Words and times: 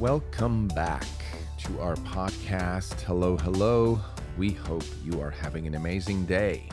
Welcome 0.00 0.68
back 0.68 1.06
to 1.58 1.78
our 1.80 1.96
podcast. 1.96 3.00
Hello, 3.00 3.36
hello. 3.36 4.00
We 4.36 4.52
hope 4.52 4.84
you 5.04 5.20
are 5.20 5.32
having 5.32 5.66
an 5.66 5.74
amazing 5.74 6.24
day. 6.24 6.68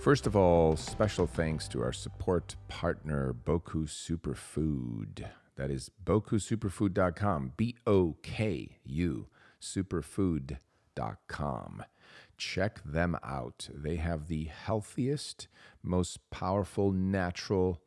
First 0.00 0.26
of 0.26 0.34
all, 0.34 0.76
special 0.76 1.28
thanks 1.28 1.68
to 1.68 1.80
our 1.84 1.92
support 1.92 2.56
partner, 2.66 3.32
Boku 3.32 3.86
Superfood. 3.86 5.24
That 5.54 5.70
is 5.70 5.92
bokusuperfood.com, 6.04 7.52
B 7.56 7.76
O 7.86 8.16
K 8.24 8.78
U, 8.84 9.28
superfood.com. 9.62 11.84
Check 12.36 12.80
them 12.84 13.16
out. 13.22 13.68
They 13.72 13.96
have 13.96 14.26
the 14.26 14.46
healthiest, 14.46 15.46
most 15.80 16.28
powerful 16.30 16.90
natural 16.90 17.80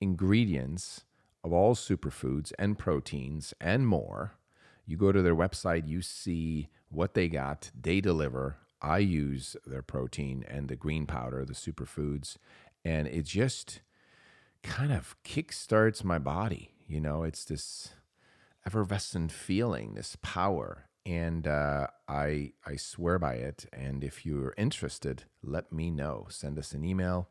ingredients 0.00 1.04
of 1.44 1.52
all 1.52 1.74
superfoods 1.74 2.52
and 2.58 2.78
proteins 2.78 3.54
and 3.60 3.86
more. 3.86 4.32
You 4.86 4.96
go 4.96 5.12
to 5.12 5.22
their 5.22 5.36
website, 5.36 5.86
you 5.86 6.02
see 6.02 6.70
what 6.88 7.14
they 7.14 7.28
got, 7.28 7.70
they 7.78 8.00
deliver. 8.00 8.56
I 8.82 8.98
use 8.98 9.56
their 9.66 9.82
protein 9.82 10.44
and 10.48 10.68
the 10.68 10.76
green 10.76 11.06
powder, 11.06 11.44
the 11.44 11.54
superfoods, 11.54 12.36
and 12.84 13.06
it 13.06 13.24
just 13.24 13.80
kind 14.62 14.92
of 14.92 15.16
kickstarts 15.24 16.02
my 16.02 16.18
body. 16.18 16.72
You 16.86 17.00
know, 17.00 17.22
it's 17.22 17.44
this 17.44 17.90
effervescent 18.66 19.32
feeling, 19.32 19.94
this 19.94 20.16
power, 20.22 20.88
and 21.06 21.46
uh, 21.46 21.86
I 22.08 22.52
I 22.66 22.76
swear 22.76 23.18
by 23.18 23.34
it. 23.34 23.66
And 23.72 24.02
if 24.04 24.26
you're 24.26 24.54
interested, 24.56 25.24
let 25.42 25.72
me 25.72 25.90
know. 25.90 26.26
Send 26.28 26.58
us 26.58 26.72
an 26.72 26.84
email 26.84 27.28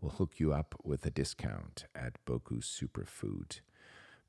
will 0.00 0.10
hook 0.10 0.34
you 0.38 0.52
up 0.52 0.74
with 0.84 1.04
a 1.06 1.10
discount 1.10 1.86
at 1.94 2.24
Boku 2.26 2.60
Superfood, 2.62 3.60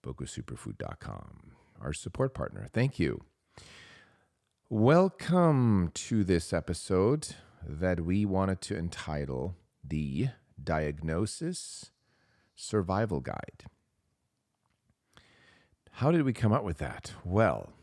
bokusuperfood.com, 0.04 1.52
our 1.82 1.94
support 1.94 2.34
partner. 2.34 2.68
Thank 2.72 3.00
you. 3.00 3.24
Welcome 4.70 5.92
to 5.94 6.24
this 6.24 6.54
episode 6.54 7.36
that 7.68 8.02
we 8.02 8.26
wanted 8.26 8.62
to 8.62 8.78
entitle 8.78 9.56
The 9.84 10.30
Diagnosis 10.62 11.92
Survival 12.56 13.20
Guide. 13.20 13.66
How 15.94 16.12
did 16.12 16.24
we 16.24 16.34
come 16.34 16.54
up 16.54 16.64
with 16.64 16.78
that? 16.78 17.14
Well, 17.24 17.74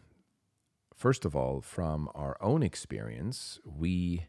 first 0.95 1.25
of 1.25 1.35
all, 1.35 1.61
from 1.61 2.09
our 2.15 2.37
own 2.41 2.63
experience, 2.63 3.61
we 3.65 4.27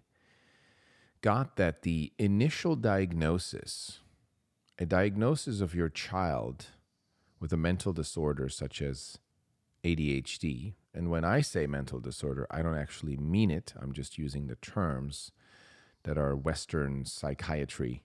got 1.26 1.56
that 1.56 1.81
the 1.81 2.14
initial 2.20 2.76
diagnosis, 2.76 3.98
a 4.78 4.86
diagnosis 4.86 5.59
of 5.59 5.73
your 5.73 5.90
child 5.90 6.68
with 7.40 7.52
a 7.52 7.58
mental 7.58 7.91
disorder 7.91 8.47
such 8.47 8.80
as 8.80 9.18
ADHD, 9.84 10.75
and 10.94 11.09
when 11.09 11.25
I 11.25 11.41
say 11.41 11.66
mental 11.66 12.00
disorder, 12.00 12.46
I 12.52 12.62
don't 12.62 12.78
actually 12.78 13.18
mean 13.18 13.50
it, 13.50 13.74
I'm 13.81 13.91
just 13.91 14.19
using 14.19 14.46
the 14.46 14.58
terms 14.58 15.31
that 16.03 16.16
our 16.16 16.36
Western 16.36 17.06
psychiatry, 17.06 18.03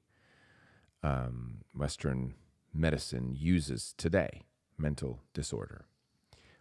um, 1.02 1.58
Western 1.74 2.32
medicine 2.72 3.36
uses 3.38 3.94
today 3.98 4.44
mental 4.78 5.20
disorder. 5.34 5.84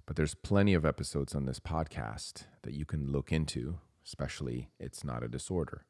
But 0.05 0.17
there's 0.17 0.35
plenty 0.35 0.73
of 0.73 0.85
episodes 0.85 1.33
on 1.33 1.45
this 1.45 1.61
podcast 1.61 2.47
that 2.63 2.73
you 2.73 2.83
can 2.83 3.13
look 3.13 3.31
into, 3.31 3.79
especially 4.05 4.71
it's 4.77 5.05
not 5.05 5.23
a 5.23 5.29
disorder 5.29 5.85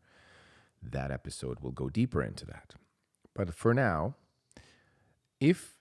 that 0.82 1.12
episode 1.12 1.60
will 1.60 1.72
go 1.72 1.90
deeper 1.90 2.22
into 2.22 2.46
that. 2.46 2.76
But 3.36 3.54
for 3.54 3.74
now, 3.74 4.16
if 5.40 5.78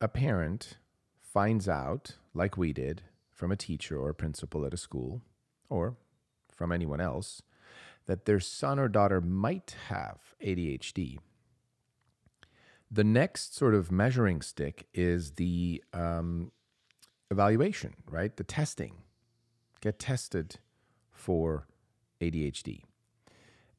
a 0.00 0.08
parent 0.08 0.78
finds 1.20 1.68
out, 1.68 2.16
like 2.34 2.56
we 2.56 2.72
did, 2.72 3.02
from 3.30 3.50
a 3.50 3.56
teacher 3.56 3.98
or 3.98 4.10
a 4.10 4.14
principal 4.14 4.64
at 4.64 4.74
a 4.74 4.76
school, 4.76 5.22
or 5.68 5.96
from 6.50 6.72
anyone 6.72 7.00
else, 7.00 7.42
that 8.06 8.24
their 8.24 8.40
son 8.40 8.78
or 8.78 8.88
daughter 8.88 9.20
might 9.20 9.76
have 9.88 10.18
ADHD, 10.42 11.18
the 12.90 13.04
next 13.04 13.56
sort 13.56 13.74
of 13.74 13.90
measuring 13.90 14.42
stick 14.42 14.86
is 14.92 15.32
the 15.32 15.82
um, 15.94 16.52
evaluation, 17.30 17.94
right? 18.06 18.36
The 18.36 18.44
testing. 18.44 18.96
Get 19.80 19.98
tested 19.98 20.58
for 21.10 21.66
ADHD. 22.20 22.82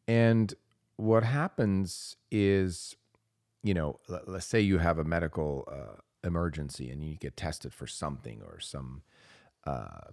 And 0.08 0.54
what 0.98 1.24
happens 1.24 2.16
is, 2.32 2.96
you 3.64 3.74
know, 3.74 4.00
let's 4.28 4.46
say 4.46 4.60
you 4.60 4.78
have 4.78 4.98
a 4.98 5.04
medical 5.04 5.68
uh, 5.72 6.02
emergency 6.24 6.90
and 6.90 7.04
you 7.04 7.16
get 7.16 7.36
tested 7.36 7.74
for 7.74 7.88
something 7.88 8.42
or 8.46 8.60
some 8.60 9.02
uh, 9.66 10.10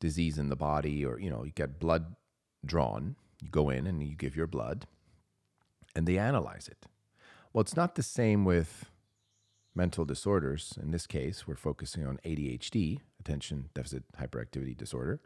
disease 0.00 0.38
in 0.38 0.48
the 0.48 0.56
body, 0.56 1.04
or, 1.04 1.18
you 1.18 1.30
know, 1.30 1.44
you 1.44 1.52
get 1.52 1.78
blood 1.78 2.16
drawn, 2.64 3.16
you 3.42 3.48
go 3.48 3.70
in 3.70 3.86
and 3.86 4.02
you 4.02 4.14
give 4.16 4.36
your 4.36 4.46
blood 4.46 4.86
and 5.94 6.06
they 6.06 6.18
analyze 6.18 6.68
it. 6.68 6.86
Well, 7.52 7.62
it's 7.62 7.76
not 7.76 7.94
the 7.94 8.02
same 8.02 8.44
with 8.44 8.86
mental 9.74 10.04
disorders. 10.04 10.78
In 10.80 10.90
this 10.90 11.06
case, 11.06 11.46
we're 11.46 11.56
focusing 11.56 12.06
on 12.06 12.18
ADHD, 12.24 13.00
attention 13.18 13.70
deficit 13.74 14.04
hyperactivity 14.18 14.76
disorder. 14.76 15.20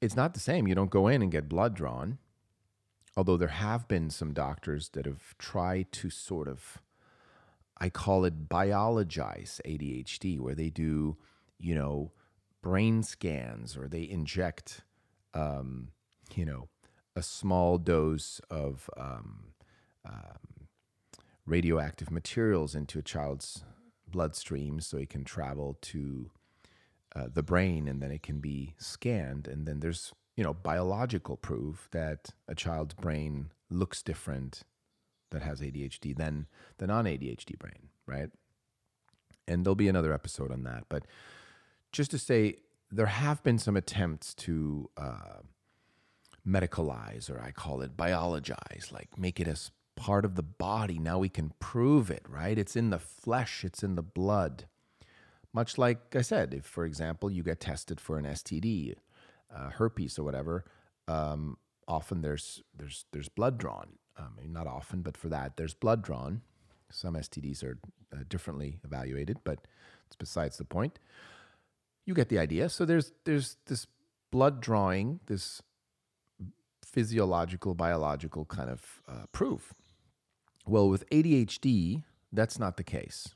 It's 0.00 0.16
not 0.16 0.34
the 0.34 0.40
same. 0.40 0.66
You 0.66 0.74
don't 0.74 0.90
go 0.90 1.08
in 1.08 1.22
and 1.22 1.32
get 1.32 1.48
blood 1.48 1.74
drawn 1.74 2.18
although 3.16 3.36
there 3.36 3.48
have 3.48 3.88
been 3.88 4.10
some 4.10 4.32
doctors 4.32 4.90
that 4.90 5.06
have 5.06 5.36
tried 5.38 5.90
to 5.92 6.10
sort 6.10 6.48
of 6.48 6.82
I 7.78 7.90
call 7.90 8.24
it 8.24 8.48
biologize 8.48 9.60
ADHD, 9.66 10.40
where 10.40 10.54
they 10.54 10.70
do, 10.70 11.16
you 11.58 11.74
know, 11.74 12.12
brain 12.62 13.02
scans 13.02 13.76
or 13.76 13.86
they 13.86 14.08
inject, 14.08 14.82
um, 15.34 15.88
you 16.34 16.46
know, 16.46 16.68
a 17.14 17.22
small 17.22 17.78
dose 17.78 18.40
of 18.50 18.88
um, 18.96 19.52
um, 20.06 20.68
radioactive 21.44 22.10
materials 22.10 22.74
into 22.74 22.98
a 22.98 23.02
child's 23.02 23.64
bloodstream 24.08 24.80
so 24.80 24.96
it 24.96 25.10
can 25.10 25.24
travel 25.24 25.76
to 25.82 26.30
uh, 27.14 27.26
the 27.32 27.42
brain 27.42 27.88
and 27.88 28.02
then 28.02 28.10
it 28.10 28.22
can 28.22 28.38
be 28.40 28.74
scanned. 28.78 29.46
And 29.46 29.66
then 29.66 29.80
there's 29.80 30.14
you 30.36 30.44
know, 30.44 30.54
biological 30.54 31.36
proof 31.36 31.88
that 31.92 32.30
a 32.46 32.54
child's 32.54 32.94
brain 32.94 33.50
looks 33.70 34.02
different 34.02 34.62
that 35.30 35.42
has 35.42 35.60
ADHD 35.60 36.16
than 36.16 36.46
the 36.78 36.86
non 36.86 37.06
ADHD 37.06 37.58
brain, 37.58 37.88
right? 38.06 38.30
And 39.48 39.64
there'll 39.64 39.74
be 39.74 39.88
another 39.88 40.12
episode 40.12 40.52
on 40.52 40.62
that. 40.64 40.84
But 40.88 41.06
just 41.92 42.10
to 42.12 42.18
say, 42.18 42.56
there 42.90 43.06
have 43.06 43.42
been 43.42 43.58
some 43.58 43.76
attempts 43.76 44.34
to 44.34 44.90
uh, 44.96 45.40
medicalize, 46.46 47.30
or 47.30 47.40
I 47.40 47.50
call 47.50 47.80
it 47.80 47.96
biologize, 47.96 48.92
like 48.92 49.18
make 49.18 49.40
it 49.40 49.48
as 49.48 49.70
part 49.96 50.24
of 50.24 50.34
the 50.34 50.42
body. 50.42 50.98
Now 50.98 51.18
we 51.18 51.28
can 51.28 51.52
prove 51.58 52.10
it, 52.10 52.22
right? 52.28 52.58
It's 52.58 52.76
in 52.76 52.90
the 52.90 52.98
flesh, 52.98 53.64
it's 53.64 53.82
in 53.82 53.96
the 53.96 54.02
blood. 54.02 54.66
Much 55.52 55.78
like 55.78 56.14
I 56.14 56.20
said, 56.20 56.52
if, 56.52 56.66
for 56.66 56.84
example, 56.84 57.30
you 57.30 57.42
get 57.42 57.60
tested 57.60 57.98
for 57.98 58.18
an 58.18 58.26
STD, 58.26 58.94
uh, 59.54 59.70
herpes 59.70 60.18
or 60.18 60.24
whatever, 60.24 60.64
um, 61.08 61.56
often 61.88 62.22
there's 62.22 62.62
there's 62.76 63.04
there's 63.12 63.28
blood 63.28 63.58
drawn. 63.58 63.98
Um, 64.18 64.38
not 64.46 64.66
often, 64.66 65.02
but 65.02 65.16
for 65.16 65.28
that, 65.28 65.56
there's 65.56 65.74
blood 65.74 66.02
drawn. 66.02 66.40
Some 66.90 67.14
STDs 67.14 67.62
are 67.62 67.78
uh, 68.12 68.20
differently 68.28 68.78
evaluated, 68.84 69.38
but 69.44 69.66
it's 70.06 70.16
besides 70.16 70.56
the 70.56 70.64
point. 70.64 70.98
You 72.06 72.14
get 72.14 72.28
the 72.28 72.38
idea. 72.38 72.68
So 72.68 72.84
there's 72.84 73.12
there's 73.24 73.56
this 73.66 73.86
blood 74.30 74.60
drawing, 74.60 75.20
this 75.26 75.62
physiological, 76.84 77.74
biological 77.74 78.44
kind 78.46 78.70
of 78.70 79.02
uh, 79.08 79.26
proof. 79.32 79.74
Well, 80.66 80.88
with 80.88 81.08
ADHD, 81.10 82.04
that's 82.32 82.58
not 82.58 82.76
the 82.76 82.84
case. 82.84 83.34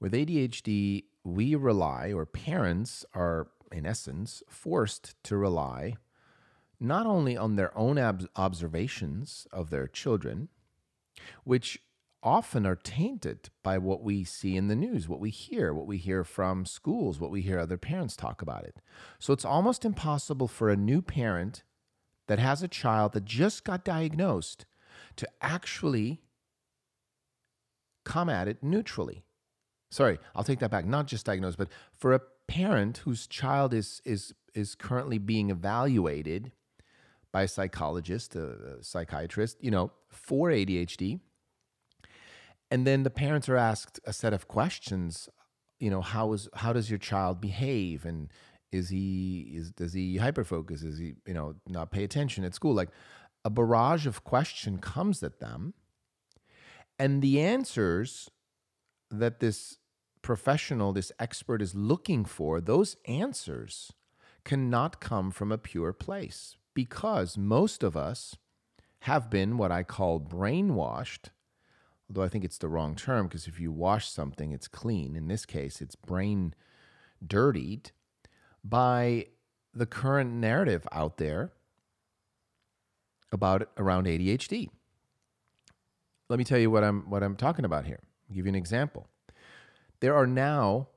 With 0.00 0.12
ADHD, 0.12 1.04
we 1.24 1.54
rely, 1.54 2.12
or 2.12 2.26
parents 2.26 3.04
are 3.14 3.48
in 3.74 3.84
essence, 3.84 4.42
forced 4.48 5.22
to 5.24 5.36
rely 5.36 5.96
not 6.80 7.06
only 7.06 7.36
on 7.36 7.56
their 7.56 7.76
own 7.76 7.98
ob- 7.98 8.28
observations 8.36 9.46
of 9.52 9.70
their 9.70 9.86
children, 9.86 10.48
which 11.44 11.78
often 12.22 12.66
are 12.66 12.76
tainted 12.76 13.50
by 13.62 13.76
what 13.78 14.02
we 14.02 14.24
see 14.24 14.56
in 14.56 14.68
the 14.68 14.76
news, 14.76 15.08
what 15.08 15.20
we 15.20 15.30
hear, 15.30 15.74
what 15.74 15.86
we 15.86 15.98
hear 15.98 16.24
from 16.24 16.64
schools, 16.64 17.20
what 17.20 17.30
we 17.30 17.42
hear 17.42 17.58
other 17.58 17.76
parents 17.76 18.16
talk 18.16 18.40
about 18.40 18.64
it. 18.64 18.76
So 19.18 19.32
it's 19.32 19.44
almost 19.44 19.84
impossible 19.84 20.48
for 20.48 20.70
a 20.70 20.76
new 20.76 21.02
parent 21.02 21.62
that 22.26 22.38
has 22.38 22.62
a 22.62 22.68
child 22.68 23.12
that 23.12 23.24
just 23.26 23.64
got 23.64 23.84
diagnosed 23.84 24.64
to 25.16 25.28
actually 25.42 26.22
come 28.04 28.30
at 28.30 28.48
it 28.48 28.62
neutrally. 28.62 29.24
Sorry, 29.90 30.18
I'll 30.34 30.44
take 30.44 30.58
that 30.60 30.70
back. 30.70 30.86
Not 30.86 31.06
just 31.06 31.26
diagnosed, 31.26 31.58
but 31.58 31.68
for 31.92 32.14
a 32.14 32.20
parent 32.48 32.98
whose 32.98 33.26
child 33.26 33.74
is 33.74 34.00
is 34.04 34.34
is 34.54 34.74
currently 34.74 35.18
being 35.18 35.50
evaluated 35.50 36.52
by 37.32 37.42
a 37.42 37.48
psychologist, 37.48 38.36
a, 38.36 38.78
psychiatrist, 38.80 39.56
you 39.60 39.70
know, 39.70 39.90
for 40.08 40.50
ADHD, 40.50 41.18
and 42.70 42.86
then 42.86 43.02
the 43.02 43.10
parents 43.10 43.48
are 43.48 43.56
asked 43.56 44.00
a 44.04 44.12
set 44.12 44.32
of 44.32 44.48
questions, 44.48 45.28
you 45.78 45.90
know, 45.90 46.00
how 46.00 46.32
is 46.32 46.48
how 46.54 46.72
does 46.72 46.90
your 46.90 46.98
child 46.98 47.40
behave 47.40 48.04
and 48.04 48.30
is 48.72 48.88
he 48.88 49.52
is 49.54 49.70
does 49.70 49.92
he 49.92 50.18
hyperfocus? 50.18 50.84
Is 50.84 50.98
he, 50.98 51.14
you 51.26 51.34
know, 51.34 51.54
not 51.68 51.90
pay 51.90 52.04
attention 52.04 52.44
at 52.44 52.54
school? 52.54 52.74
Like 52.74 52.90
a 53.44 53.50
barrage 53.50 54.06
of 54.06 54.24
question 54.24 54.78
comes 54.78 55.22
at 55.22 55.40
them. 55.40 55.74
And 56.98 57.22
the 57.22 57.40
answers 57.40 58.30
that 59.10 59.40
this 59.40 59.78
professional, 60.24 60.92
this 60.92 61.12
expert 61.20 61.62
is 61.62 61.74
looking 61.74 62.24
for, 62.24 62.60
those 62.60 62.96
answers 63.06 63.92
cannot 64.42 64.98
come 64.98 65.30
from 65.30 65.52
a 65.52 65.58
pure 65.58 65.92
place 65.92 66.56
because 66.72 67.36
most 67.38 67.84
of 67.84 67.96
us 67.96 68.36
have 69.00 69.28
been 69.28 69.58
what 69.58 69.70
I 69.70 69.82
call 69.82 70.18
brainwashed, 70.18 71.28
although 72.08 72.22
I 72.22 72.28
think 72.28 72.42
it's 72.42 72.58
the 72.58 72.68
wrong 72.68 72.96
term 72.96 73.28
because 73.28 73.46
if 73.46 73.60
you 73.60 73.70
wash 73.70 74.08
something, 74.08 74.50
it's 74.50 74.66
clean. 74.66 75.14
In 75.14 75.28
this 75.28 75.44
case, 75.44 75.82
it's 75.82 75.94
brain 75.94 76.54
dirtied 77.24 77.90
by 78.64 79.26
the 79.74 79.86
current 79.86 80.32
narrative 80.32 80.88
out 80.90 81.18
there 81.18 81.52
about 83.30 83.68
around 83.76 84.06
ADHD. 84.06 84.70
Let 86.30 86.38
me 86.38 86.44
tell 86.44 86.58
you 86.58 86.70
what 86.70 86.82
I'm 86.82 87.10
what 87.10 87.22
I'm 87.22 87.36
talking 87.36 87.66
about 87.66 87.84
here. 87.84 88.00
I'll 88.28 88.34
give 88.34 88.46
you 88.46 88.50
an 88.50 88.54
example. 88.54 89.06
There 90.04 90.14
are 90.14 90.26
now, 90.26 90.88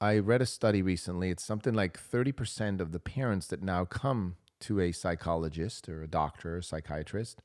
I 0.00 0.18
read 0.18 0.42
a 0.42 0.46
study 0.46 0.82
recently, 0.82 1.30
it's 1.30 1.44
something 1.44 1.74
like 1.74 1.96
30% 1.96 2.80
of 2.80 2.90
the 2.90 2.98
parents 2.98 3.46
that 3.46 3.62
now 3.62 3.84
come 3.84 4.34
to 4.62 4.80
a 4.80 4.90
psychologist 4.90 5.88
or 5.88 6.02
a 6.02 6.08
doctor 6.08 6.56
or 6.56 6.62
psychiatrist 6.62 7.40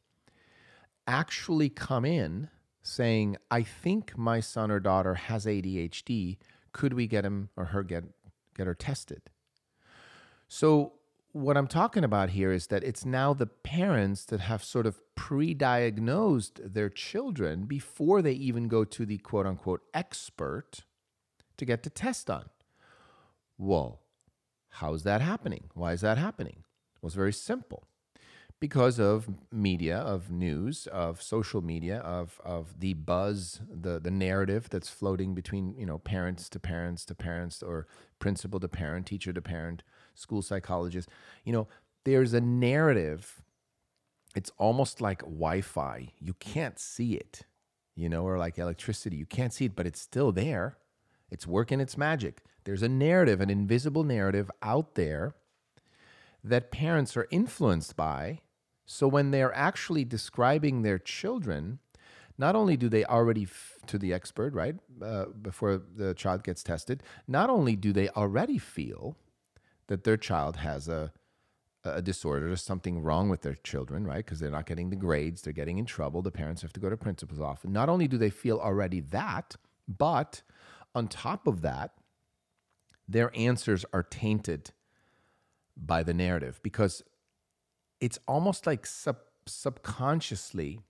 actually 1.06 1.70
come 1.70 2.04
in 2.04 2.50
saying, 2.82 3.38
I 3.52 3.62
think 3.62 4.18
my 4.18 4.40
son 4.40 4.72
or 4.72 4.80
daughter 4.80 5.14
has 5.14 5.46
ADHD. 5.46 6.38
Could 6.72 6.94
we 6.94 7.06
get 7.06 7.24
him 7.24 7.50
or 7.56 7.66
her 7.66 7.84
get, 7.84 8.06
get 8.56 8.66
her 8.66 8.74
tested? 8.74 9.22
So, 10.48 10.94
what 11.32 11.58
I'm 11.58 11.68
talking 11.68 12.04
about 12.04 12.32
here 12.32 12.52
is 12.52 12.68
that 12.68 12.84
it's 12.84 13.06
now 13.06 13.36
the 13.36 13.46
parents 13.46 14.26
that 14.26 14.40
have 14.40 14.64
sort 14.64 14.88
of 14.88 15.00
pre 15.14 15.54
diagnosed 15.54 16.60
their 16.64 16.90
children 16.90 17.66
before 17.66 18.24
they 18.24 18.32
even 18.32 18.68
go 18.68 18.84
to 18.84 19.06
the 19.06 19.20
quote 19.20 19.46
unquote 19.46 19.82
expert 19.94 20.86
to 21.58 21.66
get 21.66 21.84
the 21.84 21.90
test 21.90 22.28
done. 22.28 22.50
Well, 23.58 24.02
how's 24.70 25.04
that 25.04 25.22
happening? 25.22 25.66
Why 25.74 25.94
is 25.94 26.02
that 26.02 26.18
happening? 26.18 26.64
Well, 27.02 27.08
it's 27.08 27.16
very 27.16 27.34
simple. 27.34 27.88
Because 28.60 29.00
of 29.00 29.30
media, 29.52 29.98
of 30.00 30.32
news, 30.32 30.88
of 30.88 31.22
social 31.22 31.62
media, 31.62 32.00
of, 32.00 32.42
of 32.44 32.80
the 32.80 32.94
buzz, 32.96 33.62
the, 33.70 34.00
the 34.00 34.10
narrative 34.10 34.68
that's 34.70 34.90
floating 34.90 35.36
between, 35.36 35.76
you 35.78 35.86
know, 35.86 36.00
parents 36.00 36.50
to 36.50 36.60
parents 36.60 37.06
to 37.06 37.14
parents 37.16 37.62
or 37.62 37.86
principal 38.18 38.60
to 38.60 38.68
parent, 38.68 39.06
teacher 39.06 39.32
to 39.32 39.42
parent, 39.44 39.84
school 40.16 40.42
psychologist. 40.42 41.08
You 41.44 41.54
know, 41.54 41.68
there's 42.04 42.34
a 42.34 42.42
narrative. 42.42 43.44
It's 44.36 44.52
almost 44.58 45.02
like 45.02 45.22
Wi 45.22 45.62
Fi. 45.62 46.14
You 46.20 46.34
can't 46.34 46.80
see 46.80 47.14
it, 47.14 47.44
you 47.96 48.10
know, 48.10 48.24
or 48.24 48.40
like 48.40 48.58
electricity. 48.58 49.18
You 49.18 49.28
can't 49.28 49.54
see 49.54 49.66
it, 49.66 49.76
but 49.76 49.86
it's 49.86 50.02
still 50.02 50.32
there. 50.32 50.78
It's 51.30 51.48
working 51.48 51.80
its 51.80 51.98
magic. 51.98 52.42
There's 52.64 52.84
a 52.84 52.90
narrative, 52.90 53.42
an 53.42 53.50
invisible 53.50 54.04
narrative 54.04 54.50
out 54.62 54.96
there 54.96 55.36
that 56.44 56.72
parents 56.72 57.18
are 57.18 57.28
influenced 57.32 57.96
by. 57.96 58.40
So 58.86 59.08
when 59.08 59.32
they're 59.32 59.54
actually 59.54 60.06
describing 60.06 60.82
their 60.82 61.00
children, 61.00 61.80
not 62.38 62.56
only 62.56 62.78
do 62.78 62.88
they 62.88 63.04
already, 63.04 63.44
f- 63.44 63.78
to 63.88 63.98
the 63.98 64.14
expert, 64.14 64.54
right, 64.54 64.76
uh, 65.02 65.26
before 65.42 65.82
the 65.96 66.14
child 66.14 66.44
gets 66.44 66.64
tested, 66.64 67.04
not 67.28 67.50
only 67.50 67.76
do 67.76 67.92
they 67.92 68.10
already 68.10 68.58
feel 68.58 69.18
that 69.88 70.04
their 70.04 70.18
child 70.18 70.58
has 70.58 70.88
a, 70.88 71.12
a 71.84 72.02
disorder, 72.02 72.48
there's 72.48 72.62
something 72.62 73.02
wrong 73.02 73.30
with 73.30 73.42
their 73.42 73.56
children, 73.56 74.06
right, 74.06 74.26
because 74.26 74.40
they're 74.40 74.52
not 74.52 74.66
getting 74.66 74.90
the 74.90 74.96
grades, 74.96 75.42
they're 75.42 75.54
getting 75.54 75.78
in 75.78 75.86
trouble, 75.86 76.22
the 76.22 76.32
parents 76.32 76.62
have 76.62 76.74
to 76.74 76.80
go 76.80 76.90
to 76.90 76.98
principal's 76.98 77.42
office. 77.42 77.70
Not 77.70 77.90
only 77.90 78.08
do 78.08 78.18
they 78.18 78.30
feel 78.30 78.60
already 78.60 79.00
that, 79.02 79.56
but 79.88 80.44
on 80.98 81.08
top 81.08 81.46
of 81.46 81.62
that, 81.62 81.92
their 83.08 83.32
answers 83.38 83.86
are 83.94 84.02
tainted 84.02 84.72
by 85.78 86.02
the 86.02 86.14
narrative 86.14 86.60
because 86.64 87.04
it's 88.02 88.18
almost 88.28 88.66
like 88.66 88.88
sub- 88.88 89.30
subconsciously 89.46 90.82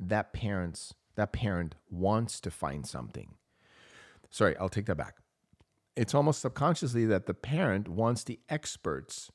that 0.00 0.32
parents 0.32 0.94
that 1.14 1.32
parent 1.32 1.76
wants 1.90 2.40
to 2.40 2.50
find 2.50 2.86
something. 2.86 3.34
Sorry, 4.30 4.56
I'll 4.56 4.68
take 4.68 4.86
that 4.86 4.96
back. 4.96 5.16
It's 5.94 6.14
almost 6.14 6.40
subconsciously 6.40 7.04
that 7.06 7.26
the 7.26 7.34
parent 7.34 7.86
wants 7.86 8.24
the 8.24 8.40
experts 8.48 9.30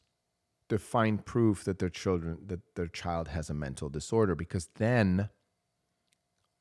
to 0.70 0.78
find 0.78 1.24
proof 1.24 1.64
that 1.64 1.80
their 1.80 1.90
children 1.90 2.40
that 2.48 2.76
their 2.76 2.88
child 2.88 3.30
has 3.30 3.50
a 3.50 3.54
mental 3.54 3.88
disorder 3.88 4.36
because 4.36 4.68
then 4.76 5.30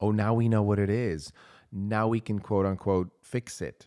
oh 0.00 0.12
now 0.12 0.32
we 0.34 0.48
know 0.48 0.62
what 0.62 0.78
it 0.78 0.90
is 0.90 1.32
now 1.72 2.08
we 2.08 2.20
can 2.20 2.38
quote 2.38 2.66
unquote 2.66 3.10
fix 3.22 3.60
it. 3.60 3.86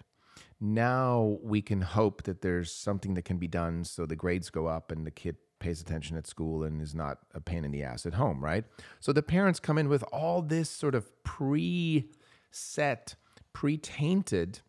Now 0.59 1.37
we 1.41 1.61
can 1.61 1.81
hope 1.81 2.23
that 2.23 2.41
there's 2.41 2.71
something 2.71 3.13
that 3.13 3.23
can 3.23 3.37
be 3.37 3.47
done 3.47 3.83
so 3.83 4.05
the 4.05 4.15
grades 4.15 4.49
go 4.49 4.67
up 4.67 4.91
and 4.91 5.05
the 5.05 5.11
kid 5.11 5.37
pays 5.59 5.81
attention 5.81 6.17
at 6.17 6.27
school 6.27 6.63
and 6.63 6.81
is 6.81 6.95
not 6.95 7.19
a 7.33 7.41
pain 7.41 7.65
in 7.65 7.71
the 7.71 7.83
ass 7.83 8.05
at 8.05 8.13
home, 8.13 8.43
right? 8.43 8.65
So 8.99 9.13
the 9.13 9.21
parents 9.21 9.59
come 9.59 9.77
in 9.77 9.89
with 9.89 10.03
all 10.11 10.41
this 10.41 10.69
sort 10.69 10.95
of 10.95 11.11
pre 11.23 12.09
set, 12.51 13.15
pre 13.53 13.77
tainted 13.77 14.59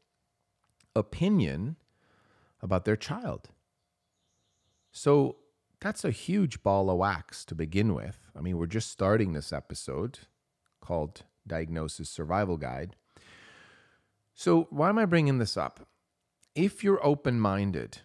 opinion 0.95 1.77
about 2.61 2.85
their 2.85 2.97
child. 2.97 3.49
So 4.93 5.37
that's 5.81 6.05
a 6.05 6.11
huge 6.11 6.63
ball 6.63 6.91
of 6.91 6.99
wax 6.99 7.45
to 7.47 7.55
begin 7.55 7.95
with. 7.95 8.19
I 8.37 8.41
mean, 8.41 8.59
we're 8.59 8.67
just 8.67 8.91
starting 8.91 9.33
this 9.33 9.53
episode 9.53 10.21
called 10.81 11.23
Diagnosis 11.51 12.09
Survival 12.09 12.57
Guide. 12.57 12.97
So, 14.35 14.69
why 14.71 14.89
am 14.89 14.99
I 14.99 15.05
bringing 15.05 15.37
this 15.37 15.57
up? 15.57 15.87
If 16.55 16.83
you're 16.83 17.05
open 17.05 17.39
minded, 17.39 17.99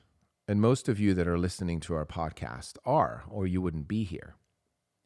and 0.47 0.59
most 0.59 0.89
of 0.89 0.99
you 0.99 1.13
that 1.13 1.27
are 1.27 1.37
listening 1.37 1.79
to 1.81 1.93
our 1.93 2.05
podcast 2.05 2.77
are, 2.83 3.23
or 3.29 3.47
you 3.47 3.61
wouldn't 3.61 3.87
be 3.87 4.03
here, 4.03 4.35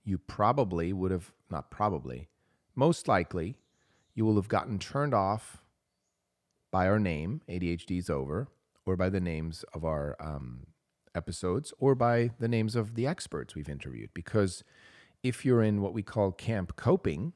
you 0.03 0.17
probably 0.17 0.91
would 0.91 1.11
have, 1.11 1.31
not 1.51 1.69
probably, 1.69 2.29
most 2.75 3.07
likely, 3.07 3.57
you 4.15 4.25
will 4.25 4.35
have 4.35 4.47
gotten 4.47 4.79
turned 4.79 5.13
off 5.13 5.63
by 6.71 6.87
our 6.87 6.99
name, 6.99 7.41
ADHD's 7.47 8.09
Over, 8.09 8.47
or 8.85 8.95
by 8.95 9.09
the 9.09 9.19
names 9.19 9.63
of 9.73 9.85
our 9.85 10.15
um, 10.19 10.67
episodes, 11.13 11.73
or 11.77 11.93
by 11.93 12.31
the 12.39 12.47
names 12.47 12.75
of 12.75 12.95
the 12.95 13.05
experts 13.05 13.53
we've 13.53 13.69
interviewed. 13.69 14.09
Because 14.13 14.63
if 15.21 15.45
you're 15.45 15.61
in 15.61 15.81
what 15.81 15.93
we 15.93 16.03
call 16.03 16.31
camp 16.31 16.75
coping, 16.75 17.33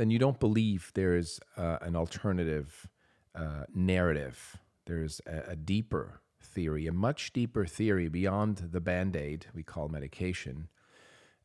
then 0.00 0.10
you 0.10 0.18
don't 0.18 0.40
believe 0.40 0.90
there's 0.94 1.40
uh, 1.58 1.76
an 1.82 1.94
alternative 1.94 2.88
uh, 3.34 3.64
narrative. 3.74 4.56
There's 4.86 5.20
a, 5.26 5.50
a, 5.50 5.56
deeper 5.56 6.22
theory, 6.42 6.86
a 6.86 6.92
much 6.92 7.34
deeper 7.34 7.66
theory 7.66 8.08
beyond 8.08 8.70
the 8.72 8.80
band 8.80 9.14
aid 9.14 9.48
we 9.54 9.62
call 9.62 9.90
medication 9.90 10.68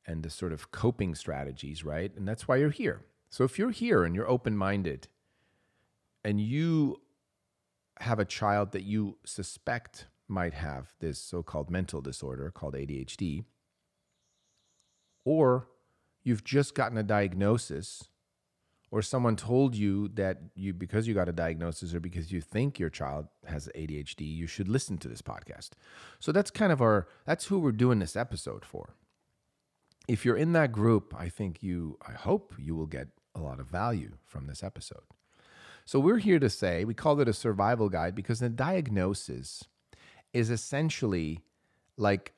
and 0.08 0.24
the 0.24 0.30
sort 0.30 0.54
of 0.54 0.72
coping 0.72 1.16
strategies, 1.16 1.84
right? 1.84 2.16
And 2.16 2.26
that's 2.26 2.48
why 2.48 2.56
you're 2.56 2.70
here. 2.70 3.02
So 3.30 3.44
if 3.44 3.60
you're 3.60 3.72
here 3.72 4.06
and 4.06 4.16
you're 4.16 4.30
open 4.30 4.56
minded 4.56 5.10
and 6.24 6.40
you 6.40 7.02
have 8.00 8.20
a 8.20 8.26
child 8.26 8.72
that 8.72 8.84
you 8.84 9.18
suspect 9.26 10.08
might 10.30 10.54
have 10.54 10.94
this 11.02 11.20
so 11.20 11.44
called 11.44 11.70
mental 11.70 12.00
disorder 12.00 12.52
called 12.52 12.74
ADHD, 12.74 13.44
or 15.26 15.68
you've 16.24 16.46
just 16.46 16.74
gotten 16.74 16.98
a 16.98 17.04
diagnosis 17.04 18.06
or 18.96 19.02
someone 19.02 19.36
told 19.36 19.76
you 19.76 20.08
that 20.14 20.38
you 20.56 20.72
because 20.72 21.06
you 21.06 21.14
got 21.14 21.28
a 21.28 21.34
diagnosis 21.34 21.94
or 21.94 22.00
because 22.00 22.32
you 22.32 22.40
think 22.40 22.80
your 22.80 22.90
child 22.90 23.28
has 23.46 23.68
ADHD, 23.76 24.22
you 24.22 24.48
should 24.48 24.70
listen 24.70 24.98
to 25.00 25.10
this 25.10 25.22
podcast. 25.22 25.72
So 26.22 26.32
that's 26.32 26.50
kind 26.50 26.72
of 26.72 26.82
our 26.82 27.10
that's 27.26 27.48
who 27.48 27.60
we're 27.60 27.74
doing 27.74 28.00
this 28.00 28.16
episode 28.16 28.64
for. 28.64 28.96
If 30.08 30.24
you're 30.24 30.38
in 30.38 30.54
that 30.54 30.72
group, 30.72 31.14
I 31.14 31.28
think 31.28 31.62
you 31.62 31.98
I 32.08 32.14
hope 32.14 32.54
you 32.58 32.74
will 32.74 32.86
get 32.86 33.10
a 33.36 33.42
lot 33.42 33.60
of 33.60 33.68
value 33.68 34.14
from 34.24 34.48
this 34.48 34.64
episode. 34.64 35.04
So 35.84 36.00
we're 36.00 36.20
here 36.20 36.40
to 36.40 36.50
say 36.50 36.86
we 36.86 36.94
call 36.94 37.20
it 37.20 37.28
a 37.28 37.34
survival 37.34 37.90
guide 37.90 38.16
because 38.16 38.40
the 38.40 38.48
diagnosis 38.48 39.66
is 40.32 40.50
essentially 40.50 41.42
like 41.98 42.32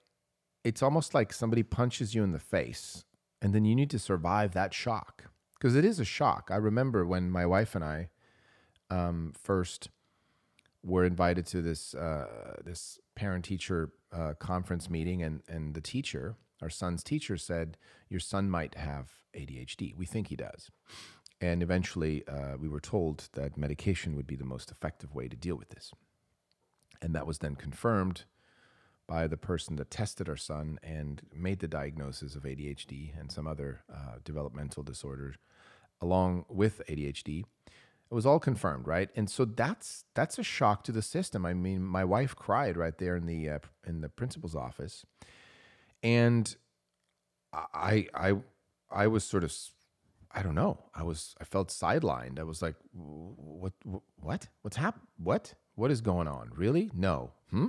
it's 0.63 0.81
almost 0.81 1.13
like 1.13 1.33
somebody 1.33 1.61
punches 1.61 2.15
you 2.15 2.23
in 2.23 2.31
the 2.31 2.39
face 2.39 3.05
and 3.43 3.53
then 3.53 3.63
you 3.63 3.75
need 3.75 3.91
to 3.91 3.99
survive 3.99 4.53
that 4.53 4.73
shock 4.73 5.25
because 5.57 5.75
it 5.75 5.85
is 5.85 5.99
a 5.99 6.05
shock. 6.05 6.49
I 6.51 6.57
remember 6.57 7.05
when 7.05 7.31
my 7.31 7.45
wife 7.45 7.75
and 7.75 7.83
I 7.83 8.09
um, 8.89 9.33
first 9.41 9.89
were 10.83 11.05
invited 11.05 11.45
to 11.47 11.61
this 11.61 11.93
uh, 11.93 12.55
this 12.63 12.99
parent 13.15 13.45
teacher 13.45 13.91
uh, 14.11 14.33
conference 14.39 14.89
meeting, 14.89 15.21
and 15.23 15.41
and 15.47 15.73
the 15.73 15.81
teacher, 15.81 16.35
our 16.61 16.69
son's 16.69 17.03
teacher, 17.03 17.37
said 17.37 17.77
your 18.09 18.19
son 18.19 18.49
might 18.49 18.75
have 18.75 19.11
ADHD. 19.35 19.95
We 19.95 20.05
think 20.05 20.27
he 20.27 20.35
does, 20.35 20.69
and 21.41 21.61
eventually 21.61 22.27
uh, 22.27 22.57
we 22.59 22.69
were 22.69 22.79
told 22.79 23.29
that 23.33 23.57
medication 23.57 24.15
would 24.15 24.27
be 24.27 24.35
the 24.35 24.45
most 24.45 24.71
effective 24.71 25.13
way 25.13 25.27
to 25.27 25.35
deal 25.35 25.55
with 25.55 25.69
this, 25.69 25.91
and 27.01 27.13
that 27.15 27.27
was 27.27 27.39
then 27.39 27.55
confirmed 27.55 28.25
by 29.07 29.25
the 29.25 29.37
person 29.37 29.77
that 29.77 29.89
tested 29.89 30.27
our 30.27 30.37
son 30.37 30.79
and 30.83 31.21
made 31.33 31.59
the 31.59 31.67
diagnosis 31.67 32.35
of 32.35 32.43
ADHD 32.43 33.17
and 33.17 33.31
some 33.31 33.47
other 33.47 33.81
uh, 33.91 34.17
developmental 34.23 34.83
disorders 34.83 35.35
along 36.01 36.45
with 36.49 36.81
ADHD. 36.89 37.45
It 38.09 38.13
was 38.13 38.25
all 38.25 38.39
confirmed, 38.39 38.87
right? 38.87 39.09
And 39.15 39.29
so 39.29 39.45
that's 39.45 40.05
that's 40.13 40.37
a 40.37 40.43
shock 40.43 40.83
to 40.85 40.91
the 40.91 41.01
system. 41.01 41.45
I 41.45 41.53
mean, 41.53 41.83
my 41.83 42.03
wife 42.03 42.35
cried 42.35 42.77
right 42.77 42.97
there 42.97 43.15
in 43.15 43.25
the 43.25 43.49
uh, 43.49 43.59
in 43.85 44.01
the 44.01 44.09
principal's 44.09 44.55
office, 44.55 45.05
and 46.01 46.55
I 47.53 48.07
I 48.13 48.35
I 48.89 49.07
was 49.07 49.25
sort 49.25 49.43
of 49.43 49.53
I 50.31 50.41
don't 50.41 50.55
know. 50.55 50.79
I 50.95 51.03
was 51.03 51.35
I 51.41 51.43
felt 51.43 51.67
sidelined. 51.67 52.39
I 52.39 52.43
was 52.43 52.61
like, 52.61 52.75
what 52.93 53.73
what 53.83 54.47
what's 54.61 54.77
happened? 54.77 55.07
What 55.17 55.53
what 55.75 55.91
is 55.91 55.99
going 55.99 56.29
on? 56.29 56.51
Really? 56.55 56.89
No. 56.93 57.31
Hmm 57.49 57.67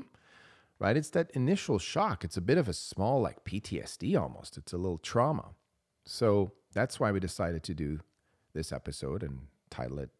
right? 0.79 0.97
It's 0.97 1.11
that 1.11 1.31
initial 1.33 1.79
shock. 1.79 2.25
It's 2.25 2.37
a 2.37 2.43
bit 2.43 2.59
of 2.59 2.69
a 2.69 2.73
small, 2.73 3.21
like 3.21 3.45
PTSD 3.45 4.21
almost. 4.21 4.57
It's 4.57 4.73
a 4.73 4.79
little 4.79 4.99
trauma. 4.99 5.51
So 6.05 6.53
that's 6.73 7.01
why 7.01 7.13
we 7.13 7.21
decided 7.21 7.63
to 7.65 7.75
do 7.75 8.01
this 8.55 8.73
episode 8.73 9.23
and 9.23 9.41
title 9.71 9.99
it 9.99 10.11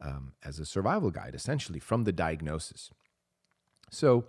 um, 0.00 0.32
as 0.44 0.58
a 0.58 0.66
survival 0.66 1.10
guide, 1.10 1.34
essentially 1.34 1.78
from 1.78 2.04
the 2.04 2.12
diagnosis. 2.12 2.90
So 3.90 4.26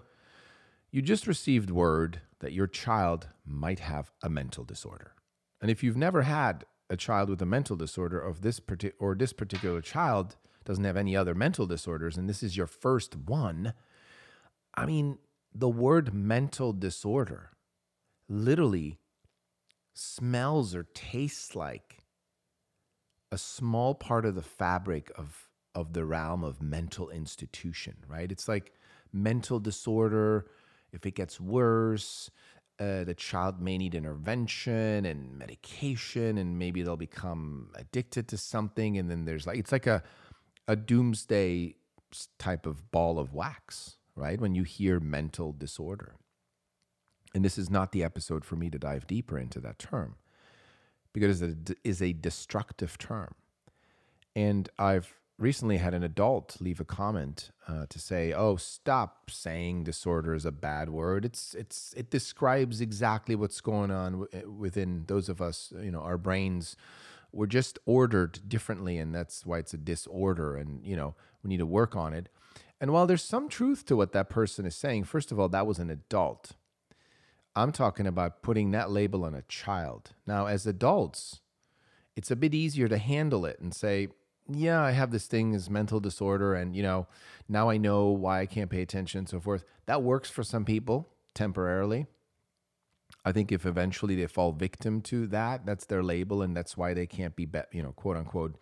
you 0.92 1.02
just 1.02 1.28
received 1.28 1.70
word 1.70 2.22
that 2.40 2.54
your 2.54 2.68
child 2.68 3.28
might 3.46 3.80
have 3.80 4.12
a 4.24 4.30
mental 4.30 4.64
disorder. 4.64 5.14
And 5.62 5.70
if 5.70 5.84
you've 5.84 5.98
never 5.98 6.22
had 6.22 6.66
a 6.90 6.96
child 6.96 7.30
with 7.30 7.42
a 7.42 7.46
mental 7.46 7.76
disorder 7.76 8.20
of 8.20 8.42
this 8.42 8.60
partic- 8.60 8.94
or 9.00 9.16
this 9.16 9.34
particular 9.34 9.82
child 9.82 10.36
doesn't 10.64 10.84
have 10.84 10.98
any 10.98 11.16
other 11.16 11.36
mental 11.36 11.66
disorders 11.66 12.18
and 12.18 12.30
this 12.30 12.44
is 12.44 12.56
your 12.56 12.68
first 12.68 13.16
one, 13.16 13.74
I 14.76 14.86
mean, 14.86 15.18
the 15.56 15.70
word 15.70 16.14
mental 16.14 16.74
disorder 16.74 17.52
literally 18.28 19.00
smells 19.94 20.76
or 20.76 20.84
tastes 20.94 21.56
like 21.56 22.04
a 23.32 23.38
small 23.38 23.96
part 23.96 24.26
of 24.26 24.36
the 24.36 24.42
fabric 24.42 25.12
of 25.18 25.50
of 25.74 25.92
the 25.92 26.06
realm 26.06 26.44
of 26.44 26.62
mental 26.62 27.10
institution, 27.10 27.98
right? 28.08 28.32
It's 28.32 28.48
like 28.48 28.72
mental 29.12 29.60
disorder. 29.60 30.46
If 30.94 31.06
it 31.06 31.16
gets 31.16 31.40
worse, 31.40 32.32
uh, 32.80 33.04
the 33.04 33.14
child 33.14 33.62
may 33.62 33.78
need 33.78 33.94
intervention 33.94 35.06
and 35.06 35.38
medication, 35.38 36.38
and 36.38 36.58
maybe 36.58 36.82
they'll 36.82 36.96
become 36.96 37.72
addicted 37.76 38.30
to 38.30 38.38
something. 38.38 38.98
And 38.98 39.10
then 39.10 39.26
there's 39.26 39.46
like 39.46 39.58
it's 39.58 39.72
like 39.72 39.88
a 39.88 40.04
a 40.68 40.76
doomsday 40.76 41.76
type 42.40 42.66
of 42.66 42.92
ball 42.92 43.20
of 43.20 43.34
wax, 43.34 43.98
right? 44.16 44.40
When 44.40 44.56
you 44.56 44.64
hear 44.64 45.00
mental 45.00 45.52
disorder. 45.52 46.16
And 47.34 47.44
this 47.44 47.58
is 47.58 47.70
not 47.70 47.92
the 47.92 48.04
episode 48.04 48.46
for 48.46 48.56
me 48.56 48.70
to 48.70 48.80
dive 48.80 49.08
deeper 49.08 49.38
into 49.38 49.60
that 49.60 49.78
term 49.78 50.16
because 51.14 51.42
it 51.42 51.78
is 51.84 52.02
a 52.02 52.14
destructive 52.14 52.98
term. 52.98 53.36
And 54.36 54.70
I've 54.78 55.14
recently 55.38 55.78
had 55.78 55.94
an 55.94 56.04
adult 56.04 56.58
leave 56.60 56.80
a 56.80 56.86
comment 56.86 57.52
uh, 57.68 57.86
to 57.90 58.00
say, 58.00 58.34
"Oh, 58.34 58.56
stop 58.56 59.30
saying 59.30 59.84
disorder 59.84 60.34
is 60.34 60.46
a 60.46 60.52
bad 60.52 60.90
word. 60.90 61.26
It's 61.26 61.54
it's 61.54 61.94
it 61.98 62.10
describes 62.10 62.82
exactly 62.82 63.36
what's 63.36 63.62
going 63.62 63.92
on 63.92 64.12
w- 64.14 64.30
eh, 64.34 64.44
within 64.44 65.06
those 65.08 65.30
of 65.30 65.42
us. 65.42 65.74
You 65.82 65.92
know, 65.92 66.02
our 66.02 66.18
brains 66.18 66.76
we're 67.32 67.48
just 67.48 67.78
ordered 67.86 68.40
differently, 68.48 68.98
and 68.98 69.14
that's 69.14 69.46
why 69.46 69.58
it's 69.60 69.74
a 69.74 69.78
disorder. 69.78 70.56
And 70.56 70.86
you 70.86 70.96
know, 70.96 71.16
we 71.44 71.50
need 71.50 71.60
to 71.60 71.66
work 71.66 71.96
on 71.96 72.14
it." 72.14 72.30
And 72.80 72.92
while 72.92 73.08
there's 73.08 73.24
some 73.24 73.48
truth 73.50 73.86
to 73.86 73.96
what 73.96 74.12
that 74.12 74.30
person 74.30 74.66
is 74.66 74.76
saying, 74.76 75.06
first 75.06 75.32
of 75.32 75.40
all, 75.40 75.50
that 75.50 75.68
was 75.68 75.80
an 75.80 75.90
adult. 75.90 76.52
I'm 77.56 77.72
talking 77.72 78.06
about 78.06 78.42
putting 78.42 78.72
that 78.72 78.92
label 78.92 79.24
on 79.24 79.34
a 79.34 79.42
child. 79.44 80.12
Now, 80.28 80.48
as 80.48 80.68
adults, 80.68 81.40
it's 82.16 82.32
a 82.32 82.36
bit 82.36 82.54
easier 82.54 82.88
to 82.90 82.98
handle 82.98 83.46
it 83.46 83.60
and 83.62 83.74
say, 83.74 84.10
yeah, 84.48 84.82
I 84.82 84.92
have 84.92 85.12
this 85.12 85.26
thing 85.26 85.56
as 85.56 85.70
mental 85.70 86.00
disorder, 86.00 86.54
and 86.54 86.76
you 86.76 86.84
know, 86.84 87.08
now 87.50 87.70
I 87.70 87.78
know 87.78 88.08
why 88.08 88.42
I 88.42 88.46
can't 88.46 88.70
pay 88.70 88.82
attention 88.82 89.20
and 89.20 89.30
so 89.30 89.40
forth. 89.40 89.64
That 89.86 90.04
works 90.04 90.30
for 90.30 90.44
some 90.44 90.66
people 90.66 91.10
temporarily. 91.34 92.06
I 93.24 93.32
think 93.32 93.52
if 93.52 93.66
eventually 93.66 94.16
they 94.16 94.28
fall 94.28 94.52
victim 94.52 95.02
to 95.04 95.26
that, 95.28 95.66
that's 95.66 95.86
their 95.86 96.04
label, 96.04 96.42
and 96.42 96.56
that's 96.56 96.78
why 96.78 96.94
they 96.94 97.08
can't 97.08 97.36
be, 97.36 97.48
you 97.72 97.82
know, 97.82 97.92
quote 97.94 98.18
unquote, 98.18 98.58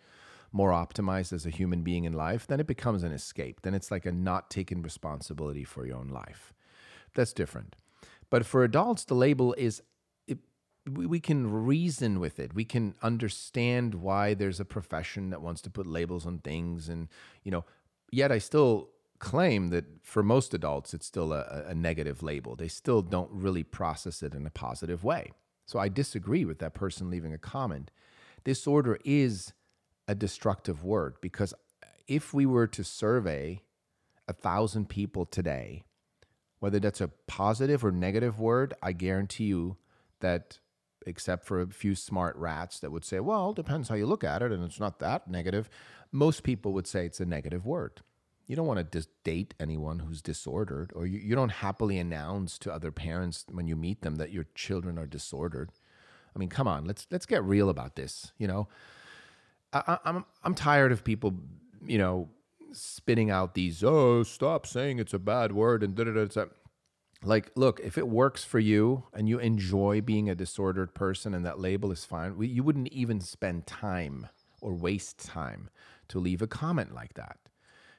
more 0.54 0.70
optimized 0.70 1.32
as 1.32 1.44
a 1.44 1.50
human 1.50 1.82
being 1.82 2.04
in 2.04 2.12
life, 2.12 2.46
then 2.46 2.60
it 2.60 2.66
becomes 2.68 3.02
an 3.02 3.12
escape. 3.12 3.62
Then 3.62 3.74
it's 3.74 3.90
like 3.90 4.06
a 4.06 4.12
not 4.12 4.50
taking 4.50 4.82
responsibility 4.82 5.64
for 5.64 5.84
your 5.84 5.96
own 5.96 6.08
life. 6.08 6.54
That's 7.14 7.32
different. 7.32 7.74
But 8.30 8.46
for 8.46 8.62
adults, 8.62 9.04
the 9.04 9.14
label 9.14 9.52
is 9.54 9.82
we 10.86 11.18
can 11.18 11.50
reason 11.50 12.20
with 12.20 12.38
it. 12.38 12.54
We 12.54 12.64
can 12.64 12.94
understand 13.02 13.94
why 13.94 14.34
there's 14.34 14.60
a 14.60 14.64
profession 14.66 15.30
that 15.30 15.40
wants 15.40 15.62
to 15.62 15.70
put 15.70 15.86
labels 15.86 16.26
on 16.26 16.38
things, 16.38 16.88
and 16.88 17.08
you 17.42 17.50
know. 17.50 17.64
Yet 18.12 18.30
I 18.30 18.38
still 18.38 18.90
claim 19.18 19.70
that 19.70 19.86
for 20.02 20.22
most 20.22 20.54
adults, 20.54 20.94
it's 20.94 21.06
still 21.06 21.32
a, 21.32 21.64
a 21.66 21.74
negative 21.74 22.22
label. 22.22 22.54
They 22.54 22.68
still 22.68 23.02
don't 23.02 23.30
really 23.32 23.64
process 23.64 24.22
it 24.22 24.34
in 24.34 24.46
a 24.46 24.50
positive 24.50 25.02
way. 25.02 25.32
So 25.66 25.80
I 25.80 25.88
disagree 25.88 26.44
with 26.44 26.58
that 26.60 26.74
person 26.74 27.10
leaving 27.10 27.32
a 27.32 27.38
comment. 27.38 27.90
Disorder 28.44 28.98
is 29.04 29.52
a 30.06 30.14
destructive 30.14 30.84
word 30.84 31.14
because 31.20 31.54
if 32.06 32.34
we 32.34 32.46
were 32.46 32.66
to 32.66 32.84
survey 32.84 33.62
a 34.28 34.32
thousand 34.32 34.88
people 34.88 35.24
today, 35.24 35.84
whether 36.60 36.78
that's 36.78 37.00
a 37.00 37.08
positive 37.26 37.84
or 37.84 37.92
negative 37.92 38.38
word, 38.38 38.74
I 38.82 38.92
guarantee 38.92 39.44
you 39.44 39.76
that, 40.20 40.58
except 41.06 41.44
for 41.46 41.60
a 41.60 41.66
few 41.66 41.94
smart 41.94 42.36
rats 42.36 42.80
that 42.80 42.90
would 42.90 43.04
say, 43.04 43.20
well, 43.20 43.52
depends 43.52 43.88
how 43.88 43.94
you 43.94 44.06
look 44.06 44.24
at 44.24 44.42
it 44.42 44.52
and 44.52 44.64
it's 44.64 44.80
not 44.80 44.98
that 45.00 45.28
negative, 45.28 45.68
most 46.12 46.42
people 46.42 46.72
would 46.72 46.86
say 46.86 47.04
it's 47.04 47.20
a 47.20 47.26
negative 47.26 47.66
word. 47.66 48.00
You 48.46 48.56
don't 48.56 48.66
want 48.66 48.78
to 48.78 48.84
dis- 48.84 49.08
date 49.24 49.54
anyone 49.58 50.00
who's 50.00 50.20
disordered, 50.20 50.92
or 50.94 51.06
you, 51.06 51.18
you 51.18 51.34
don't 51.34 51.50
happily 51.50 51.98
announce 51.98 52.58
to 52.58 52.72
other 52.72 52.92
parents 52.92 53.46
when 53.50 53.66
you 53.66 53.74
meet 53.74 54.02
them 54.02 54.16
that 54.16 54.32
your 54.32 54.46
children 54.54 54.98
are 54.98 55.06
disordered. 55.06 55.70
I 56.34 56.38
mean, 56.38 56.50
come 56.50 56.68
on, 56.68 56.84
let's 56.84 57.06
let's 57.10 57.26
get 57.26 57.42
real 57.42 57.70
about 57.70 57.96
this. 57.96 58.32
You 58.36 58.46
know, 58.46 58.68
I'm 59.74 60.24
I'm 60.42 60.54
tired 60.54 60.92
of 60.92 61.04
people, 61.04 61.34
you 61.84 61.98
know, 61.98 62.28
spitting 62.72 63.30
out 63.30 63.54
these 63.54 63.84
oh 63.84 64.22
stop 64.22 64.66
saying 64.66 64.98
it's 64.98 65.14
a 65.14 65.18
bad 65.18 65.52
word 65.52 65.82
and 65.82 65.94
da 65.94 66.04
da 66.04 66.24
da. 66.24 66.44
Like, 67.22 67.50
look, 67.56 67.80
if 67.80 67.96
it 67.96 68.06
works 68.06 68.44
for 68.44 68.58
you 68.58 69.04
and 69.14 69.28
you 69.28 69.38
enjoy 69.38 70.02
being 70.02 70.28
a 70.28 70.34
disordered 70.34 70.94
person 70.94 71.32
and 71.32 71.44
that 71.46 71.58
label 71.58 71.90
is 71.90 72.04
fine, 72.04 72.36
we, 72.36 72.48
you 72.48 72.62
wouldn't 72.62 72.88
even 72.88 73.20
spend 73.20 73.66
time 73.66 74.28
or 74.60 74.74
waste 74.74 75.24
time 75.24 75.70
to 76.08 76.18
leave 76.18 76.42
a 76.42 76.46
comment 76.46 76.94
like 76.94 77.14
that 77.14 77.38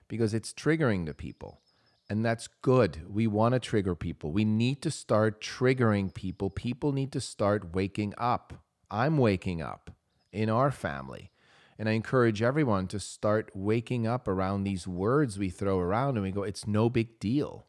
because 0.08 0.36
it's 0.36 0.54
triggering 0.54 1.08
to 1.08 1.14
people. 1.14 1.60
And 2.08 2.24
that's 2.24 2.48
good. 2.62 3.02
We 3.12 3.26
want 3.26 3.54
to 3.54 3.60
trigger 3.60 3.96
people. 3.96 4.32
We 4.32 4.46
need 4.46 4.84
to 4.84 4.92
start 4.92 5.42
triggering 5.42 6.14
people. 6.14 6.52
People 6.52 6.92
need 6.92 7.12
to 7.14 7.22
start 7.22 7.74
waking 7.74 8.14
up. 8.20 8.54
I'm 8.92 9.18
waking 9.18 9.64
up 9.64 9.90
in 10.32 10.50
our 10.50 10.70
family. 10.70 11.32
And 11.78 11.90
I 11.90 11.94
encourage 11.94 12.42
everyone 12.42 12.88
to 12.88 13.00
start 13.00 13.52
waking 13.54 14.08
up 14.08 14.28
around 14.28 14.64
these 14.64 14.88
words 14.88 15.38
we 15.38 15.50
throw 15.50 15.80
around 15.80 16.16
and 16.16 16.24
we 16.24 16.32
go, 16.32 16.44
it's 16.44 16.66
no 16.66 16.90
big 16.90 17.20
deal. 17.20 17.68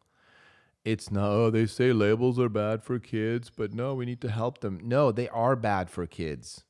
It's 0.84 1.10
no, 1.10 1.46
oh, 1.46 1.50
they 1.50 1.66
say 1.66 1.92
labels 1.92 2.38
are 2.38 2.48
bad 2.48 2.84
for 2.84 3.00
kids, 3.00 3.50
but 3.50 3.74
no, 3.74 3.94
we 3.94 4.06
need 4.06 4.20
to 4.20 4.30
help 4.30 4.60
them. 4.60 4.78
No, 4.84 5.10
they 5.10 5.28
are 5.30 5.56
bad 5.56 5.90
for 5.90 6.06
kids. 6.06 6.62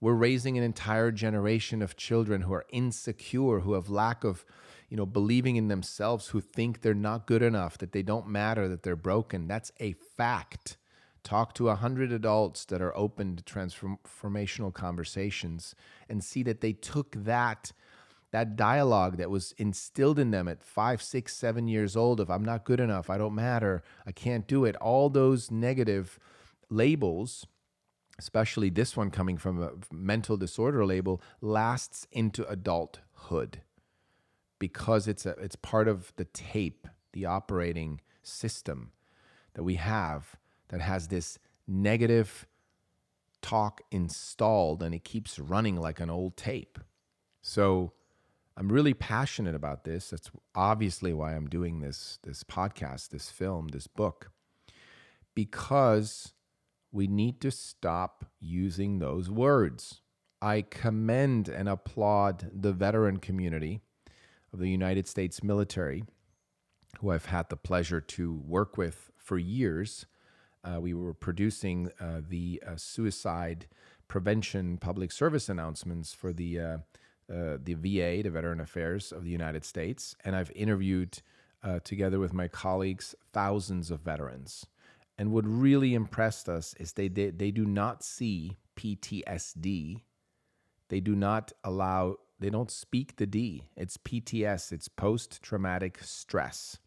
We're 0.00 0.14
raising 0.14 0.58
an 0.58 0.64
entire 0.64 1.12
generation 1.12 1.80
of 1.80 1.96
children 1.96 2.42
who 2.42 2.52
are 2.52 2.66
insecure, 2.70 3.60
who 3.60 3.74
have 3.74 3.90
lack 3.90 4.24
of, 4.24 4.44
you 4.88 4.96
know, 4.96 5.06
believing 5.06 5.54
in 5.54 5.68
themselves, 5.68 6.28
who 6.28 6.40
think 6.40 6.80
they're 6.80 6.94
not 6.94 7.28
good 7.28 7.42
enough, 7.42 7.78
that 7.78 7.92
they 7.92 8.02
don't 8.02 8.26
matter, 8.28 8.68
that 8.68 8.82
they're 8.82 8.96
broken. 8.96 9.46
That's 9.46 9.70
a 9.78 9.92
fact. 10.16 10.77
Talk 11.22 11.54
to 11.54 11.68
a 11.68 11.74
hundred 11.74 12.12
adults 12.12 12.64
that 12.66 12.80
are 12.80 12.96
open 12.96 13.36
to 13.36 13.42
transformational 13.42 14.72
conversations 14.72 15.74
and 16.08 16.24
see 16.24 16.42
that 16.44 16.60
they 16.60 16.72
took 16.72 17.12
that 17.24 17.72
that 18.30 18.56
dialogue 18.56 19.16
that 19.16 19.30
was 19.30 19.52
instilled 19.56 20.18
in 20.18 20.30
them 20.30 20.48
at 20.48 20.62
five, 20.62 21.00
six, 21.00 21.34
seven 21.34 21.66
years 21.66 21.96
old 21.96 22.20
of 22.20 22.30
I'm 22.30 22.44
not 22.44 22.64
good 22.64 22.80
enough, 22.80 23.08
I 23.08 23.16
don't 23.16 23.34
matter, 23.34 23.82
I 24.06 24.12
can't 24.12 24.46
do 24.46 24.64
it, 24.64 24.76
all 24.76 25.08
those 25.08 25.50
negative 25.50 26.18
labels, 26.68 27.46
especially 28.18 28.68
this 28.68 28.96
one 28.96 29.10
coming 29.10 29.38
from 29.38 29.62
a 29.62 29.70
mental 29.90 30.36
disorder 30.36 30.84
label, 30.84 31.22
lasts 31.40 32.06
into 32.12 32.46
adulthood 32.48 33.62
because 34.58 35.08
it's 35.08 35.24
a 35.24 35.30
it's 35.30 35.56
part 35.56 35.88
of 35.88 36.12
the 36.16 36.24
tape, 36.24 36.86
the 37.12 37.24
operating 37.24 38.00
system 38.22 38.92
that 39.54 39.62
we 39.62 39.76
have 39.76 40.36
that 40.68 40.80
has 40.80 41.08
this 41.08 41.38
negative 41.66 42.46
talk 43.40 43.82
installed 43.90 44.82
and 44.82 44.94
it 44.94 45.04
keeps 45.04 45.38
running 45.38 45.76
like 45.76 46.00
an 46.00 46.10
old 46.10 46.36
tape. 46.36 46.78
So 47.40 47.92
I'm 48.56 48.70
really 48.70 48.94
passionate 48.94 49.54
about 49.54 49.84
this. 49.84 50.10
That's 50.10 50.30
obviously 50.54 51.12
why 51.12 51.34
I'm 51.34 51.48
doing 51.48 51.80
this 51.80 52.18
this 52.22 52.42
podcast, 52.42 53.10
this 53.10 53.30
film, 53.30 53.68
this 53.68 53.86
book 53.86 54.30
because 55.38 56.34
we 56.90 57.06
need 57.06 57.40
to 57.40 57.48
stop 57.48 58.24
using 58.40 58.98
those 58.98 59.30
words. 59.30 60.02
I 60.42 60.62
commend 60.62 61.48
and 61.48 61.68
applaud 61.68 62.50
the 62.52 62.72
veteran 62.72 63.18
community 63.18 63.80
of 64.52 64.58
the 64.58 64.68
United 64.68 65.06
States 65.06 65.40
military, 65.40 66.02
who 66.98 67.12
I've 67.12 67.26
had 67.26 67.50
the 67.50 67.56
pleasure 67.56 68.00
to 68.00 68.34
work 68.34 68.76
with 68.76 69.12
for 69.16 69.38
years. 69.38 70.06
Uh, 70.68 70.80
we 70.80 70.94
were 70.94 71.14
producing 71.14 71.90
uh, 72.00 72.20
the 72.28 72.62
uh, 72.66 72.76
suicide 72.76 73.66
prevention 74.06 74.76
public 74.76 75.12
service 75.12 75.48
announcements 75.48 76.12
for 76.12 76.32
the 76.32 76.58
uh, 76.58 76.78
uh, 77.30 77.58
the 77.62 77.74
VA, 77.74 78.22
the 78.22 78.30
Veteran 78.30 78.60
Affairs 78.60 79.12
of 79.12 79.22
the 79.22 79.30
United 79.30 79.64
States, 79.64 80.16
and 80.24 80.34
I've 80.34 80.50
interviewed 80.52 81.20
together 81.84 82.18
with 82.18 82.32
my 82.32 82.48
colleagues 82.48 83.14
thousands 83.34 83.90
of 83.90 84.00
veterans. 84.00 84.64
And 85.18 85.32
what 85.32 85.44
really 85.46 85.92
impressed 85.92 86.48
us 86.48 86.72
is 86.80 86.92
they, 86.92 87.08
they, 87.08 87.28
they 87.28 87.50
do 87.50 87.66
not 87.66 88.02
see 88.02 88.56
PTSD. 88.76 90.00
They 90.88 91.00
do 91.00 91.14
not 91.14 91.52
allow, 91.62 92.16
they 92.40 92.48
don't 92.48 92.70
speak 92.70 93.16
the 93.16 93.26
D. 93.26 93.64
It's 93.76 93.98
PTS, 93.98 94.72
it's 94.72 94.88
post 94.88 95.42
traumatic 95.42 95.98
stress. 96.00 96.78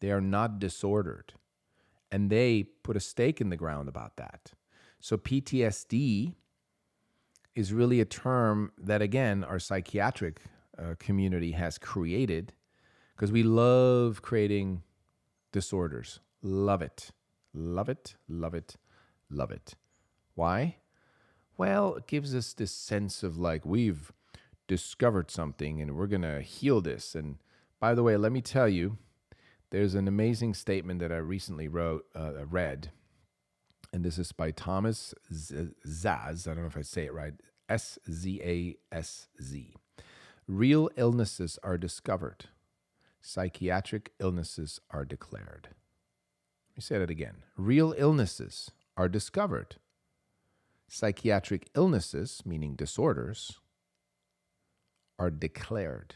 They 0.00 0.10
are 0.10 0.22
not 0.22 0.58
disordered. 0.58 1.34
And 2.14 2.30
they 2.30 2.64
put 2.82 2.96
a 2.96 3.00
stake 3.00 3.40
in 3.40 3.48
the 3.50 3.56
ground 3.56 3.88
about 3.88 4.16
that. 4.16 4.52
So 5.00 5.16
PTSD 5.16 6.34
is 7.54 7.72
really 7.72 8.00
a 8.00 8.04
term 8.04 8.72
that, 8.78 9.02
again, 9.02 9.42
our 9.42 9.58
psychiatric 9.58 10.40
uh, 10.78 10.94
community 10.98 11.52
has 11.52 11.78
created 11.78 12.52
because 13.14 13.32
we 13.32 13.42
love 13.42 14.22
creating 14.22 14.82
disorders. 15.52 16.20
Love 16.42 16.82
it. 16.82 17.10
Love 17.54 17.88
it, 17.88 18.16
love 18.28 18.52
it, 18.52 18.76
love 19.30 19.52
it. 19.52 19.76
Why? 20.34 20.76
Well, 21.56 21.94
it 21.94 22.08
gives 22.08 22.34
us 22.34 22.52
this 22.52 22.72
sense 22.72 23.22
of 23.22 23.38
like 23.38 23.64
we've 23.64 24.12
discovered 24.66 25.30
something 25.30 25.80
and 25.80 25.96
we're 25.96 26.08
going 26.08 26.22
to 26.22 26.42
heal 26.42 26.80
this. 26.80 27.14
And 27.14 27.36
by 27.78 27.94
the 27.94 28.02
way, 28.02 28.16
let 28.16 28.32
me 28.32 28.40
tell 28.40 28.68
you, 28.68 28.98
there's 29.74 29.96
an 29.96 30.06
amazing 30.06 30.54
statement 30.54 31.00
that 31.00 31.10
I 31.10 31.16
recently 31.16 31.66
wrote, 31.66 32.04
uh, 32.14 32.46
read, 32.46 32.92
and 33.92 34.04
this 34.04 34.18
is 34.18 34.30
by 34.30 34.52
Thomas 34.52 35.14
Szasz. 35.32 36.46
I 36.46 36.54
don't 36.54 36.62
know 36.62 36.68
if 36.68 36.76
I 36.76 36.82
say 36.82 37.06
it 37.06 37.12
right. 37.12 37.32
S 37.68 37.98
Z 38.08 38.40
A 38.44 38.76
S 38.94 39.26
Z. 39.42 39.74
Real 40.46 40.90
illnesses 40.96 41.58
are 41.64 41.76
discovered. 41.76 42.44
Psychiatric 43.20 44.12
illnesses 44.20 44.80
are 44.90 45.04
declared. 45.04 45.70
Let 46.70 46.76
me 46.76 46.80
say 46.80 46.98
that 46.98 47.10
again. 47.10 47.42
Real 47.56 47.96
illnesses 47.98 48.70
are 48.96 49.08
discovered. 49.08 49.74
Psychiatric 50.86 51.68
illnesses, 51.74 52.42
meaning 52.46 52.76
disorders, 52.76 53.58
are 55.18 55.32
declared. 55.32 56.14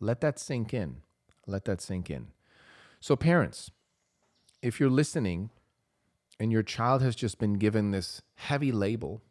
Let 0.00 0.20
that 0.22 0.40
sink 0.40 0.74
in. 0.74 1.02
Let 1.46 1.64
that 1.66 1.80
sink 1.80 2.10
in. 2.10 2.32
So, 3.00 3.16
parents, 3.16 3.70
if 4.62 4.80
you're 4.80 4.90
listening 4.90 5.50
and 6.40 6.50
your 6.50 6.62
child 6.62 7.02
has 7.02 7.16
just 7.16 7.38
been 7.38 7.54
given 7.54 7.90
this 7.90 8.22
heavy 8.34 8.72
label 8.72 9.22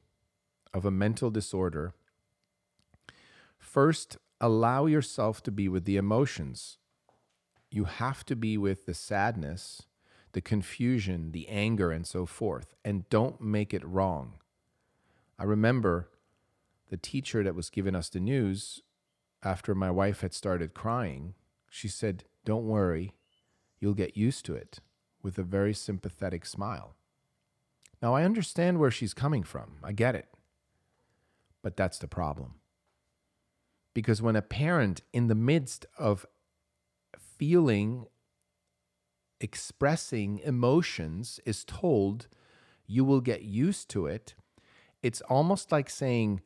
of 0.74 0.86
a 0.86 0.92
mental 0.92 1.30
disorder, 1.30 1.94
first 3.58 4.18
allow 4.40 4.86
yourself 4.86 5.42
to 5.44 5.52
be 5.52 5.68
with 5.68 5.86
the 5.86 5.98
emotions. 5.98 6.78
You 7.70 7.86
have 7.86 8.26
to 8.26 8.36
be 8.36 8.58
with 8.58 8.86
the 8.86 8.94
sadness 8.94 9.84
the 10.36 10.42
confusion, 10.42 11.32
the 11.32 11.48
anger, 11.48 11.92
and 11.92 12.06
so 12.06 12.26
forth, 12.26 12.76
and 12.84 13.08
don't 13.10 13.40
make 13.40 13.74
it 13.74 13.86
wrong. 13.86 14.34
I 15.40 15.46
remember 15.46 16.10
the 16.90 16.98
teacher 16.98 17.42
that 17.42 17.56
was 17.56 17.70
giving 17.70 17.96
us 17.96 18.10
the 18.10 18.20
news 18.20 18.82
after 19.42 19.74
my 19.74 19.90
wife 19.90 20.20
had 20.20 20.34
started 20.34 20.74
crying. 20.74 21.36
She 21.70 21.88
said, 21.88 22.26
Don't 22.44 22.68
worry, 22.68 23.14
you'll 23.86 23.94
get 23.94 24.18
used 24.18 24.44
to 24.44 24.56
it, 24.56 24.80
with 25.22 25.38
a 25.38 25.44
very 25.44 25.72
sympathetic 25.72 26.44
smile. 26.44 26.96
Now, 28.02 28.16
I 28.16 28.24
understand 28.24 28.80
where 28.80 28.90
she's 28.90 29.14
coming 29.14 29.44
from, 29.44 29.74
I 29.84 29.92
get 29.92 30.16
it. 30.16 30.28
But 31.62 31.78
that's 31.78 32.00
the 32.00 32.08
problem. 32.08 32.56
Because 33.94 34.24
when 34.24 34.36
a 34.36 34.42
parent, 34.42 35.02
in 35.14 35.28
the 35.28 35.36
midst 35.36 35.86
of 36.00 36.26
feeling 37.38 38.08
expressing 39.40 40.40
emotions 40.40 41.40
is 41.46 41.64
told 41.64 42.28
you 42.88 43.06
will 43.06 43.22
get 43.22 43.44
used 43.44 43.88
to 43.92 44.08
it, 44.08 44.34
it's 45.04 45.22
almost 45.22 45.72
like 45.72 45.92
saying, 45.92 46.42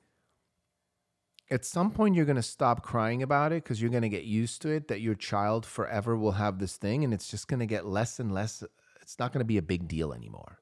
at 1.51 1.65
some 1.65 1.91
point 1.91 2.15
you're 2.15 2.25
going 2.25 2.35
to 2.35 2.41
stop 2.41 2.83
crying 2.83 3.23
about 3.23 3.51
it 3.51 3.63
because 3.63 3.81
you're 3.81 3.91
going 3.91 4.03
to 4.03 4.09
get 4.09 4.23
used 4.23 4.61
to 4.61 4.69
it 4.69 4.87
that 4.87 5.01
your 5.01 5.15
child 5.15 5.65
forever 5.65 6.15
will 6.15 6.33
have 6.33 6.59
this 6.59 6.77
thing 6.77 7.03
and 7.03 7.13
it's 7.13 7.29
just 7.29 7.47
going 7.47 7.59
to 7.59 7.65
get 7.65 7.85
less 7.85 8.19
and 8.19 8.31
less 8.33 8.63
it's 9.01 9.17
not 9.19 9.31
going 9.31 9.39
to 9.39 9.45
be 9.45 9.57
a 9.57 9.61
big 9.61 9.87
deal 9.87 10.13
anymore 10.13 10.59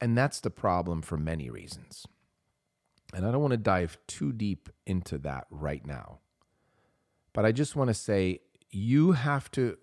and 0.00 0.16
that's 0.16 0.40
the 0.40 0.50
problem 0.50 1.02
for 1.02 1.16
many 1.16 1.50
reasons 1.50 2.06
and 3.14 3.26
i 3.26 3.30
don't 3.30 3.42
want 3.42 3.52
to 3.52 3.58
dive 3.58 3.98
too 4.06 4.32
deep 4.32 4.68
into 4.86 5.18
that 5.18 5.46
right 5.50 5.86
now 5.86 6.18
but 7.32 7.44
i 7.44 7.52
just 7.52 7.76
want 7.76 7.88
to 7.88 7.94
say 7.94 8.40
you 8.70 9.12
have 9.12 9.50
to 9.50 9.76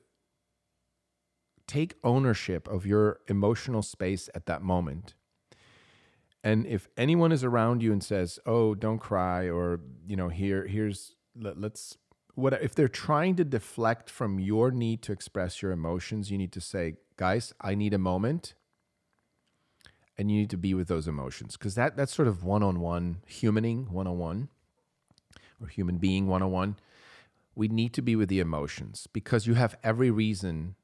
take 1.68 1.96
ownership 2.04 2.68
of 2.68 2.86
your 2.86 3.20
emotional 3.28 3.82
space 3.82 4.30
at 4.34 4.46
that 4.46 4.62
moment. 4.62 5.14
And 6.48 6.66
if 6.66 6.88
anyone 6.96 7.34
is 7.34 7.44
around 7.44 7.84
you 7.84 7.92
and 7.92 8.02
says, 8.02 8.40
"Oh, 8.46 8.74
don't 8.74 9.00
cry," 9.00 9.50
or 9.50 9.82
you 10.08 10.16
know, 10.16 10.30
here, 10.30 10.66
here's 10.66 11.14
let, 11.36 11.60
let's 11.60 11.98
what 12.36 12.54
if 12.54 12.74
they're 12.74 12.88
trying 12.88 13.36
to 13.36 13.44
deflect 13.44 14.10
from 14.10 14.40
your 14.40 14.72
need 14.72 15.02
to 15.02 15.12
express 15.12 15.62
your 15.62 15.74
emotions, 15.74 16.32
you 16.32 16.38
need 16.38 16.54
to 16.54 16.62
say, 16.62 16.96
"Guys, 17.18 17.54
I 17.60 17.76
need 17.76 17.94
a 17.94 17.98
moment." 17.98 18.54
And 20.18 20.32
you 20.32 20.38
need 20.38 20.50
to 20.52 20.58
be 20.58 20.74
with 20.74 20.88
those 20.88 21.06
emotions 21.06 21.58
because 21.58 21.76
that 21.76 21.98
that's 21.98 22.16
sort 22.16 22.30
of 22.30 22.46
one-on-one 22.46 23.24
humaning 23.30 23.90
101 23.90 24.48
or 25.62 25.68
human 25.68 25.98
being 25.98 26.28
101 26.28 26.78
we 27.56 27.68
need 27.68 27.94
to 27.94 28.02
be 28.02 28.16
with 28.16 28.30
the 28.30 28.40
emotions 28.40 29.08
because 29.14 29.46
you 29.46 29.56
have 29.56 29.78
every 29.84 30.10
reason 30.10 30.76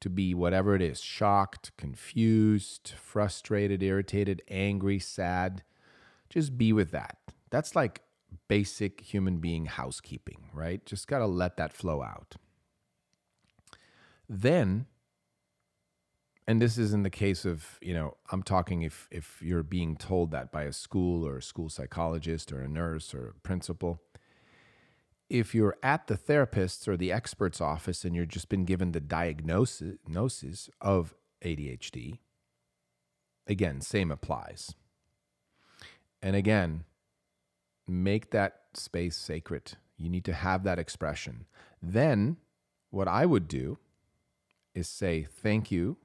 to 0.00 0.08
be 0.10 0.34
whatever 0.34 0.74
it 0.74 0.82
is 0.82 1.00
shocked, 1.00 1.72
confused, 1.76 2.92
frustrated, 2.96 3.82
irritated, 3.82 4.42
angry, 4.48 4.98
sad. 4.98 5.62
Just 6.28 6.56
be 6.56 6.72
with 6.72 6.90
that. 6.90 7.18
That's 7.50 7.74
like 7.76 8.02
basic 8.48 9.00
human 9.00 9.38
being 9.38 9.66
housekeeping, 9.66 10.48
right? 10.52 10.84
Just 10.86 11.06
got 11.06 11.18
to 11.18 11.26
let 11.26 11.56
that 11.56 11.72
flow 11.72 12.02
out. 12.02 12.36
Then, 14.28 14.86
and 16.46 16.62
this 16.62 16.78
is 16.78 16.92
in 16.92 17.02
the 17.02 17.10
case 17.10 17.44
of, 17.44 17.78
you 17.82 17.92
know, 17.92 18.16
I'm 18.30 18.42
talking 18.42 18.82
if 18.82 19.08
if 19.10 19.42
you're 19.42 19.64
being 19.64 19.96
told 19.96 20.30
that 20.30 20.52
by 20.52 20.64
a 20.64 20.72
school 20.72 21.26
or 21.26 21.38
a 21.38 21.42
school 21.42 21.68
psychologist 21.68 22.52
or 22.52 22.62
a 22.62 22.68
nurse 22.68 23.12
or 23.12 23.28
a 23.28 23.34
principal, 23.40 24.00
if 25.30 25.54
you're 25.54 25.78
at 25.82 26.08
the 26.08 26.16
therapist's 26.16 26.88
or 26.88 26.96
the 26.96 27.12
expert's 27.12 27.60
office 27.60 28.04
and 28.04 28.14
you're 28.16 28.26
just 28.26 28.48
been 28.48 28.64
given 28.64 28.90
the 28.90 29.00
diagnosis 29.00 30.68
of 30.80 31.14
ADHD, 31.42 32.18
again, 33.46 33.80
same 33.80 34.10
applies. 34.10 34.74
And 36.20 36.34
again, 36.34 36.84
make 37.86 38.32
that 38.32 38.62
space 38.74 39.16
sacred. 39.16 39.76
You 39.96 40.10
need 40.10 40.24
to 40.24 40.34
have 40.34 40.64
that 40.64 40.80
expression. 40.80 41.46
Then, 41.80 42.36
what 42.90 43.08
I 43.08 43.24
would 43.24 43.46
do 43.46 43.78
is 44.74 44.88
say, 44.88 45.26
Thank 45.30 45.70
you 45.70 45.96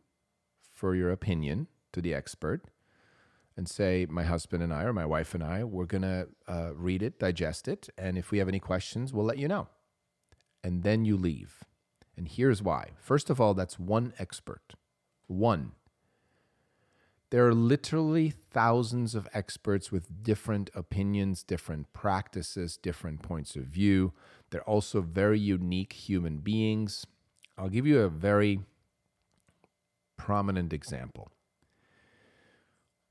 for 0.71 0.95
your 0.95 1.11
opinion 1.11 1.67
to 1.93 2.01
the 2.01 2.13
expert 2.13 2.65
and 3.57 3.69
say, 3.69 4.05
my 4.09 4.23
husband 4.23 4.61
and 4.61 4.73
I, 4.73 4.83
or 4.83 4.93
my 4.93 5.05
wife 5.05 5.33
and 5.33 5.43
I, 5.43 5.63
we're 5.63 5.85
going 5.85 6.01
to 6.01 6.27
uh, 6.47 6.71
read 6.75 7.01
it, 7.01 7.19
digest 7.19 7.67
it. 7.67 7.89
And 7.97 8.17
if 8.17 8.31
we 8.31 8.39
have 8.39 8.49
any 8.49 8.59
questions, 8.59 9.13
we'll 9.13 9.25
let 9.25 9.37
you 9.37 9.47
know. 9.47 9.67
And 10.63 10.83
then 10.83 11.05
you 11.05 11.15
leave. 11.15 11.63
And 12.17 12.27
here's 12.27 12.61
why. 12.61 12.91
First 12.97 13.29
of 13.29 13.39
all, 13.39 13.53
that's 13.53 13.79
one 13.79 14.13
expert. 14.19 14.73
One. 15.27 15.73
There 17.29 17.47
are 17.47 17.53
literally 17.53 18.33
thousands 18.51 19.15
of 19.15 19.27
experts 19.33 19.91
with 19.91 20.23
different 20.23 20.69
opinions, 20.75 21.43
different 21.43 21.91
practices, 21.91 22.77
different 22.77 23.21
points 23.21 23.55
of 23.55 23.63
view. 23.63 24.13
They're 24.49 24.61
also 24.63 25.01
very 25.01 25.39
unique 25.39 25.93
human 25.93 26.37
beings. 26.37 27.05
I'll 27.57 27.69
give 27.69 27.87
you 27.87 28.01
a 28.01 28.09
very 28.09 28.61
prominent 30.17 30.71
example. 30.71 31.31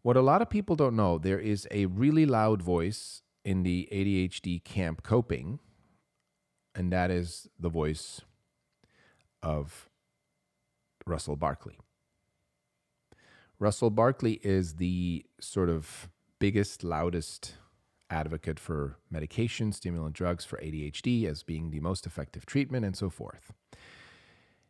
What 0.04 0.18
a 0.18 0.20
lot 0.20 0.42
of 0.42 0.50
people 0.50 0.76
don't 0.76 0.96
know, 0.96 1.16
there 1.16 1.38
is 1.38 1.66
a 1.70 1.86
really 1.86 2.26
loud 2.26 2.60
voice 2.60 3.22
in 3.42 3.62
the 3.62 3.88
ADHD 3.90 4.62
camp 4.62 5.02
coping, 5.02 5.60
and 6.74 6.92
that 6.92 7.10
is 7.10 7.48
the 7.58 7.70
voice 7.70 8.20
of 9.42 9.88
Russell 11.06 11.36
Barkley. 11.36 11.78
Russell 13.58 13.88
Barkley 13.88 14.40
is 14.42 14.74
the 14.74 15.24
sort 15.40 15.70
of 15.70 16.10
biggest, 16.38 16.84
loudest 16.84 17.54
advocate 18.10 18.60
for 18.60 18.98
medication, 19.10 19.72
stimulant 19.72 20.14
drugs 20.14 20.44
for 20.44 20.58
ADHD 20.58 21.26
as 21.26 21.42
being 21.42 21.70
the 21.70 21.80
most 21.80 22.04
effective 22.04 22.44
treatment, 22.44 22.84
and 22.84 22.94
so 22.94 23.08
forth. 23.08 23.54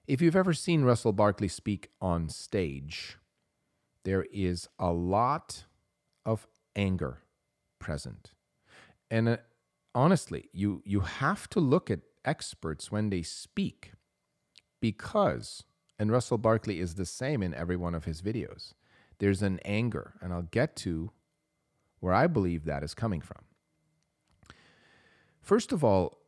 If 0.06 0.22
you've 0.22 0.36
ever 0.36 0.52
seen 0.52 0.84
Russell 0.84 1.12
Barkley 1.12 1.48
speak 1.48 1.90
on 2.00 2.28
stage, 2.28 3.16
there 4.04 4.26
is 4.32 4.68
a 4.78 4.92
lot 4.92 5.64
of 6.24 6.46
anger 6.76 7.22
present. 7.78 8.32
And 9.10 9.28
uh, 9.28 9.36
honestly, 9.94 10.48
you, 10.52 10.82
you 10.84 11.00
have 11.00 11.48
to 11.50 11.60
look 11.60 11.90
at 11.90 12.00
experts 12.24 12.90
when 12.90 13.10
they 13.10 13.22
speak 13.22 13.92
because, 14.80 15.64
and 15.98 16.10
Russell 16.10 16.38
Barkley 16.38 16.80
is 16.80 16.94
the 16.94 17.06
same 17.06 17.42
in 17.42 17.54
every 17.54 17.76
one 17.76 17.94
of 17.94 18.04
his 18.04 18.22
videos, 18.22 18.72
there's 19.18 19.42
an 19.42 19.60
anger, 19.64 20.14
and 20.20 20.32
I'll 20.32 20.42
get 20.42 20.76
to 20.76 21.10
where 22.00 22.12
I 22.12 22.26
believe 22.26 22.64
that 22.64 22.82
is 22.82 22.94
coming 22.94 23.20
from. 23.20 23.44
First 25.40 25.72
of 25.72 25.84
all, 25.84 26.18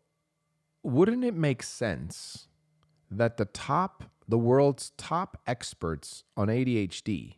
wouldn't 0.83 1.25
it 1.25 1.35
make 1.35 1.63
sense 1.63 2.49
that 3.11 3.37
the 3.37 3.45
top, 3.45 4.05
the 4.29 4.39
world's 4.39 4.91
top 4.97 5.39
experts 5.47 6.23
on 6.37 6.49
ADHD 6.49 7.37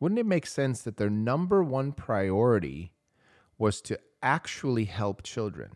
wouldn't 0.00 0.18
it 0.18 0.26
make 0.26 0.46
sense 0.46 0.82
that 0.82 0.96
their 0.96 1.10
number 1.10 1.62
one 1.62 1.92
priority 1.92 2.92
was 3.58 3.82
to 3.82 4.00
actually 4.22 4.86
help 4.86 5.22
children, 5.22 5.70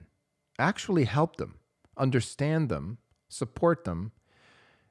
actually 0.59 1.05
help 1.05 1.37
them, 1.37 1.57
understand 1.97 2.71
them, 2.71 2.99
support 3.29 3.85
them, 3.85 4.13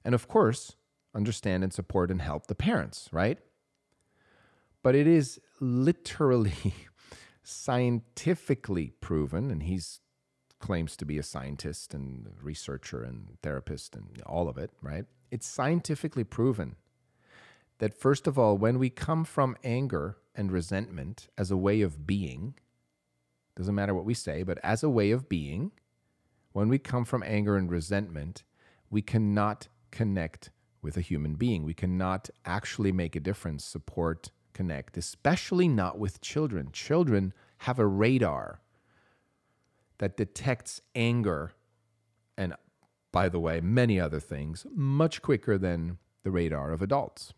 and 0.06 0.14
of 0.14 0.28
course, 0.28 0.76
understand 1.16 1.64
and 1.64 1.74
support 1.74 2.12
and 2.12 2.22
help 2.22 2.48
the 2.48 2.56
parents, 2.56 3.10
right? 3.12 3.40
But 4.84 4.96
it 4.96 5.08
is 5.08 5.40
literally 5.60 6.74
scientifically 7.44 8.94
proven, 9.02 9.50
and 9.50 9.64
he's 9.64 10.00
claims 10.60 10.96
to 10.96 11.06
be 11.06 11.18
a 11.18 11.24
scientist 11.24 11.94
and 11.94 12.30
researcher 12.42 13.04
and 13.04 13.38
therapist 13.42 13.98
and 13.98 14.22
all 14.26 14.48
of 14.48 14.58
it, 14.58 14.72
right? 14.82 15.06
It's 15.30 15.46
scientifically 15.46 16.24
proven 16.24 16.78
that 17.84 17.94
first 17.94 18.28
of 18.28 18.40
all, 18.40 18.58
when 18.58 18.80
we 18.80 18.90
come 18.90 19.26
from 19.26 19.58
anger 19.62 20.16
and 20.34 20.54
resentment 20.54 21.28
as 21.38 21.52
a 21.52 21.58
way 21.58 21.82
of 21.82 22.08
being, 22.08 22.54
doesn't 23.58 23.76
matter 23.76 23.94
what 23.94 24.06
we 24.06 24.14
say, 24.14 24.42
but 24.42 24.58
as 24.64 24.84
a 24.84 24.90
way 24.90 25.12
of 25.12 25.28
being, 25.28 25.74
when 26.54 26.70
we 26.70 26.80
come 26.80 27.04
from 27.04 27.22
anger 27.24 27.58
and 27.58 27.70
resentment, 27.70 28.46
we 28.90 29.02
cannot 29.02 29.68
connect 29.92 30.50
with 30.82 30.96
a 30.96 31.02
human 31.02 31.36
being. 31.36 31.66
We 31.66 31.74
cannot 31.74 32.30
actually 32.46 32.94
make 32.94 33.18
a 33.18 33.20
difference, 33.20 33.66
support, 33.66 34.32
connect, 34.54 34.96
especially 34.96 35.68
not 35.68 36.00
with 36.00 36.22
children. 36.22 36.70
Children 36.72 37.34
have 37.58 37.80
a 37.80 37.86
radar 37.86 38.62
that 39.98 40.16
detects 40.16 40.80
anger 40.96 41.52
and, 42.38 42.56
by 43.12 43.28
the 43.28 43.42
way, 43.42 43.60
many 43.60 44.00
other 44.00 44.22
things 44.22 44.66
much 44.74 45.22
quicker 45.22 45.58
than 45.58 45.98
the 46.24 46.32
radar 46.32 46.72
of 46.72 46.82
adults. 46.82 47.34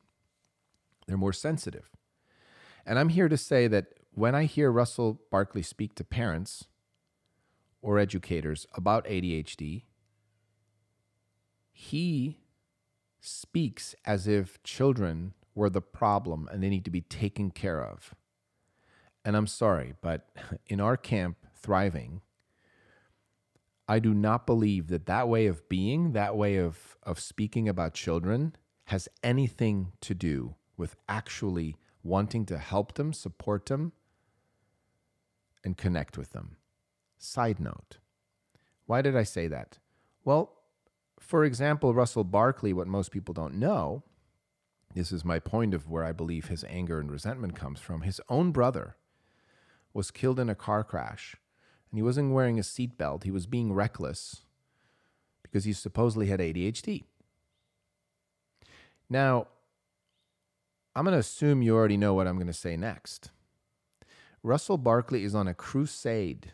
They're 1.08 1.18
more 1.18 1.34
sensitive. 1.34 1.92
And 2.86 3.00
I'm 3.00 3.10
here 3.10 3.30
to 3.30 3.38
say 3.38 3.68
that 3.68 3.88
when 4.12 4.36
I 4.36 4.46
hear 4.46 4.72
Russell 4.72 5.22
Barkley 5.30 5.62
speak 5.62 5.96
to 5.96 6.04
parents 6.04 6.66
or 7.82 8.00
educators 8.00 8.66
about 8.74 9.06
ADHD, 9.06 9.84
he 11.72 12.40
speaks 13.20 13.96
as 14.06 14.28
if 14.28 14.62
children 14.64 15.34
were 15.54 15.70
the 15.70 15.82
problem 15.82 16.48
and 16.52 16.64
they 16.64 16.70
need 16.70 16.86
to 16.86 16.92
be 16.92 17.02
taken 17.02 17.52
care 17.52 17.84
of. 17.84 18.14
And 19.24 19.36
I'm 19.36 19.48
sorry, 19.48 19.94
but 20.02 20.30
in 20.68 20.80
our 20.80 20.98
camp, 20.98 21.38
Thriving, 21.56 22.22
I 23.88 24.00
do 24.00 24.14
not 24.14 24.46
believe 24.46 24.88
that 24.88 25.08
that 25.08 25.28
way 25.28 25.48
of 25.48 25.68
being, 25.68 26.14
that 26.14 26.36
way 26.36 26.58
of, 26.58 26.98
of 27.04 27.20
speaking 27.20 27.68
about 27.68 27.94
children, 27.94 28.56
has 28.86 29.10
anything 29.24 29.94
to 30.02 30.14
do 30.14 30.56
with 30.78 30.96
actually 31.08 31.78
wanting 32.04 32.46
to 32.46 32.58
help 32.58 32.94
them, 32.94 33.14
support 33.14 33.66
them, 33.66 33.92
and 35.64 35.78
connect 35.78 36.18
with 36.18 36.32
them. 36.32 36.58
Side 37.18 37.60
note 37.60 37.98
why 38.86 39.02
did 39.02 39.16
I 39.16 39.24
say 39.24 39.48
that? 39.48 39.80
Well, 40.24 40.54
for 41.20 41.44
example, 41.44 41.94
Russell 41.94 42.24
Barkley, 42.24 42.74
what 42.74 42.88
most 42.88 43.12
people 43.12 43.34
don't 43.34 43.56
know, 43.56 44.04
this 44.94 45.12
is 45.12 45.26
my 45.26 45.40
point 45.40 45.74
of 45.74 45.90
where 45.90 46.04
I 46.04 46.12
believe 46.12 46.46
his 46.46 46.64
anger 46.66 47.00
and 47.00 47.12
resentment 47.12 47.56
comes 47.56 47.80
from. 47.80 48.02
His 48.02 48.22
own 48.30 48.52
brother 48.52 48.96
was 49.94 50.12
killed 50.12 50.40
in 50.40 50.50
a 50.50 50.56
car 50.56 50.84
crash, 50.84 51.36
and 51.90 51.98
he 51.98 52.04
wasn't 52.04 52.34
wearing 52.34 52.60
a 52.60 52.62
seatbelt. 52.62 53.24
He 53.24 53.32
was 53.32 53.48
being 53.48 53.74
reckless 53.74 54.44
because 55.42 55.64
he 55.64 55.74
supposedly 55.74 56.28
had 56.28 56.40
ADHD. 56.40 57.04
Now, 59.10 59.48
I'm 60.96 61.04
going 61.04 61.14
to 61.14 61.20
assume 61.20 61.62
you 61.62 61.76
already 61.76 61.98
know 61.98 62.14
what 62.14 62.28
I'm 62.28 62.36
going 62.36 62.48
to 62.48 62.54
say 62.54 62.78
next. 62.78 63.32
Russell 64.42 64.78
Barkley 64.78 65.24
is 65.24 65.36
on 65.36 65.48
a 65.48 65.54
crusade. 65.54 66.54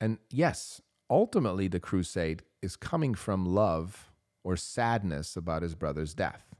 And 0.00 0.18
yes, 0.30 0.80
ultimately, 1.10 1.68
the 1.68 1.80
crusade 1.80 2.42
is 2.62 2.76
coming 2.76 3.14
from 3.14 3.44
love 3.44 4.10
or 4.44 4.56
sadness 4.56 5.36
about 5.36 5.62
his 5.62 5.74
brother's 5.74 6.14
death. 6.14 6.54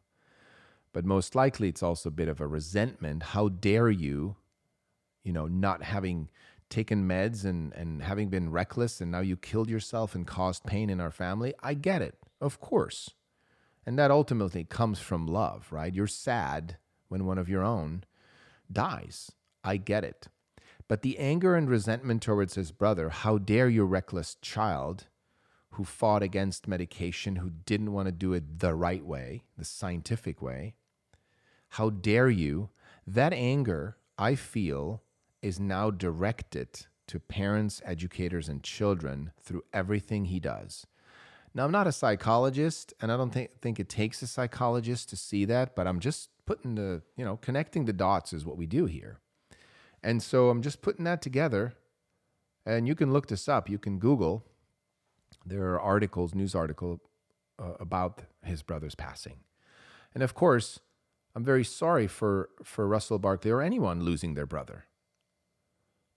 But 0.92 1.06
most 1.06 1.34
likely, 1.34 1.68
it's 1.68 1.82
also 1.82 2.10
a 2.10 2.12
bit 2.12 2.28
of 2.28 2.40
a 2.40 2.46
resentment. 2.46 3.22
How 3.22 3.48
dare 3.48 3.88
you, 3.88 4.36
you 5.24 5.32
know, 5.32 5.46
not 5.46 5.82
having 5.82 6.28
taken 6.68 7.08
meds 7.08 7.44
and, 7.44 7.72
and 7.74 8.02
having 8.02 8.28
been 8.28 8.50
reckless, 8.50 9.00
and 9.00 9.10
now 9.10 9.20
you 9.20 9.36
killed 9.36 9.70
yourself 9.70 10.14
and 10.14 10.26
caused 10.26 10.64
pain 10.64 10.90
in 10.90 11.00
our 11.00 11.10
family? 11.10 11.54
I 11.62 11.74
get 11.74 12.02
it, 12.02 12.18
of 12.40 12.60
course. 12.60 13.10
And 13.84 13.98
that 13.98 14.10
ultimately 14.10 14.64
comes 14.64 15.00
from 15.00 15.26
love, 15.26 15.68
right? 15.70 15.94
You're 15.94 16.06
sad 16.06 16.76
when 17.08 17.26
one 17.26 17.38
of 17.38 17.48
your 17.48 17.62
own 17.62 18.04
dies. 18.70 19.32
I 19.64 19.76
get 19.76 20.04
it. 20.04 20.28
But 20.88 21.02
the 21.02 21.18
anger 21.18 21.56
and 21.56 21.68
resentment 21.68 22.22
towards 22.22 22.54
his 22.54 22.70
brother, 22.70 23.08
how 23.08 23.38
dare 23.38 23.68
you, 23.68 23.84
reckless 23.84 24.36
child 24.40 25.06
who 25.70 25.84
fought 25.84 26.22
against 26.22 26.68
medication, 26.68 27.36
who 27.36 27.50
didn't 27.50 27.92
want 27.92 28.06
to 28.06 28.12
do 28.12 28.34
it 28.34 28.58
the 28.58 28.74
right 28.74 29.04
way, 29.04 29.44
the 29.56 29.64
scientific 29.64 30.42
way, 30.42 30.74
how 31.70 31.88
dare 31.88 32.28
you? 32.28 32.68
That 33.06 33.32
anger, 33.32 33.96
I 34.18 34.34
feel, 34.34 35.02
is 35.40 35.58
now 35.58 35.90
directed 35.90 36.86
to 37.06 37.18
parents, 37.18 37.80
educators, 37.84 38.48
and 38.48 38.62
children 38.62 39.32
through 39.40 39.64
everything 39.72 40.26
he 40.26 40.38
does. 40.38 40.86
Now, 41.54 41.64
I'm 41.64 41.72
not 41.72 41.86
a 41.86 41.92
psychologist, 41.92 42.94
and 43.00 43.12
I 43.12 43.16
don't 43.16 43.30
think, 43.30 43.50
think 43.60 43.78
it 43.78 43.88
takes 43.88 44.22
a 44.22 44.26
psychologist 44.26 45.10
to 45.10 45.16
see 45.16 45.44
that, 45.44 45.76
but 45.76 45.86
I'm 45.86 46.00
just 46.00 46.30
putting 46.46 46.74
the, 46.76 47.02
you 47.16 47.24
know, 47.24 47.36
connecting 47.36 47.84
the 47.84 47.92
dots 47.92 48.32
is 48.32 48.46
what 48.46 48.56
we 48.56 48.66
do 48.66 48.86
here. 48.86 49.18
And 50.02 50.22
so 50.22 50.48
I'm 50.48 50.62
just 50.62 50.82
putting 50.82 51.04
that 51.04 51.22
together. 51.22 51.74
And 52.64 52.88
you 52.88 52.94
can 52.94 53.12
look 53.12 53.28
this 53.28 53.48
up. 53.48 53.68
You 53.68 53.78
can 53.78 53.98
Google. 53.98 54.44
There 55.44 55.74
are 55.74 55.80
articles, 55.80 56.34
news 56.34 56.54
article 56.54 57.00
uh, 57.58 57.72
about 57.78 58.22
his 58.42 58.62
brother's 58.62 58.94
passing. 58.94 59.40
And 60.14 60.22
of 60.22 60.34
course, 60.34 60.80
I'm 61.34 61.44
very 61.44 61.64
sorry 61.64 62.06
for, 62.06 62.50
for 62.62 62.86
Russell 62.86 63.18
Barkley 63.18 63.50
or 63.50 63.62
anyone 63.62 64.02
losing 64.02 64.34
their 64.34 64.46
brother. 64.46 64.86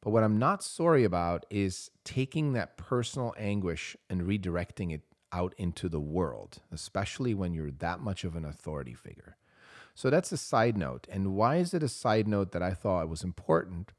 But 0.02 0.12
what 0.12 0.24
I'm 0.24 0.38
not 0.38 0.64
sorry 0.64 1.04
about 1.04 1.46
is 1.50 1.90
taking 2.04 2.54
that 2.54 2.78
personal 2.78 3.34
anguish 3.38 3.98
and 4.10 4.22
redirecting 4.22 4.94
it 4.94 5.02
out 5.36 5.54
into 5.58 5.90
the 5.90 6.00
world, 6.00 6.62
especially 6.72 7.34
when 7.34 7.54
you're 7.54 7.70
that 7.70 8.00
much 8.00 8.24
of 8.24 8.36
an 8.36 8.46
authority 8.46 8.94
figure. 8.94 9.36
So 9.94 10.10
that's 10.10 10.32
a 10.32 10.38
side 10.38 10.78
note. 10.78 11.08
And 11.12 11.36
why 11.36 11.58
is 11.58 11.74
it 11.74 11.84
a 11.84 11.90
side 11.90 12.28
note 12.28 12.54
that 12.54 12.64
I 12.64 12.74
thought 12.74 13.10
was 13.10 13.24
important? 13.24 13.92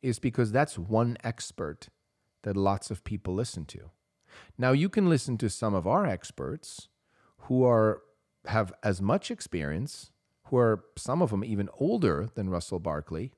Is 0.00 0.18
because 0.18 0.50
that's 0.50 0.78
one 0.78 1.18
expert 1.22 1.88
that 2.42 2.56
lots 2.56 2.90
of 2.90 3.04
people 3.04 3.34
listen 3.34 3.66
to. 3.66 3.90
Now 4.56 4.72
you 4.72 4.88
can 4.88 5.08
listen 5.08 5.36
to 5.38 5.50
some 5.50 5.74
of 5.74 5.86
our 5.86 6.06
experts 6.06 6.88
who 7.42 7.64
are 7.64 8.02
have 8.46 8.72
as 8.82 9.02
much 9.02 9.30
experience, 9.30 10.10
who 10.44 10.56
are 10.56 10.84
some 10.96 11.20
of 11.20 11.30
them 11.30 11.44
even 11.44 11.68
older 11.78 12.28
than 12.34 12.48
Russell 12.48 12.78
Barkley, 12.78 13.32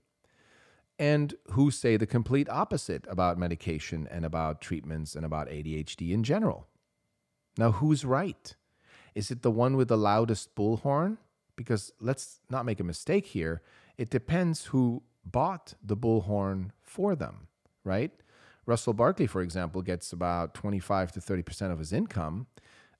and 0.98 1.34
who 1.52 1.70
say 1.70 1.96
the 1.96 2.06
complete 2.06 2.48
opposite 2.48 3.06
about 3.08 3.38
medication 3.38 4.06
and 4.10 4.24
about 4.24 4.60
treatments 4.60 5.16
and 5.16 5.24
about 5.24 5.48
ADHD 5.48 6.12
in 6.12 6.22
general. 6.22 6.68
Now, 7.56 7.72
who's 7.72 8.04
right? 8.04 8.54
Is 9.14 9.30
it 9.30 9.42
the 9.42 9.50
one 9.50 9.76
with 9.76 9.88
the 9.88 9.98
loudest 9.98 10.54
bullhorn? 10.54 11.18
Because 11.56 11.92
let's 12.00 12.40
not 12.48 12.64
make 12.64 12.80
a 12.80 12.84
mistake 12.84 13.26
here. 13.26 13.62
It 13.98 14.08
depends 14.10 14.66
who 14.66 15.02
bought 15.24 15.74
the 15.82 15.96
bullhorn 15.96 16.70
for 16.80 17.14
them, 17.14 17.48
right? 17.84 18.12
Russell 18.66 18.94
Barkley, 18.94 19.26
for 19.26 19.42
example, 19.42 19.82
gets 19.82 20.12
about 20.12 20.54
25 20.54 21.12
to 21.12 21.20
30% 21.20 21.72
of 21.72 21.78
his 21.78 21.92
income 21.92 22.46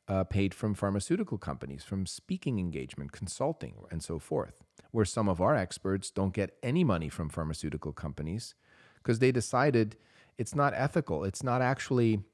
uh, 0.08 0.24
paid 0.24 0.52
from 0.52 0.74
pharmaceutical 0.74 1.38
companies, 1.38 1.84
from 1.84 2.04
speaking 2.06 2.58
engagement, 2.58 3.12
consulting, 3.12 3.74
and 3.90 4.02
so 4.02 4.18
forth. 4.18 4.64
Where 4.90 5.04
some 5.04 5.28
of 5.28 5.40
our 5.40 5.54
experts 5.54 6.10
don't 6.10 6.34
get 6.34 6.56
any 6.62 6.82
money 6.82 7.08
from 7.08 7.28
pharmaceutical 7.28 7.92
companies 7.92 8.54
because 8.96 9.20
they 9.20 9.30
decided 9.30 9.96
it's 10.36 10.54
not 10.54 10.74
ethical. 10.74 11.22
It's 11.22 11.44
not 11.44 11.62
actually 11.62 12.24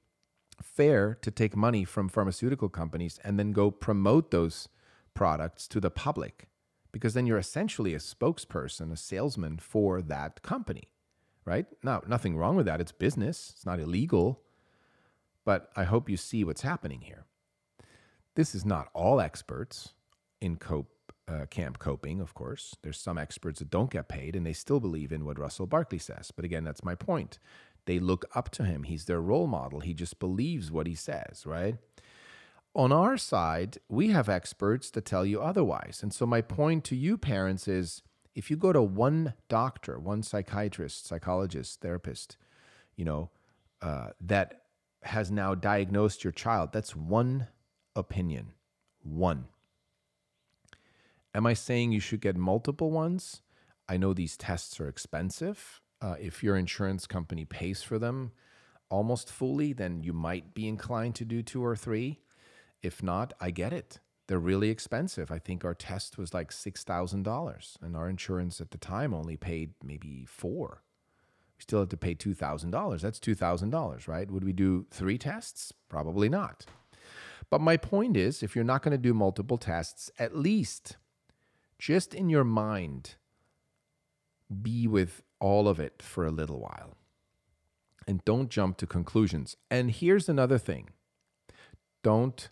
fair 0.62 1.19
to 1.23 1.31
take 1.31 1.57
money 1.57 1.85
from 1.85 2.09
pharmaceutical 2.09 2.69
companies 2.69 3.19
and 3.25 3.38
then 3.38 3.53
go 3.53 3.71
promote 3.71 4.31
those 4.31 4.69
products 5.14 5.66
to 5.69 5.81
the 5.81 5.90
public 5.90 6.49
because 6.92 7.14
then 7.14 7.27
you're 7.27 7.38
essentially 7.38 7.92
a 7.95 7.99
spokesperson, 7.99 8.90
a 8.90 8.97
salesman 8.97 9.59
for 9.59 10.01
that 10.01 10.42
company, 10.42 10.88
right? 11.45 11.66
Now, 11.83 12.03
nothing 12.07 12.37
wrong 12.37 12.57
with 12.57 12.64
that. 12.66 12.81
It's 12.81 12.92
business, 12.92 13.53
it's 13.55 13.66
not 13.66 13.81
illegal. 13.81 14.40
But 15.45 15.71
I 15.77 15.85
hope 15.85 16.09
you 16.09 16.16
see 16.16 16.42
what's 16.42 16.62
happening 16.62 17.03
here. 17.03 17.27
This 18.35 18.55
is 18.55 18.64
not 18.64 18.88
all 18.95 19.21
experts 19.21 19.92
in 20.40 20.57
cope, 20.57 20.90
uh, 21.29 21.47
camp 21.47 21.79
coping, 21.79 22.21
of 22.21 22.35
course. 22.35 22.77
There's 22.83 22.99
some 22.99 23.16
experts 23.16 23.61
that 23.61 23.71
don't 23.71 23.90
get 23.90 24.09
paid 24.09 24.35
and 24.35 24.45
they 24.45 24.53
still 24.53 24.81
believe 24.81 25.12
in 25.12 25.25
what 25.25 25.38
Russell 25.38 25.66
Barkley 25.66 25.99
says. 25.99 26.33
But 26.35 26.45
again, 26.45 26.64
that's 26.64 26.83
my 26.85 26.95
point. 26.95 27.38
They 27.87 27.99
look 27.99 28.25
up 28.35 28.51
to 28.51 28.64
him. 28.64 28.83
He's 28.83 29.07
their 29.07 29.20
role 29.20 29.46
model. 29.46 29.81
He 29.81 29.94
just 29.94 30.18
believes 30.18 30.70
what 30.70 30.87
he 30.87 30.94
says, 30.94 31.44
right? 31.46 31.77
On 32.75 32.92
our 32.92 33.16
side, 33.16 33.79
we 33.88 34.09
have 34.09 34.29
experts 34.29 34.90
that 34.90 35.07
tell 35.07 35.25
you 35.25 35.40
otherwise. 35.40 36.01
And 36.03 36.12
so, 36.12 36.27
my 36.27 36.42
point 36.42 36.85
to 36.85 36.96
you, 36.96 37.16
parents, 37.16 37.66
is 37.66 38.03
if 38.35 38.51
you 38.51 38.57
go 38.57 38.72
to 38.72 38.83
one 38.83 39.33
doctor, 39.49 39.99
one 39.99 40.22
psychiatrist, 40.22 41.07
psychologist, 41.07 41.81
therapist, 41.81 42.37
you 42.94 43.05
know, 43.05 43.31
uh, 43.81 44.09
that 44.20 44.62
has 45.05 45.31
now 45.31 45.55
diagnosed 45.55 46.22
your 46.22 46.33
child, 46.33 46.70
that's 46.72 46.94
one 46.94 47.49
opinion. 47.94 48.53
One. 49.03 49.46
Am 51.35 51.46
I 51.46 51.55
saying 51.55 51.92
you 51.92 52.01
should 52.01 52.20
get 52.20 52.37
multiple 52.37 52.90
ones? 52.90 53.42
I 53.88 53.96
know 53.96 54.12
these 54.12 54.37
tests 54.37 54.81
are 54.81 54.88
expensive. 54.88 55.81
Uh, 56.00 56.16
if 56.20 56.42
your 56.42 56.56
insurance 56.56 57.06
company 57.06 57.44
pays 57.44 57.82
for 57.82 57.98
them 57.98 58.32
almost 58.90 59.30
fully, 59.30 59.72
then 59.72 60.02
you 60.02 60.12
might 60.12 60.54
be 60.54 60.68
inclined 60.68 61.14
to 61.16 61.24
do 61.24 61.42
two 61.42 61.64
or 61.64 61.74
three. 61.74 62.20
If 62.82 63.02
not, 63.02 63.32
I 63.40 63.50
get 63.50 63.72
it. 63.72 64.00
They're 64.28 64.38
really 64.38 64.70
expensive. 64.70 65.30
I 65.30 65.38
think 65.38 65.64
our 65.64 65.74
test 65.74 66.18
was 66.18 66.35
like 66.35 66.50
$6,000, 66.50 67.82
and 67.82 67.96
our 67.96 68.09
insurance 68.09 68.61
at 68.61 68.70
the 68.70 68.78
time 68.78 69.14
only 69.14 69.37
paid 69.37 69.74
maybe 69.82 70.24
four. 70.26 70.82
We 71.59 71.62
still 71.62 71.80
had 71.80 71.90
to 71.90 71.96
pay 71.96 72.14
$2,000. 72.14 73.00
That's 73.00 73.20
$2,000, 73.20 74.09
right? 74.09 74.30
Would 74.30 74.44
we 74.44 74.52
do 74.52 74.87
three 74.90 75.16
tests? 75.16 75.72
Probably 75.88 76.28
not. 76.28 76.66
But 77.50 77.61
my 77.61 77.76
point 77.76 78.16
is 78.16 78.42
if 78.42 78.54
you're 78.54 78.64
not 78.64 78.82
going 78.82 78.92
to 78.92 78.98
do 78.98 79.14
multiple 79.14 79.59
tests, 79.59 80.11
at 80.18 80.37
least 80.37 80.96
just 81.78 82.14
in 82.14 82.28
your 82.28 82.44
mind, 82.44 83.14
be 84.62 84.87
with 84.87 85.22
all 85.40 85.68
of 85.68 85.79
it 85.81 86.03
for 86.03 86.25
a 86.25 86.31
little 86.31 86.61
while 86.61 86.96
and 88.07 88.25
don't 88.25 88.51
jump 88.51 88.77
to 88.79 88.87
conclusions. 88.87 89.57
And 89.70 89.90
here's 89.90 90.29
another 90.29 90.59
thing 90.59 90.90
don't 92.03 92.51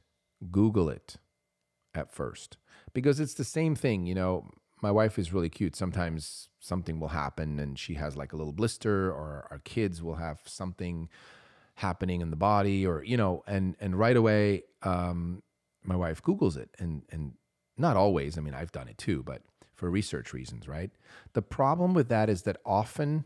Google 0.51 0.89
it 0.89 1.17
at 1.95 2.13
first 2.13 2.57
because 2.93 3.21
it's 3.21 3.35
the 3.35 3.45
same 3.45 3.75
thing. 3.75 4.07
You 4.07 4.15
know, 4.15 4.51
my 4.83 4.91
wife 4.91 5.19
is 5.19 5.33
really 5.33 5.49
cute. 5.49 5.77
Sometimes 5.77 6.49
something 6.61 6.99
will 6.99 7.09
happen 7.09 7.59
and 7.59 7.79
she 7.79 7.95
has 7.95 8.17
like 8.17 8.33
a 8.33 8.37
little 8.37 8.53
blister, 8.53 9.11
or 9.11 9.47
our 9.51 9.61
kids 9.65 10.03
will 10.03 10.17
have 10.17 10.41
something 10.45 11.09
happening 11.77 12.21
in 12.21 12.31
the 12.31 12.37
body 12.37 12.87
or 12.87 13.03
you 13.03 13.17
know 13.17 13.43
and 13.47 13.77
and 13.81 13.99
right 13.99 14.17
away 14.17 14.63
um, 14.83 15.43
my 15.83 15.97
wife 15.97 16.23
googles 16.23 16.57
it 16.57 16.71
and 16.79 17.03
and 17.11 17.33
not 17.77 17.97
always 17.97 18.39
i 18.39 18.41
mean 18.41 18.55
i've 18.55 18.71
done 18.71 18.87
it 18.87 18.97
too 18.97 19.23
but 19.25 19.43
for 19.75 19.91
research 19.91 20.33
reasons 20.33 20.69
right? 20.69 20.91
The 21.33 21.43
problem 21.43 21.95
with 21.95 22.09
that 22.09 22.29
is 22.29 22.43
that 22.43 22.59
often 22.65 23.25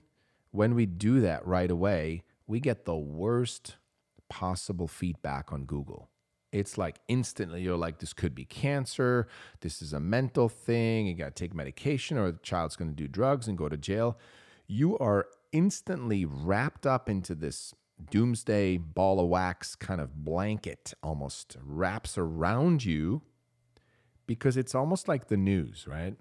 when 0.51 0.75
we 0.75 0.87
do 0.87 1.21
that 1.21 1.47
right 1.47 1.71
away 1.71 2.23
we 2.47 2.61
get 2.61 2.85
the 2.85 2.97
worst 2.97 3.77
possible 4.29 4.89
feedback 4.89 5.53
on 5.53 5.65
google. 5.65 6.09
It's 6.51 6.79
like 6.79 7.01
instantly 7.09 7.63
you're 7.63 7.77
like 7.77 7.99
this 7.99 8.15
could 8.15 8.35
be 8.35 8.47
cancer. 8.47 9.29
This 9.61 9.83
is 9.83 9.93
a 9.93 10.01
mental 10.01 10.49
thing. 10.49 11.07
You 11.07 11.15
got 11.15 11.37
to 11.37 11.45
take 11.45 11.55
medication 11.55 12.17
or 12.17 12.33
the 12.33 12.39
child's 12.39 12.77
going 12.77 12.91
to 12.91 12.97
do 12.97 13.07
drugs 13.07 13.49
and 13.49 13.59
go 13.59 13.69
to 13.69 13.77
jail. 13.77 14.19
You 14.67 14.99
are 14.99 15.27
instantly 15.53 16.25
wrapped 16.25 16.87
up 16.87 17.09
into 17.09 17.35
this 17.35 17.75
doomsday 18.11 18.77
ball 18.77 19.21
of 19.21 19.29
wax 19.29 19.75
kind 19.75 20.01
of 20.01 20.25
blanket 20.25 20.95
almost 21.03 21.57
wraps 21.63 22.17
around 22.17 22.85
you 22.85 23.23
because 24.27 24.57
it's 24.57 24.75
almost 24.75 25.09
like 25.09 25.29
the 25.29 25.37
news, 25.37 25.87
right? 25.89 26.15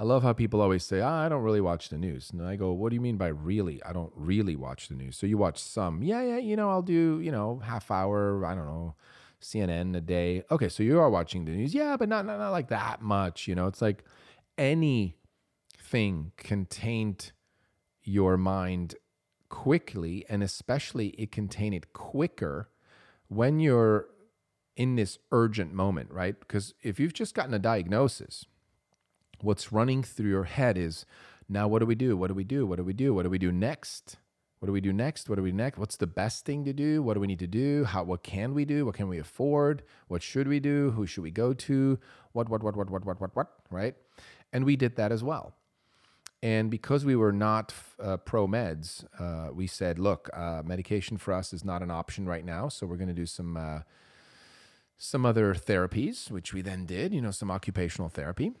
I 0.00 0.04
love 0.04 0.22
how 0.22 0.32
people 0.32 0.62
always 0.62 0.82
say, 0.82 1.02
oh, 1.02 1.08
I 1.08 1.28
don't 1.28 1.42
really 1.42 1.60
watch 1.60 1.90
the 1.90 1.98
news. 1.98 2.30
And 2.30 2.42
I 2.42 2.56
go, 2.56 2.72
What 2.72 2.88
do 2.88 2.94
you 2.94 3.02
mean 3.02 3.18
by 3.18 3.28
really? 3.28 3.82
I 3.82 3.92
don't 3.92 4.12
really 4.16 4.56
watch 4.56 4.88
the 4.88 4.94
news. 4.94 5.14
So 5.14 5.26
you 5.26 5.36
watch 5.36 5.58
some. 5.58 6.02
Yeah, 6.02 6.22
yeah, 6.22 6.38
you 6.38 6.56
know, 6.56 6.70
I'll 6.70 6.80
do, 6.80 7.20
you 7.20 7.30
know, 7.30 7.58
half 7.62 7.90
hour, 7.90 8.46
I 8.46 8.54
don't 8.54 8.64
know, 8.64 8.94
CNN 9.42 9.94
a 9.94 10.00
day. 10.00 10.42
Okay, 10.50 10.70
so 10.70 10.82
you 10.82 10.98
are 10.98 11.10
watching 11.10 11.44
the 11.44 11.50
news. 11.50 11.74
Yeah, 11.74 11.98
but 11.98 12.08
not, 12.08 12.24
not, 12.24 12.38
not 12.38 12.50
like 12.50 12.68
that 12.68 13.02
much. 13.02 13.46
You 13.46 13.54
know, 13.54 13.66
it's 13.66 13.82
like 13.82 14.02
anything 14.56 16.32
can 16.38 16.64
taint 16.64 17.32
your 18.02 18.38
mind 18.38 18.94
quickly, 19.50 20.24
and 20.30 20.42
especially 20.42 21.08
it 21.08 21.30
can 21.30 21.46
taint 21.46 21.74
it 21.74 21.92
quicker 21.92 22.70
when 23.28 23.60
you're 23.60 24.06
in 24.76 24.96
this 24.96 25.18
urgent 25.30 25.74
moment, 25.74 26.10
right? 26.10 26.40
Because 26.40 26.72
if 26.82 26.98
you've 26.98 27.12
just 27.12 27.34
gotten 27.34 27.52
a 27.52 27.58
diagnosis, 27.58 28.46
what's 29.42 29.72
running 29.72 30.02
through 30.02 30.30
your 30.30 30.44
head 30.44 30.76
is 30.78 31.06
now 31.48 31.66
what 31.68 31.80
do 31.80 31.86
we 31.86 31.94
do? 31.94 32.16
What 32.16 32.28
do 32.28 32.34
we 32.34 32.44
do? 32.44 32.66
What 32.66 32.76
do 32.76 32.84
we 32.84 32.92
do? 32.92 33.12
What 33.14 33.24
do 33.24 33.30
we 33.30 33.38
do 33.38 33.52
next? 33.52 34.16
What 34.60 34.66
do 34.66 34.72
we 34.72 34.80
do 34.82 34.92
next? 34.92 35.28
What 35.28 35.36
do 35.36 35.42
we 35.42 35.52
next? 35.52 35.78
What's 35.78 35.96
the 35.96 36.06
best 36.06 36.44
thing 36.44 36.64
to 36.66 36.72
do? 36.74 37.02
What 37.02 37.14
do 37.14 37.20
we 37.20 37.26
need 37.26 37.38
to 37.38 37.46
do? 37.46 37.84
How 37.84 38.04
what 38.04 38.22
can 38.22 38.52
we 38.52 38.66
do? 38.66 38.84
What 38.84 38.94
can 38.94 39.08
we 39.08 39.18
afford? 39.18 39.82
What 40.08 40.22
should 40.22 40.46
we 40.46 40.60
do? 40.60 40.90
Who 40.90 41.06
should 41.06 41.22
we 41.22 41.30
go 41.30 41.54
to? 41.54 41.98
What 42.32 42.50
what 42.50 42.62
what 42.62 42.76
what 42.76 42.90
what 42.90 43.04
what 43.04 43.20
what 43.20 43.34
what, 43.34 43.48
right? 43.70 43.94
And 44.52 44.64
we 44.64 44.76
did 44.76 44.96
that 44.96 45.12
as 45.12 45.24
well. 45.24 45.54
And 46.42 46.70
because 46.70 47.04
we 47.04 47.16
were 47.16 47.32
not 47.32 47.74
uh, 48.02 48.16
pro 48.18 48.46
meds, 48.46 49.04
uh, 49.18 49.52
we 49.52 49.66
said, 49.66 49.98
look, 49.98 50.30
uh, 50.32 50.62
medication 50.64 51.16
for 51.18 51.34
us 51.34 51.52
is 51.52 51.64
not 51.64 51.82
an 51.82 51.90
option 51.90 52.26
right 52.26 52.44
now. 52.44 52.68
So 52.68 52.86
we're 52.86 52.96
going 52.96 53.08
to 53.08 53.14
do 53.14 53.26
some 53.26 53.56
uh, 53.56 53.80
some 54.98 55.24
other 55.24 55.54
therapies, 55.54 56.30
which 56.30 56.52
we 56.52 56.60
then 56.60 56.84
did. 56.84 57.14
You 57.14 57.22
know, 57.22 57.30
some 57.30 57.50
occupational 57.50 58.10
therapy. 58.10 58.52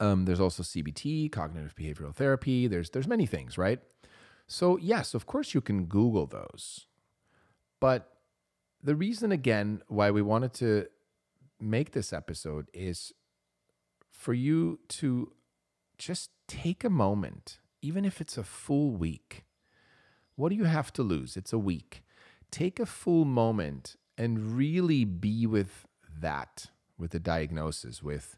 Um, 0.00 0.24
there's 0.24 0.40
also 0.40 0.62
CBT, 0.62 1.30
cognitive 1.30 1.74
behavioral 1.74 2.14
therapy. 2.14 2.66
There's 2.66 2.90
there's 2.90 3.06
many 3.06 3.26
things, 3.26 3.56
right? 3.58 3.80
So 4.46 4.76
yes, 4.76 5.14
of 5.14 5.26
course 5.26 5.54
you 5.54 5.60
can 5.60 5.86
Google 5.86 6.26
those, 6.26 6.86
but 7.80 8.10
the 8.82 8.94
reason 8.94 9.32
again 9.32 9.82
why 9.88 10.10
we 10.10 10.20
wanted 10.20 10.52
to 10.54 10.86
make 11.58 11.92
this 11.92 12.12
episode 12.12 12.68
is 12.74 13.12
for 14.10 14.34
you 14.34 14.78
to 14.88 15.32
just 15.98 16.30
take 16.48 16.84
a 16.84 16.90
moment, 16.90 17.58
even 17.82 18.04
if 18.04 18.20
it's 18.20 18.36
a 18.36 18.44
full 18.44 18.90
week. 18.90 19.44
What 20.36 20.48
do 20.50 20.56
you 20.56 20.64
have 20.64 20.92
to 20.94 21.02
lose? 21.02 21.36
It's 21.36 21.52
a 21.52 21.58
week. 21.58 22.02
Take 22.50 22.78
a 22.78 22.86
full 22.86 23.24
moment 23.24 23.96
and 24.18 24.56
really 24.56 25.04
be 25.04 25.46
with 25.46 25.86
that, 26.20 26.66
with 26.98 27.12
the 27.12 27.20
diagnosis, 27.20 28.02
with 28.02 28.36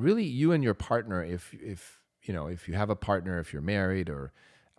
really 0.00 0.24
you 0.24 0.52
and 0.52 0.62
your 0.62 0.74
partner. 0.74 1.22
If, 1.24 1.54
if, 1.54 2.00
you 2.22 2.34
know, 2.34 2.46
if 2.46 2.68
you 2.68 2.74
have 2.74 2.90
a 2.90 2.96
partner, 2.96 3.38
if 3.38 3.52
you're 3.52 3.62
married, 3.62 4.08
or 4.08 4.32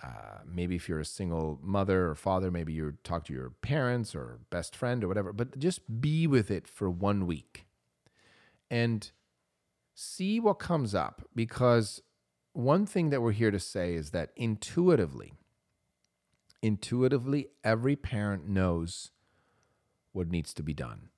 uh, 0.04 0.40
maybe 0.46 0.76
if 0.76 0.90
you're 0.90 1.00
a 1.00 1.06
single 1.06 1.60
mother 1.62 2.10
or 2.10 2.16
father, 2.16 2.52
maybe 2.52 2.74
you 2.74 2.94
talk 3.04 3.26
to 3.26 3.34
your 3.34 3.52
parents 3.62 4.16
or 4.16 4.40
best 4.50 4.76
friend 4.76 5.04
or 5.04 5.08
whatever, 5.08 5.34
but 5.34 5.58
just 5.60 6.02
be 6.02 6.28
with 6.28 6.50
it 6.50 6.68
for 6.68 6.90
one 6.90 7.26
week. 7.26 7.66
And 8.70 9.12
See 10.04 10.40
what 10.40 10.56
comes 10.56 10.96
up 10.96 11.28
because 11.36 12.02
one 12.54 12.86
thing 12.86 13.10
that 13.10 13.22
we're 13.22 13.34
here 13.34 13.52
to 13.52 13.60
say 13.60 13.94
is 13.94 14.12
that 14.12 14.32
intuitively, 14.36 15.34
intuitively, 16.62 17.50
every 17.64 17.96
parent 17.96 18.48
knows 18.48 19.12
what 20.12 20.30
needs 20.30 20.54
to 20.56 20.64
be 20.64 20.74
done. 20.74 21.10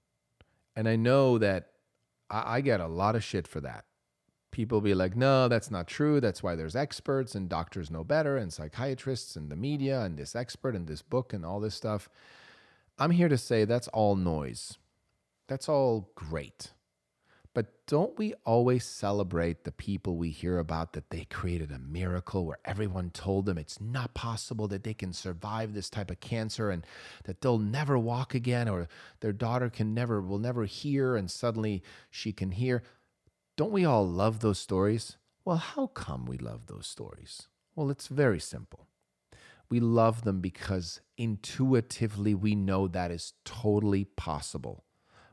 And 0.75 0.87
I 0.87 0.95
know 0.95 1.37
that 1.37 1.69
I, 2.29 2.57
I 2.57 2.61
get 2.61 2.81
a 2.81 2.87
lot 2.87 3.15
of 3.15 3.23
shit 3.23 3.47
for 3.47 3.61
that. 3.61 3.85
People 4.53 4.81
be 4.81 4.93
like, 4.93 5.15
no, 5.15 5.47
that's 5.47 5.71
not 5.71 5.87
true. 5.87 6.21
That's 6.21 6.43
why 6.43 6.53
there's 6.55 6.75
experts 6.75 7.33
and 7.33 7.49
doctors 7.49 7.89
know 7.89 8.03
better 8.03 8.37
and 8.37 8.53
psychiatrists 8.53 9.35
and 9.35 9.49
the 9.49 9.55
media 9.55 10.01
and 10.01 10.15
this 10.15 10.35
expert 10.35 10.75
and 10.75 10.85
this 10.85 11.01
book 11.01 11.33
and 11.33 11.43
all 11.43 11.59
this 11.59 11.73
stuff. 11.73 12.07
I'm 12.99 13.09
here 13.09 13.29
to 13.29 13.37
say 13.37 13.65
that's 13.65 13.87
all 13.87 14.15
noise. 14.15 14.77
That's 15.47 15.67
all 15.67 16.11
great. 16.13 16.71
But 17.55 17.87
don't 17.87 18.15
we 18.19 18.35
always 18.45 18.85
celebrate 18.85 19.63
the 19.63 19.71
people 19.71 20.17
we 20.17 20.29
hear 20.29 20.59
about 20.59 20.93
that 20.93 21.09
they 21.09 21.25
created 21.25 21.71
a 21.71 21.79
miracle 21.79 22.45
where 22.45 22.59
everyone 22.63 23.09
told 23.09 23.47
them 23.47 23.57
it's 23.57 23.81
not 23.81 24.13
possible 24.13 24.67
that 24.67 24.83
they 24.83 24.93
can 24.93 25.13
survive 25.13 25.73
this 25.73 25.89
type 25.89 26.11
of 26.11 26.19
cancer 26.19 26.69
and 26.69 26.85
that 27.23 27.41
they'll 27.41 27.57
never 27.57 27.97
walk 27.97 28.35
again 28.35 28.69
or 28.69 28.87
their 29.21 29.33
daughter 29.33 29.71
can 29.71 29.95
never 29.95 30.21
will 30.21 30.37
never 30.37 30.65
hear 30.65 31.15
and 31.15 31.31
suddenly 31.31 31.81
she 32.11 32.31
can 32.31 32.51
hear? 32.51 32.83
Don't 33.55 33.71
we 33.71 33.85
all 33.85 34.07
love 34.07 34.39
those 34.39 34.57
stories? 34.57 35.17
Well, 35.45 35.57
how 35.57 35.87
come 35.87 36.25
we 36.25 36.37
love 36.39 36.65
those 36.65 36.87
stories? 36.87 37.49
Well, 37.75 37.91
it's 37.91 38.07
very 38.07 38.39
simple. 38.39 38.87
We 39.69 39.79
love 39.79 40.23
them 40.23 40.41
because 40.41 41.01
intuitively 41.17 42.33
we 42.33 42.55
know 42.55 42.87
that 42.87 43.11
is 43.11 43.33
totally 43.45 44.05
possible. 44.05 44.85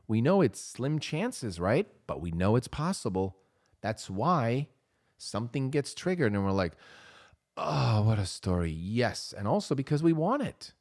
We 0.07 0.21
know 0.21 0.41
it's 0.41 0.61
slim 0.61 0.99
chances, 0.99 1.59
right? 1.59 1.87
But 2.05 2.21
we 2.21 2.31
know 2.31 2.55
it's 2.55 2.67
possible. 2.67 3.37
That's 3.81 4.07
why 4.07 4.67
something 5.17 5.71
gets 5.71 5.95
triggered 5.95 6.33
and 6.33 6.43
we're 6.43 6.51
like, 6.51 6.73
oh, 7.57 8.03
what 8.03 8.19
a 8.19 8.25
story. 8.27 8.71
Yes. 8.71 9.33
And 9.35 9.47
also 9.47 9.73
because 9.73 10.03
we 10.03 10.13
want 10.13 10.43
it. 10.43 10.73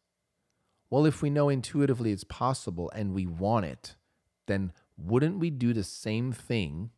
Well, 0.91 1.07
if 1.07 1.23
we 1.23 1.31
know 1.31 1.49
intuitively 1.49 2.13
it's 2.13 2.25
possible 2.25 2.91
and 2.95 3.15
we 3.15 3.25
want 3.25 3.65
it, 3.65 3.95
then 4.47 4.73
wouldn't 4.99 5.39
we 5.39 5.49
do 5.49 5.73
the 5.73 5.85
same 5.85 6.33
thing 6.33 6.91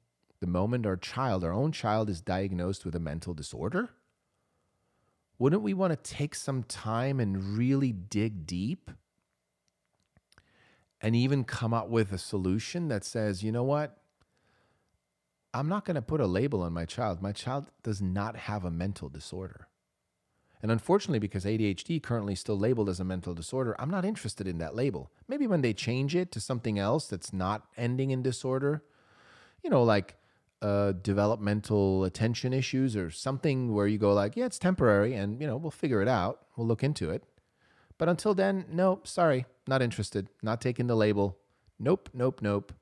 the 0.43 0.47
moment 0.47 0.85
our 0.85 0.99
child, 0.99 1.43
our 1.43 1.53
own 1.53 1.73
child, 1.73 2.11
is 2.11 2.21
diagnosed 2.21 2.85
with 2.85 2.95
a 2.95 3.01
mental 3.01 3.33
disorder? 3.33 3.89
Wouldn't 5.39 5.63
we 5.63 5.73
want 5.73 5.93
to 5.93 6.15
take 6.15 6.35
some 6.35 6.63
time 6.65 7.19
and 7.19 7.57
really 7.57 7.93
dig 7.93 8.47
deep 8.47 8.91
and 11.01 11.17
even 11.17 11.45
come 11.45 11.73
up 11.73 11.89
with 11.89 12.13
a 12.13 12.19
solution 12.19 12.89
that 12.89 13.05
says, 13.05 13.43
you 13.43 13.51
know 13.51 13.65
what? 13.65 13.97
I'm 15.55 15.69
not 15.69 15.85
going 15.85 15.95
to 15.95 16.03
put 16.03 16.21
a 16.21 16.27
label 16.27 16.63
on 16.63 16.73
my 16.73 16.85
child. 16.85 17.23
My 17.23 17.33
child 17.33 17.71
does 17.83 18.03
not 18.03 18.37
have 18.37 18.65
a 18.65 18.71
mental 18.71 19.09
disorder. 19.09 19.69
And 20.63 20.71
unfortunately, 20.71 21.19
because 21.19 21.45
ADHD 21.45 22.03
currently 22.03 22.35
still 22.35 22.59
labeled 22.59 22.89
as 22.89 23.01
a 23.01 23.05
mental 23.05 23.35
disorder, 23.35 23.75
I'm 23.79 23.91
not 23.91 24.05
interested 24.05 24.47
in 24.47 24.59
that 24.59 24.77
label. 24.77 25.11
Maybe 25.29 25.47
when 25.47 25.63
they 25.63 25.73
change 25.73 26.15
it 26.15 26.31
to 26.33 26.41
something 26.41 26.79
else 26.79 27.07
that's 27.07 27.33
not 27.33 27.67
ending 27.77 28.11
in 28.11 28.23
disorder, 28.23 28.83
you 29.63 29.71
know, 29.71 29.83
like 29.83 30.17
uh, 30.63 30.93
developmental 30.93 32.05
attention 32.05 32.53
issues 32.53 32.97
or 32.97 33.11
something 33.11 33.75
where 33.75 33.87
you 33.89 33.99
go 33.99 34.13
like, 34.13 34.37
yeah, 34.37 34.47
it's 34.47 34.59
temporary, 34.59 35.15
and 35.15 35.41
you 35.41 35.47
know, 35.47 35.57
we'll 35.57 35.71
figure 35.71 36.01
it 36.01 36.09
out. 36.09 36.47
We'll 36.57 36.67
look 36.67 36.85
into 36.85 37.11
it. 37.11 37.25
But 37.99 38.09
until 38.09 38.35
then, 38.35 38.65
nope, 38.71 39.07
sorry, 39.07 39.45
not 39.67 39.83
interested, 39.83 40.29
not 40.43 40.61
taking 40.61 40.87
the 40.87 40.97
label. 40.97 41.37
Nope, 41.79 42.09
nope, 42.15 42.41
nope. 42.41 42.73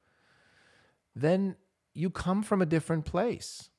Then 1.16 1.57
you 1.95 2.11
come 2.11 2.43
from 2.43 2.62
a 2.62 2.66
different 2.66 3.05
place 3.05 3.71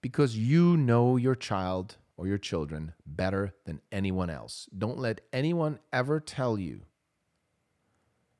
because 0.00 0.36
you 0.36 0.76
know 0.76 1.16
your 1.16 1.34
child 1.34 1.96
or 2.16 2.26
your 2.26 2.38
children 2.38 2.92
better 3.04 3.54
than 3.64 3.80
anyone 3.90 4.30
else. 4.30 4.68
Don't 4.76 4.98
let 4.98 5.20
anyone 5.32 5.80
ever 5.92 6.20
tell 6.20 6.58
you 6.58 6.82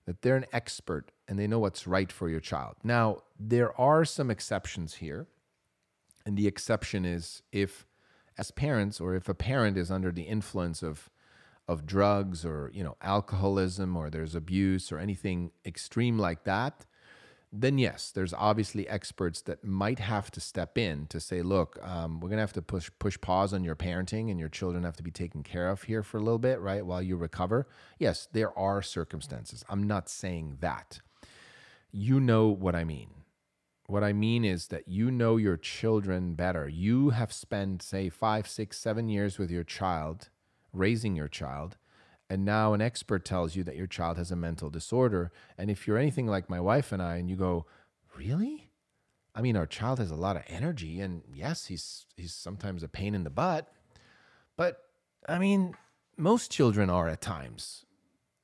that 0.07 0.23
they're 0.23 0.37
an 0.37 0.47
expert 0.53 1.11
and 1.29 1.39
they 1.39 1.47
know 1.47 1.59
what's 1.59 1.87
right 1.87 2.11
for 2.13 2.29
your 2.29 2.41
child. 2.41 2.77
Now, 2.83 3.23
there 3.39 3.79
are 3.81 4.05
some 4.05 4.31
exceptions 4.31 4.95
here. 4.95 5.27
And 6.27 6.37
the 6.39 6.47
exception 6.47 7.05
is 7.05 7.43
if, 7.53 7.87
as 8.39 8.51
parents, 8.51 9.01
or 9.01 9.15
if 9.15 9.29
a 9.29 9.35
parent 9.35 9.77
is 9.77 9.91
under 9.91 10.11
the 10.11 10.23
influence 10.23 10.83
of 10.83 11.11
of 11.67 11.87
drugs 11.87 12.45
or 12.45 12.71
you 12.75 12.85
know 12.85 12.97
alcoholism 13.01 13.97
or 13.97 14.11
there's 14.11 14.35
abuse 14.35 14.93
or 14.93 14.99
anything 14.99 15.51
extreme 15.65 16.19
like 16.19 16.45
that 16.45 16.85
then 17.53 17.79
yes 17.79 18.11
there's 18.11 18.35
obviously 18.35 18.87
experts 18.89 19.41
that 19.43 19.65
might 19.65 19.99
have 19.99 20.31
to 20.31 20.41
step 20.41 20.77
in 20.77 21.07
to 21.07 21.19
say 21.19 21.41
look 21.41 21.79
um, 21.83 22.21
we're 22.21 22.29
going 22.29 22.37
to 22.37 22.43
have 22.43 22.53
to 22.53 22.61
push 22.61 22.91
push 22.99 23.19
pause 23.21 23.55
on 23.55 23.65
your 23.65 23.77
parenting 23.77 24.31
and 24.31 24.39
your 24.39 24.49
children 24.49 24.85
have 24.85 24.97
to 24.97 25.03
be 25.03 25.11
taken 25.11 25.43
care 25.43 25.71
of 25.71 25.85
here 25.85 26.03
for 26.03 26.19
a 26.19 26.21
little 26.21 26.39
bit 26.39 26.61
right 26.61 26.85
while 26.85 27.01
you 27.01 27.17
recover 27.17 27.67
yes 27.99 28.29
there 28.33 28.57
are 28.59 28.83
circumstances 28.83 29.65
i'm 29.69 29.83
not 29.83 30.09
saying 30.09 30.59
that 30.61 31.01
you 31.95 32.21
know 32.21 32.49
what 32.49 32.75
i 32.75 32.85
mean 32.85 33.15
what 33.87 34.03
I 34.03 34.13
mean 34.13 34.45
is 34.45 34.69
that 34.69 34.89
you 34.89 35.11
know 35.11 35.37
your 35.37 35.57
children 35.57 36.35
better. 36.35 36.69
You 36.69 37.11
have 37.11 37.33
spent, 37.33 37.83
say, 37.83 38.09
five, 38.09 38.49
six, 38.49 38.79
seven 38.79 39.09
years 39.09 39.39
with 39.39 39.51
your 39.51 39.65
child 39.65 40.31
raising 40.73 41.15
your 41.15 41.29
child. 41.29 41.77
And 42.31 42.45
now 42.45 42.73
an 42.73 42.81
expert 42.81 43.25
tells 43.25 43.55
you 43.55 43.63
that 43.65 43.77
your 43.77 43.87
child 43.87 44.17
has 44.17 44.31
a 44.31 44.37
mental 44.37 44.71
disorder. 44.71 45.31
And 45.59 45.71
if 45.71 45.87
you're 45.87 45.99
anything 45.99 46.27
like 46.27 46.49
my 46.49 46.61
wife 46.61 46.93
and 46.93 47.03
I, 47.03 47.17
and 47.17 47.29
you 47.29 47.37
go, 47.37 47.67
Really? 48.17 48.71
I 49.35 49.43
mean, 49.43 49.57
our 49.57 49.67
child 49.67 49.99
has 49.99 50.13
a 50.13 50.17
lot 50.17 50.37
of 50.37 50.45
energy, 50.47 51.01
and 51.01 51.23
yes, 51.29 51.67
he's 51.67 52.07
he's 52.17 52.33
sometimes 52.33 52.85
a 52.85 52.89
pain 52.89 53.13
in 53.13 53.25
the 53.25 53.31
butt. 53.31 53.69
But 54.57 54.79
I 55.29 55.39
mean, 55.39 55.75
most 56.17 56.53
children 56.53 56.89
are 56.89 57.09
at 57.09 57.21
times. 57.21 57.85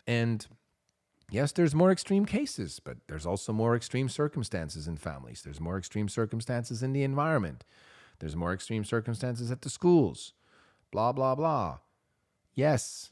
And 0.08 0.44
yes, 1.30 1.52
there's 1.52 1.74
more 1.74 1.90
extreme 1.90 2.24
cases, 2.24 2.80
but 2.80 2.98
there's 3.06 3.26
also 3.26 3.52
more 3.52 3.76
extreme 3.76 4.08
circumstances 4.08 4.86
in 4.86 4.96
families. 4.96 5.42
There's 5.42 5.60
more 5.60 5.78
extreme 5.78 6.08
circumstances 6.08 6.82
in 6.82 6.92
the 6.92 7.02
environment. 7.02 7.64
There's 8.18 8.36
more 8.36 8.52
extreme 8.52 8.84
circumstances 8.84 9.50
at 9.50 9.62
the 9.62 9.70
schools. 9.70 10.34
Blah, 10.90 11.12
blah, 11.12 11.34
blah. 11.34 11.78
Yes, 12.54 13.10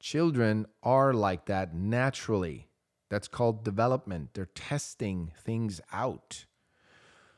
children 0.00 0.66
are 0.82 1.12
like 1.12 1.46
that 1.46 1.74
naturally. 1.74 2.68
That's 3.08 3.28
called 3.28 3.64
development. 3.64 4.30
They're 4.34 4.46
testing 4.46 5.32
things 5.36 5.80
out. 5.92 6.46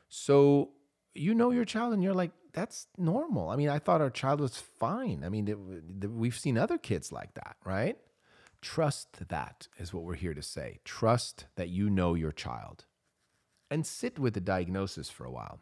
So 0.07 0.71
you 1.13 1.35
know 1.35 1.51
your 1.51 1.65
child 1.65 1.93
and 1.93 2.03
you're 2.03 2.13
like, 2.13 2.31
that's 2.53 2.87
normal. 2.97 3.49
I 3.49 3.55
mean, 3.55 3.69
I 3.69 3.79
thought 3.79 4.01
our 4.01 4.09
child 4.09 4.39
was 4.39 4.57
fine. 4.57 5.23
I 5.23 5.29
mean, 5.29 5.47
it, 5.47 5.57
it, 6.03 6.09
we've 6.09 6.37
seen 6.37 6.57
other 6.57 6.77
kids 6.77 7.11
like 7.11 7.33
that, 7.35 7.57
right? 7.63 7.97
Trust 8.61 9.29
that 9.29 9.67
is 9.77 9.93
what 9.93 10.03
we're 10.03 10.15
here 10.15 10.33
to 10.33 10.41
say. 10.41 10.79
Trust 10.83 11.45
that 11.55 11.69
you 11.69 11.89
know 11.89 12.13
your 12.13 12.31
child 12.31 12.85
and 13.71 13.85
sit 13.85 14.19
with 14.19 14.33
the 14.33 14.41
diagnosis 14.41 15.09
for 15.09 15.25
a 15.25 15.31
while. 15.31 15.59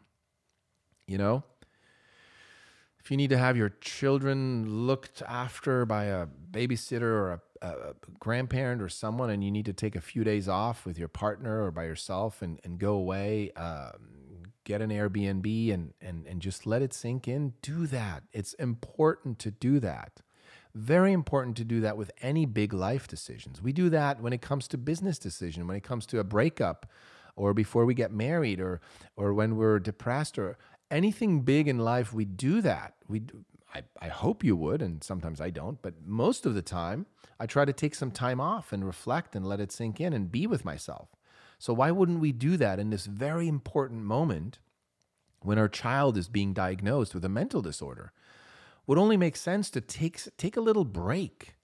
You 1.06 1.18
know, 1.18 1.44
if 2.98 3.10
you 3.10 3.16
need 3.16 3.30
to 3.30 3.38
have 3.38 3.56
your 3.56 3.70
children 3.80 4.86
looked 4.86 5.22
after 5.26 5.86
by 5.86 6.04
a 6.04 6.26
babysitter 6.26 7.02
or 7.02 7.40
a, 7.62 7.66
a, 7.66 7.94
grandparent 8.18 8.82
or 8.82 8.88
someone, 8.88 9.30
and 9.30 9.42
you 9.42 9.50
need 9.50 9.64
to 9.64 9.72
take 9.72 9.96
a 9.96 10.00
few 10.00 10.24
days 10.24 10.48
off 10.48 10.84
with 10.84 10.98
your 10.98 11.08
partner 11.08 11.64
or 11.64 11.70
by 11.70 11.84
yourself 11.84 12.42
and, 12.42 12.60
and 12.64 12.78
go 12.78 12.92
away, 12.94 13.50
um, 13.52 14.42
get 14.64 14.82
an 14.82 14.90
Airbnb 14.90 15.72
and, 15.72 15.94
and, 16.02 16.26
and 16.26 16.42
just 16.42 16.66
let 16.66 16.82
it 16.82 16.92
sink 16.92 17.26
in, 17.26 17.54
do 17.62 17.86
that. 17.86 18.24
It's 18.32 18.52
important 18.54 19.38
to 19.38 19.50
do 19.50 19.80
that. 19.80 20.20
Very 20.74 21.12
important 21.12 21.56
to 21.56 21.64
do 21.64 21.80
that 21.80 21.96
with 21.96 22.10
any 22.20 22.46
big 22.46 22.72
life 22.72 23.08
decisions. 23.08 23.62
We 23.62 23.72
do 23.72 23.88
that 23.90 24.20
when 24.20 24.32
it 24.32 24.42
comes 24.42 24.68
to 24.68 24.78
business 24.78 25.18
decision, 25.18 25.66
when 25.66 25.76
it 25.76 25.82
comes 25.82 26.06
to 26.06 26.20
a 26.20 26.24
breakup, 26.24 26.86
or 27.36 27.54
before 27.54 27.84
we 27.84 27.94
get 27.94 28.12
married, 28.12 28.60
or 28.60 28.80
or 29.16 29.32
when 29.32 29.56
we're 29.56 29.78
depressed, 29.78 30.38
or 30.38 30.58
anything 30.90 31.42
big 31.42 31.68
in 31.68 31.78
life, 31.78 32.12
we 32.12 32.24
do 32.24 32.60
that. 32.62 32.94
We, 33.08 33.22
I, 33.74 33.82
I 34.00 34.08
hope 34.08 34.42
you 34.42 34.56
would, 34.56 34.82
and 34.82 35.02
sometimes 35.04 35.40
I 35.40 35.50
don't, 35.50 35.80
but 35.82 35.94
most 36.04 36.46
of 36.46 36.54
the 36.54 36.62
time, 36.62 37.06
I 37.38 37.46
try 37.46 37.64
to 37.64 37.72
take 37.72 37.94
some 37.94 38.10
time 38.10 38.40
off 38.40 38.72
and 38.72 38.84
reflect 38.84 39.36
and 39.36 39.46
let 39.46 39.60
it 39.60 39.72
sink 39.72 40.00
in 40.00 40.12
and 40.12 40.32
be 40.32 40.46
with 40.46 40.64
myself. 40.64 41.08
So, 41.58 41.72
why 41.72 41.90
wouldn't 41.90 42.20
we 42.20 42.32
do 42.32 42.56
that 42.56 42.78
in 42.78 42.90
this 42.90 43.06
very 43.06 43.48
important 43.48 44.02
moment 44.02 44.58
when 45.40 45.58
our 45.58 45.68
child 45.68 46.16
is 46.16 46.28
being 46.28 46.52
diagnosed 46.52 47.14
with 47.14 47.24
a 47.24 47.28
mental 47.28 47.62
disorder? 47.62 48.12
Would 48.88 48.98
only 48.98 49.16
make 49.16 49.36
sense 49.36 49.70
to 49.70 49.80
take, 49.80 50.20
take 50.36 50.56
a 50.56 50.60
little 50.60 50.84
break, 50.84 51.54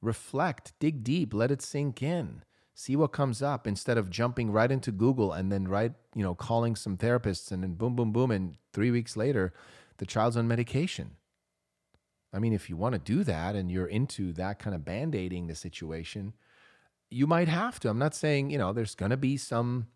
reflect, 0.00 0.74
dig 0.78 1.02
deep, 1.02 1.34
let 1.34 1.50
it 1.50 1.60
sink 1.60 2.00
in 2.00 2.42
see 2.76 2.94
what 2.94 3.10
comes 3.10 3.40
up 3.40 3.66
instead 3.66 3.96
of 3.96 4.10
jumping 4.10 4.52
right 4.52 4.70
into 4.70 4.92
Google 4.92 5.32
and 5.32 5.50
then 5.50 5.66
right, 5.66 5.92
you 6.14 6.22
know, 6.22 6.34
calling 6.34 6.76
some 6.76 6.98
therapists 6.98 7.50
and 7.50 7.62
then 7.62 7.72
boom, 7.72 7.96
boom, 7.96 8.12
boom. 8.12 8.30
And 8.30 8.56
three 8.74 8.90
weeks 8.90 9.16
later, 9.16 9.54
the 9.96 10.04
child's 10.04 10.36
on 10.36 10.46
medication. 10.46 11.12
I 12.34 12.38
mean, 12.38 12.52
if 12.52 12.68
you 12.68 12.76
want 12.76 12.92
to 12.92 12.98
do 12.98 13.24
that 13.24 13.56
and 13.56 13.72
you're 13.72 13.86
into 13.86 14.30
that 14.34 14.58
kind 14.58 14.76
of 14.76 14.84
band 14.84 15.14
aiding 15.14 15.46
the 15.46 15.54
situation, 15.54 16.34
you 17.08 17.26
might 17.26 17.48
have 17.48 17.80
to. 17.80 17.88
I'm 17.88 17.98
not 17.98 18.14
saying, 18.14 18.50
you 18.50 18.58
know, 18.58 18.74
there's 18.74 18.94
going 18.94 19.10
to 19.10 19.16
be 19.16 19.38
some 19.38 19.86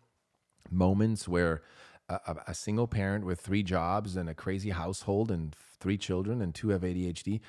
moments 0.71 1.27
where 1.27 1.61
a, 2.25 2.35
a 2.47 2.53
single 2.53 2.87
parent 2.87 3.25
with 3.25 3.39
three 3.39 3.63
jobs 3.63 4.15
and 4.15 4.29
a 4.29 4.33
crazy 4.33 4.71
household 4.71 5.31
and 5.31 5.55
three 5.79 5.97
children 5.97 6.41
and 6.41 6.53
two 6.53 6.69
have 6.69 6.81
ADHD, 6.81 7.39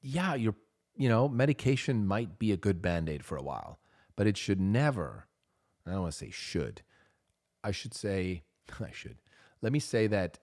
yeah, 0.00 0.34
you're, 0.34 0.54
you 0.96 1.08
know, 1.08 1.28
medication 1.28 2.06
might 2.06 2.38
be 2.38 2.52
a 2.52 2.56
good 2.56 2.80
band 2.80 3.08
aid 3.08 3.24
for 3.24 3.36
a 3.36 3.42
while, 3.42 3.78
but 4.16 4.26
it 4.26 4.36
should 4.36 4.60
never, 4.60 5.26
I 5.86 5.92
don't 5.92 6.02
want 6.02 6.12
to 6.12 6.18
say 6.18 6.30
should, 6.30 6.82
I 7.62 7.70
should 7.70 7.94
say, 7.94 8.42
I 8.80 8.90
should, 8.92 9.16
let 9.62 9.72
me 9.72 9.78
say 9.78 10.06
that 10.06 10.38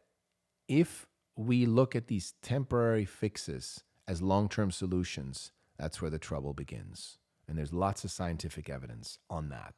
if 0.68 1.06
we 1.36 1.66
look 1.66 1.96
at 1.96 2.08
these 2.08 2.34
temporary 2.42 3.06
fixes 3.06 3.84
as 4.08 4.22
long 4.22 4.50
term 4.50 4.72
solutions, 4.72 5.52
that's 5.78 6.02
where 6.02 6.12
the 6.12 6.20
trouble 6.20 6.54
begins. 6.54 7.18
And 7.48 7.58
there's 7.58 7.74
lots 7.74 8.04
of 8.04 8.12
scientific 8.12 8.70
evidence 8.70 9.20
on 9.30 9.50
that. 9.50 9.76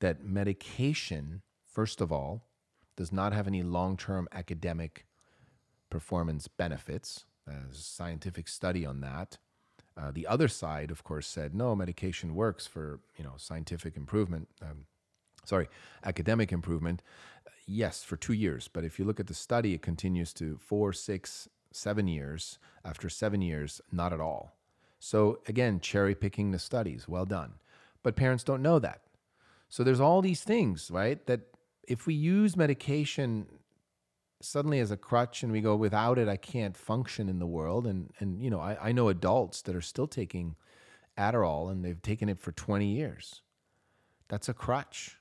That 0.00 0.24
medication, 0.24 1.42
first 1.66 2.00
of 2.00 2.10
all, 2.10 2.47
does 2.98 3.12
not 3.12 3.32
have 3.32 3.46
any 3.46 3.62
long 3.62 3.96
term 3.96 4.28
academic 4.32 5.06
performance 5.88 6.48
benefits. 6.48 7.24
There's 7.46 7.78
a 7.78 7.82
scientific 7.82 8.48
study 8.48 8.84
on 8.84 9.00
that. 9.00 9.38
Uh, 9.96 10.10
the 10.10 10.26
other 10.26 10.48
side, 10.48 10.90
of 10.90 11.04
course, 11.04 11.28
said 11.28 11.54
no, 11.54 11.76
medication 11.76 12.34
works 12.34 12.66
for 12.66 12.98
you 13.16 13.22
know 13.22 13.34
scientific 13.36 13.96
improvement. 13.96 14.48
Um, 14.60 14.86
sorry, 15.44 15.68
academic 16.04 16.50
improvement. 16.50 17.00
Yes, 17.66 18.02
for 18.02 18.16
two 18.16 18.32
years. 18.32 18.66
But 18.66 18.84
if 18.84 18.98
you 18.98 19.04
look 19.04 19.20
at 19.20 19.28
the 19.28 19.34
study, 19.34 19.74
it 19.74 19.82
continues 19.82 20.32
to 20.34 20.58
four, 20.58 20.92
six, 20.92 21.48
seven 21.70 22.08
years. 22.08 22.58
After 22.84 23.08
seven 23.08 23.42
years, 23.42 23.80
not 23.92 24.12
at 24.12 24.20
all. 24.20 24.56
So 24.98 25.38
again, 25.46 25.78
cherry 25.78 26.16
picking 26.16 26.50
the 26.50 26.58
studies. 26.58 27.06
Well 27.06 27.26
done. 27.26 27.54
But 28.02 28.16
parents 28.16 28.42
don't 28.42 28.62
know 28.62 28.80
that. 28.80 29.02
So 29.68 29.84
there's 29.84 30.00
all 30.00 30.20
these 30.20 30.42
things, 30.42 30.90
right? 30.90 31.24
That 31.26 31.42
if 31.88 32.06
we 32.06 32.14
use 32.14 32.56
medication 32.56 33.46
suddenly 34.40 34.78
as 34.78 34.92
a 34.92 34.96
crutch 34.96 35.42
and 35.42 35.50
we 35.50 35.60
go 35.60 35.74
without 35.74 36.16
it 36.16 36.28
i 36.28 36.36
can't 36.36 36.76
function 36.76 37.28
in 37.28 37.40
the 37.40 37.46
world 37.46 37.86
and 37.86 38.12
and 38.20 38.40
you 38.40 38.48
know 38.50 38.60
i, 38.60 38.88
I 38.88 38.92
know 38.92 39.08
adults 39.08 39.62
that 39.62 39.74
are 39.74 39.80
still 39.80 40.06
taking 40.06 40.54
adderall 41.18 41.70
and 41.70 41.84
they've 41.84 42.00
taken 42.00 42.28
it 42.28 42.38
for 42.38 42.52
20 42.52 42.86
years. 42.86 43.42
That's 44.28 44.48
a 44.48 44.54
crutch. 44.54 45.18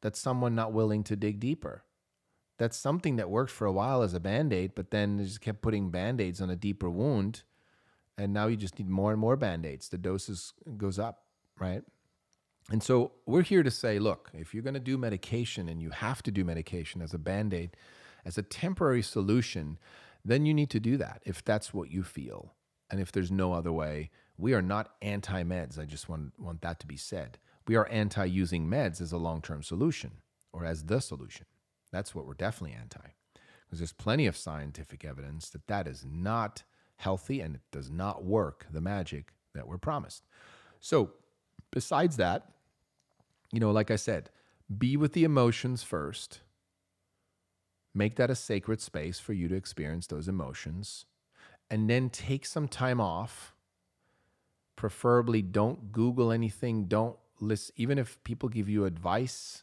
That's 0.00 0.18
someone 0.18 0.54
not 0.54 0.72
willing 0.72 1.04
to 1.04 1.16
dig 1.16 1.38
deeper. 1.38 1.84
That's 2.56 2.76
something 2.76 3.16
that 3.16 3.30
worked 3.30 3.50
for 3.50 3.66
a 3.66 3.72
while 3.72 4.02
as 4.02 4.14
a 4.14 4.20
band-aid 4.20 4.74
but 4.74 4.90
then 4.90 5.18
they 5.18 5.24
just 5.24 5.40
kept 5.40 5.62
putting 5.62 5.90
band-aids 5.90 6.40
on 6.40 6.50
a 6.50 6.56
deeper 6.56 6.88
wound 6.88 7.42
and 8.16 8.32
now 8.32 8.46
you 8.46 8.56
just 8.56 8.78
need 8.78 8.88
more 8.88 9.10
and 9.10 9.20
more 9.20 9.36
band-aids. 9.36 9.88
The 9.88 9.98
doses 9.98 10.54
goes 10.76 10.98
up 10.98 11.24
right 11.58 11.82
and 12.70 12.82
so 12.82 13.12
we're 13.26 13.42
here 13.42 13.62
to 13.62 13.70
say 13.70 13.98
look, 13.98 14.30
if 14.32 14.54
you're 14.54 14.62
going 14.62 14.74
to 14.74 14.80
do 14.80 14.96
medication 14.96 15.68
and 15.68 15.82
you 15.82 15.90
have 15.90 16.22
to 16.22 16.30
do 16.30 16.44
medication 16.44 17.02
as 17.02 17.12
a 17.12 17.18
band 17.18 17.52
aid, 17.52 17.76
as 18.24 18.38
a 18.38 18.42
temporary 18.42 19.02
solution, 19.02 19.78
then 20.24 20.46
you 20.46 20.54
need 20.54 20.70
to 20.70 20.80
do 20.80 20.96
that 20.96 21.22
if 21.26 21.44
that's 21.44 21.74
what 21.74 21.90
you 21.90 22.02
feel. 22.02 22.54
And 22.90 23.00
if 23.00 23.12
there's 23.12 23.30
no 23.30 23.52
other 23.52 23.72
way, 23.72 24.10
we 24.38 24.54
are 24.54 24.62
not 24.62 24.94
anti 25.02 25.42
meds. 25.44 25.78
I 25.78 25.84
just 25.84 26.08
want, 26.08 26.32
want 26.38 26.62
that 26.62 26.80
to 26.80 26.86
be 26.86 26.96
said. 26.96 27.38
We 27.66 27.76
are 27.76 27.88
anti 27.88 28.24
using 28.24 28.66
meds 28.66 29.00
as 29.00 29.12
a 29.12 29.18
long 29.18 29.42
term 29.42 29.62
solution 29.62 30.12
or 30.52 30.64
as 30.64 30.84
the 30.84 31.00
solution. 31.00 31.46
That's 31.92 32.14
what 32.14 32.26
we're 32.26 32.34
definitely 32.34 32.76
anti. 32.78 33.14
Because 33.64 33.78
there's 33.78 33.92
plenty 33.92 34.26
of 34.26 34.36
scientific 34.36 35.04
evidence 35.04 35.50
that 35.50 35.66
that 35.66 35.86
is 35.86 36.04
not 36.08 36.62
healthy 36.96 37.40
and 37.40 37.56
it 37.56 37.62
does 37.72 37.90
not 37.90 38.24
work 38.24 38.66
the 38.70 38.80
magic 38.80 39.32
that 39.54 39.66
we're 39.66 39.78
promised. 39.78 40.24
So, 40.80 41.12
besides 41.70 42.16
that, 42.16 42.53
you 43.54 43.60
know, 43.60 43.70
like 43.70 43.90
I 43.90 43.96
said, 43.96 44.30
be 44.76 44.96
with 44.96 45.12
the 45.12 45.24
emotions 45.24 45.82
first. 45.82 46.40
Make 47.94 48.16
that 48.16 48.30
a 48.30 48.34
sacred 48.34 48.80
space 48.80 49.20
for 49.20 49.32
you 49.32 49.46
to 49.48 49.54
experience 49.54 50.06
those 50.08 50.26
emotions. 50.26 51.06
And 51.70 51.88
then 51.88 52.10
take 52.10 52.44
some 52.44 52.66
time 52.66 53.00
off. 53.00 53.54
Preferably, 54.76 55.40
don't 55.40 55.92
Google 55.92 56.32
anything. 56.32 56.86
Don't 56.86 57.16
listen. 57.40 57.72
Even 57.76 57.98
if 57.98 58.22
people 58.24 58.48
give 58.48 58.68
you 58.68 58.84
advice, 58.84 59.62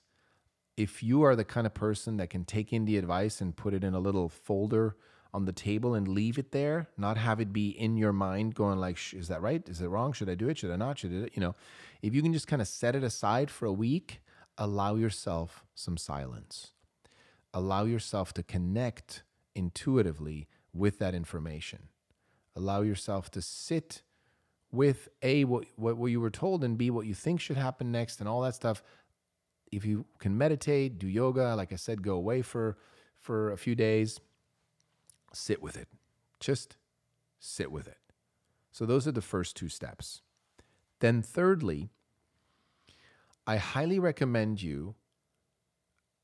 if 0.78 1.04
you 1.04 1.24
are 1.24 1.36
the 1.36 1.44
kind 1.44 1.68
of 1.68 1.74
person 1.74 2.18
that 2.18 2.30
can 2.30 2.46
take 2.46 2.72
in 2.72 2.86
the 2.86 2.98
advice 2.98 3.42
and 3.42 3.56
put 3.56 3.74
it 3.74 3.84
in 3.84 3.94
a 3.94 4.00
little 4.00 4.30
folder 4.30 4.96
on 5.34 5.46
the 5.46 5.52
table 5.54 5.94
and 5.94 6.08
leave 6.08 6.38
it 6.38 6.52
there, 6.52 6.88
not 6.98 7.18
have 7.18 7.40
it 7.40 7.54
be 7.54 7.70
in 7.70 7.96
your 7.98 8.12
mind 8.12 8.54
going 8.54 8.80
like, 8.80 8.98
is 9.14 9.28
that 9.30 9.42
right? 9.42 9.68
Is 9.68 9.82
it 9.82 9.88
wrong? 9.88 10.12
Should 10.14 10.30
I 10.30 10.36
do 10.36 10.50
it? 10.50 10.58
Should 10.58 10.72
I 10.72 10.76
not? 10.76 11.00
Should 11.00 11.12
I, 11.12 11.30
you 11.34 11.42
know, 11.42 11.56
if 12.02 12.14
you 12.14 12.22
can 12.22 12.34
just 12.34 12.48
kind 12.48 12.62
of 12.62 12.68
set 12.68 12.96
it 12.96 13.04
aside 13.04 13.50
for 13.50 13.66
a 13.66 13.72
week, 13.74 14.22
allow 14.58 14.96
yourself 14.96 15.64
some 15.74 15.98
silence. 15.98 16.72
Allow 17.54 17.86
yourself 17.86 18.34
to 18.34 18.44
connect 18.44 19.24
intuitively 19.56 20.48
with 20.74 21.00
that 21.00 21.16
information. 21.16 21.90
Allow 22.56 22.82
yourself 22.82 23.32
to 23.32 23.42
sit 23.42 24.02
with 24.72 25.10
A, 25.22 25.44
what, 25.46 25.66
what, 25.76 25.98
what 25.98 26.12
you 26.12 26.22
were 26.22 26.30
told, 26.30 26.64
and 26.64 26.78
B, 26.78 26.90
what 26.90 27.06
you 27.06 27.14
think 27.14 27.42
should 27.42 27.58
happen 27.58 27.92
next, 27.92 28.20
and 28.20 28.28
all 28.28 28.42
that 28.42 28.56
stuff. 28.56 28.84
If 29.72 29.86
you 29.86 30.06
can 30.20 30.38
meditate, 30.38 31.00
do 31.00 31.08
yoga, 31.08 31.56
like 31.56 31.72
I 31.74 31.78
said, 31.78 32.02
go 32.02 32.16
away 32.16 32.42
for, 32.42 32.78
for 33.20 33.52
a 33.52 33.58
few 33.58 33.76
days, 33.76 34.20
sit 35.34 35.62
with 35.62 35.78
it. 35.78 35.88
Just 36.40 36.78
sit 37.40 37.72
with 37.72 37.88
it. 37.88 37.98
So, 38.72 38.86
those 38.86 39.08
are 39.08 39.12
the 39.12 39.22
first 39.22 39.56
two 39.56 39.70
steps. 39.70 40.22
Then, 41.00 41.22
thirdly, 41.22 41.90
I 43.46 43.58
highly 43.58 44.00
recommend 44.00 44.62
you, 44.62 44.96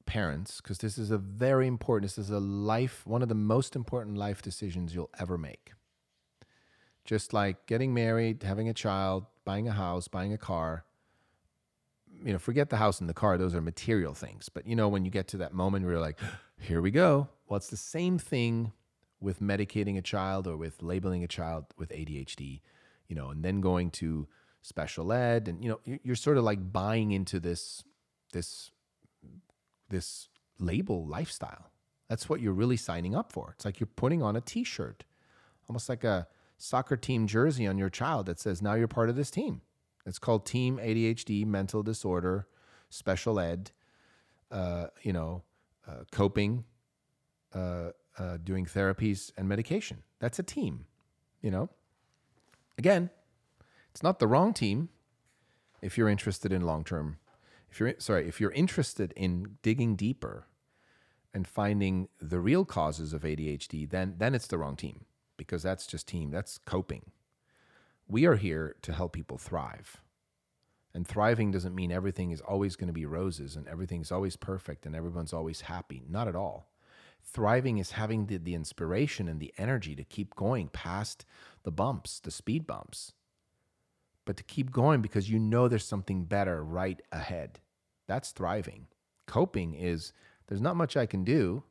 parents, 0.06 0.62
because 0.62 0.78
this 0.78 0.98
is 0.98 1.12
a 1.12 1.18
very 1.18 1.68
important, 1.68 2.10
this 2.12 2.18
is 2.18 2.30
a 2.30 2.40
life, 2.40 3.06
one 3.06 3.22
of 3.22 3.30
the 3.30 3.36
most 3.36 3.76
important 3.76 4.18
life 4.18 4.42
decisions 4.42 4.96
you'll 4.96 5.10
ever 5.20 5.38
make. 5.38 5.74
Just 7.06 7.34
like 7.34 7.66
getting 7.66 7.94
married, 7.94 8.44
having 8.44 8.70
a 8.70 8.74
child, 8.74 9.26
buying 9.46 9.68
a 9.68 9.72
house, 9.72 10.08
buying 10.08 10.34
a 10.34 10.38
car. 10.38 10.86
You 12.24 12.34
know, 12.34 12.40
forget 12.40 12.70
the 12.70 12.78
house 12.78 13.00
and 13.00 13.10
the 13.10 13.14
car, 13.14 13.38
those 13.38 13.56
are 13.56 13.62
material 13.62 14.14
things. 14.14 14.50
But 14.50 14.68
you 14.68 14.76
know, 14.76 14.88
when 14.88 15.06
you 15.06 15.12
get 15.12 15.28
to 15.30 15.38
that 15.38 15.54
moment 15.54 15.86
where 15.86 15.94
you're 15.94 16.02
like, 16.02 16.20
here 16.60 16.82
we 16.82 16.92
go. 16.92 17.30
Well, 17.48 17.58
it's 17.58 17.70
the 17.70 17.78
same 17.78 18.18
thing 18.18 18.74
with 19.20 19.42
medicating 19.42 19.98
a 19.98 20.02
child 20.02 20.48
or 20.48 20.58
with 20.58 20.82
labeling 20.82 21.24
a 21.24 21.28
child 21.28 21.66
with 21.78 21.90
ADHD, 21.90 22.62
you 23.08 23.16
know, 23.16 23.30
and 23.30 23.44
then 23.44 23.62
going 23.62 23.90
to 23.92 24.28
special 24.62 25.14
ed 25.14 25.48
and 25.48 25.64
you 25.64 25.70
know 25.70 25.80
you're 26.04 26.16
sort 26.16 26.36
of 26.36 26.44
like 26.44 26.74
buying 26.74 27.12
into 27.12 27.40
this 27.40 27.84
this 28.34 28.72
this 29.90 30.28
label 30.60 31.06
lifestyle. 31.08 31.72
That's 32.10 32.28
what 32.28 32.42
you're 32.42 32.54
really 32.54 32.78
signing 32.78 33.16
up 33.16 33.32
for. 33.32 33.54
It's 33.56 33.66
like 33.66 33.80
you're 33.80 33.88
putting 33.88 34.22
on 34.22 34.36
a 34.36 34.42
t-shirt 34.42 35.06
almost 35.70 35.90
like 35.90 36.04
a 36.04 36.28
soccer 36.58 36.98
team 36.98 37.28
jersey 37.28 37.68
on 37.68 37.78
your 37.78 37.90
child 37.90 38.26
that 38.26 38.40
says 38.40 38.62
now 38.62 38.74
you're 38.74 38.88
part 38.88 39.10
of 39.10 39.16
this 39.16 39.32
team. 39.32 39.62
It's 40.06 40.20
called 40.20 40.46
team 40.46 40.78
adhd 40.78 41.46
mental 41.46 41.84
disorder 41.84 42.48
special 42.90 43.40
ed 43.40 43.72
uh, 44.52 44.88
you 45.02 45.14
know 45.14 45.44
uh, 45.88 46.04
coping 46.12 46.64
uh, 47.54 47.90
uh 48.18 48.38
doing 48.44 48.66
therapies 48.66 49.32
and 49.38 49.48
medication 49.48 50.04
that's 50.20 50.40
a 50.40 50.44
team 50.44 50.86
you 51.42 51.52
know 51.52 51.70
again 52.78 53.10
it's 53.98 54.04
not 54.04 54.20
the 54.20 54.28
wrong 54.28 54.54
team 54.54 54.90
if 55.82 55.98
you're 55.98 56.10
interested 56.10 56.52
in 56.52 56.62
long 56.62 56.84
term. 56.84 57.18
If 57.70 57.80
you're 57.80 57.94
sorry, 57.98 58.28
if 58.28 58.40
you're 58.40 58.52
interested 58.52 59.14
in 59.16 59.58
digging 59.62 59.96
deeper 59.96 60.46
and 61.34 61.48
finding 61.48 62.08
the 62.20 62.40
real 62.40 62.66
causes 62.66 63.14
of 63.14 63.24
ADHD, 63.24 63.90
then 63.90 64.16
then 64.18 64.36
it's 64.36 64.48
the 64.48 64.58
wrong 64.58 64.76
team 64.76 65.06
because 65.36 65.64
that's 65.64 65.88
just 65.88 66.08
team, 66.08 66.32
that's 66.32 66.58
coping. 66.58 67.12
We 68.08 68.26
are 68.26 68.36
here 68.36 68.76
to 68.84 68.94
help 68.94 69.14
people 69.14 69.38
thrive. 69.38 69.98
And 70.94 71.08
thriving 71.08 71.52
doesn't 71.52 71.76
mean 71.76 71.92
everything 71.92 72.32
is 72.32 72.42
always 72.42 72.76
going 72.76 72.88
to 72.88 72.94
be 72.94 73.06
roses 73.06 73.56
and 73.56 73.68
everything's 73.68 74.12
always 74.12 74.36
perfect 74.36 74.86
and 74.86 74.96
everyone's 74.96 75.34
always 75.34 75.62
happy. 75.62 76.04
Not 76.10 76.28
at 76.28 76.36
all. 76.36 76.70
Thriving 77.30 77.78
is 77.78 77.92
having 77.92 78.28
the, 78.28 78.38
the 78.38 78.56
inspiration 78.56 79.28
and 79.28 79.40
the 79.40 79.54
energy 79.58 79.96
to 79.96 80.04
keep 80.04 80.36
going 80.36 80.70
past 80.70 81.26
the 81.64 81.72
bumps, 81.72 82.20
the 82.20 82.32
speed 82.32 82.66
bumps, 82.66 83.14
but 84.26 84.38
to 84.38 84.44
keep 84.44 84.72
going 84.72 85.02
because 85.02 85.30
you 85.30 85.38
know 85.38 85.68
there's 85.68 85.86
something 85.86 86.24
better 86.24 86.64
right 86.64 87.02
ahead. 87.12 87.60
That's 88.08 88.32
thriving. 88.32 88.88
Coping 89.26 89.74
is 89.74 90.14
there's 90.48 90.62
not 90.62 90.78
much 90.78 90.96
I 90.96 91.06
can 91.06 91.24
do. 91.24 91.64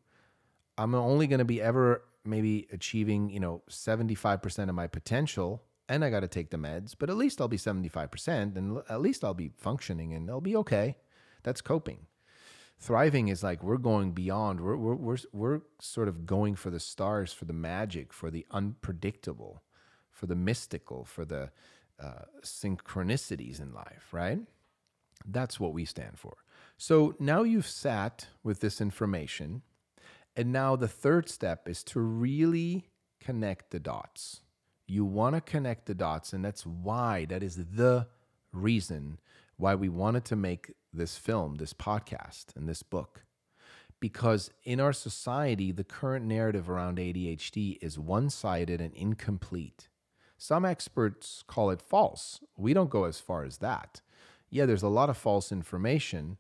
I'm 0.77 0.95
only 0.95 1.27
going 1.27 1.39
to 1.39 1.45
be 1.45 1.63
ever 1.63 2.03
maybe 2.25 2.67
achieving, 2.71 3.31
you 3.31 3.41
know, 3.41 3.63
75% 3.71 4.69
of 4.69 4.75
my 4.75 4.87
potential 4.87 5.63
and 5.89 6.05
I 6.05 6.11
got 6.11 6.21
to 6.21 6.29
take 6.29 6.51
the 6.51 6.57
meds, 6.57 6.95
but 6.99 7.09
at 7.09 7.17
least 7.17 7.41
I'll 7.41 7.49
be 7.49 7.57
75% 7.57 8.57
and 8.57 8.83
at 8.89 9.01
least 9.01 9.25
I'll 9.25 9.35
be 9.35 9.53
functioning 9.57 10.13
and 10.13 10.29
I'll 10.29 10.41
be 10.41 10.57
okay. 10.57 10.97
That's 11.45 11.61
coping. 11.61 12.07
Thriving 12.79 13.29
is 13.29 13.43
like 13.43 13.63
we're 13.63 13.79
going 13.79 14.13
beyond. 14.13 14.61
We're, 14.61 14.77
we're, 14.77 14.95
we're, 14.95 15.19
we're 15.33 15.61
sort 15.81 16.09
of 16.09 16.27
going 16.27 16.57
for 16.57 16.71
the 16.71 16.81
stars, 16.81 17.33
for 17.33 17.47
the 17.47 17.53
magic, 17.53 18.13
for 18.13 18.31
the 18.31 18.47
unpredictable, 18.51 19.63
for 20.11 20.27
the 20.27 20.37
mystical, 20.37 21.05
for 21.05 21.25
the 21.25 21.51
uh, 22.03 22.27
synchronicities 22.45 23.61
in 23.61 23.73
life, 23.75 24.09
right? 24.13 24.41
That's 25.27 25.59
what 25.61 25.73
we 25.73 25.85
stand 25.87 26.19
for. 26.19 26.37
So 26.79 27.15
now 27.19 27.43
you've 27.43 27.67
sat 27.67 28.29
with 28.45 28.61
this 28.61 28.81
information 28.81 29.63
And 30.37 30.53
now 30.53 30.77
the 30.77 30.89
third 30.89 31.29
step 31.29 31.69
is 31.69 31.83
to 31.85 32.01
really 32.01 32.91
connect 33.21 33.71
the 33.71 33.81
dots. 33.81 34.43
You 34.87 35.05
want 35.05 35.35
to 35.35 35.41
connect 35.41 35.87
the 35.87 35.95
dots, 35.95 36.33
and 36.33 36.45
that's 36.45 36.67
why, 36.67 37.25
that 37.27 37.43
is 37.43 37.57
the 37.57 38.07
reason 38.53 39.19
why 39.57 39.75
we 39.75 39.89
wanted 39.89 40.25
to 40.27 40.37
make 40.37 40.73
this 40.93 41.17
film, 41.17 41.57
this 41.57 41.73
podcast, 41.73 42.57
and 42.57 42.69
this 42.69 42.83
book. 42.83 43.25
Because 44.01 44.51
in 44.65 44.81
our 44.81 44.93
society, 44.93 45.73
the 45.73 45.85
current 45.85 46.27
narrative 46.27 46.69
around 46.69 46.99
ADHD 46.99 47.79
is 47.81 47.99
one 47.99 48.29
sided 48.29 48.81
and 48.81 48.93
incomplete. 48.95 49.89
Some 50.37 50.65
experts 50.67 51.43
call 51.47 51.71
it 51.71 51.81
false. 51.81 52.41
We 52.57 52.75
don't 52.75 52.91
go 52.91 53.05
as 53.05 53.21
far 53.21 53.45
as 53.45 53.59
that. 53.59 54.03
Yeah, 54.51 54.67
there's 54.67 54.83
a 54.83 54.89
lot 54.89 55.09
of 55.09 55.17
false 55.17 55.51
information, 55.51 56.37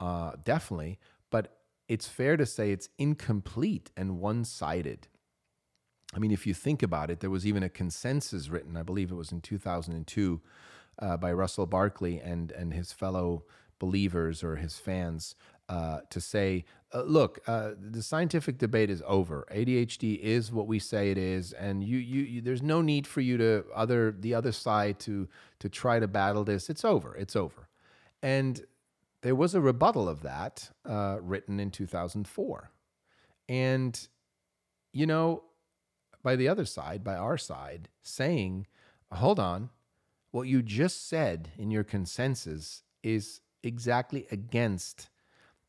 uh, 0.00 0.32
definitely, 0.44 0.98
but 1.30 1.56
it's 1.88 2.08
fair 2.08 2.36
to 2.36 2.44
say 2.44 2.72
it's 2.72 2.88
incomplete 2.98 3.90
and 3.96 4.18
one 4.18 4.44
sided. 4.44 5.06
I 6.14 6.18
mean, 6.18 6.32
if 6.32 6.46
you 6.46 6.54
think 6.54 6.82
about 6.82 7.10
it, 7.10 7.20
there 7.20 7.30
was 7.30 7.46
even 7.46 7.62
a 7.62 7.68
consensus 7.68 8.48
written, 8.48 8.76
I 8.76 8.82
believe 8.82 9.10
it 9.10 9.16
was 9.16 9.32
in 9.32 9.40
2002, 9.40 10.40
uh, 10.98 11.16
by 11.16 11.32
Russell 11.32 11.66
Barkley 11.66 12.18
and, 12.18 12.50
and 12.52 12.72
his 12.72 12.92
fellow 12.92 13.44
believers 13.78 14.42
or 14.42 14.56
his 14.56 14.76
fans 14.76 15.34
uh, 15.68 16.00
to 16.10 16.20
say, 16.20 16.64
uh, 16.94 17.02
look, 17.02 17.40
uh, 17.46 17.72
the 17.78 18.02
scientific 18.02 18.58
debate 18.58 18.88
is 18.88 19.02
over. 19.06 19.46
ADHD 19.52 20.18
is 20.18 20.52
what 20.52 20.66
we 20.66 20.78
say 20.78 21.10
it 21.10 21.18
is, 21.18 21.52
and 21.52 21.82
you, 21.82 21.98
you, 21.98 22.22
you, 22.22 22.40
there's 22.40 22.62
no 22.62 22.80
need 22.80 23.06
for 23.06 23.20
you 23.20 23.36
to 23.36 23.64
other 23.74 24.12
the 24.12 24.34
other 24.34 24.52
side 24.52 24.98
to 25.00 25.28
to 25.58 25.68
try 25.68 25.98
to 25.98 26.06
battle 26.06 26.44
this. 26.44 26.70
It's 26.70 26.84
over. 26.84 27.16
It's 27.16 27.34
over. 27.34 27.68
And 28.22 28.64
there 29.22 29.34
was 29.34 29.54
a 29.54 29.60
rebuttal 29.60 30.08
of 30.08 30.22
that 30.22 30.70
uh, 30.88 31.18
written 31.20 31.58
in 31.58 31.70
2004, 31.70 32.70
and 33.48 34.08
you 34.92 35.06
know, 35.06 35.42
by 36.22 36.36
the 36.36 36.48
other 36.48 36.64
side, 36.64 37.02
by 37.02 37.16
our 37.16 37.36
side, 37.36 37.88
saying, 38.02 38.66
hold 39.10 39.40
on, 39.40 39.70
what 40.36 40.48
you 40.48 40.60
just 40.60 41.08
said 41.08 41.48
in 41.56 41.70
your 41.70 41.82
consensus 41.82 42.82
is 43.02 43.40
exactly 43.62 44.26
against 44.30 45.08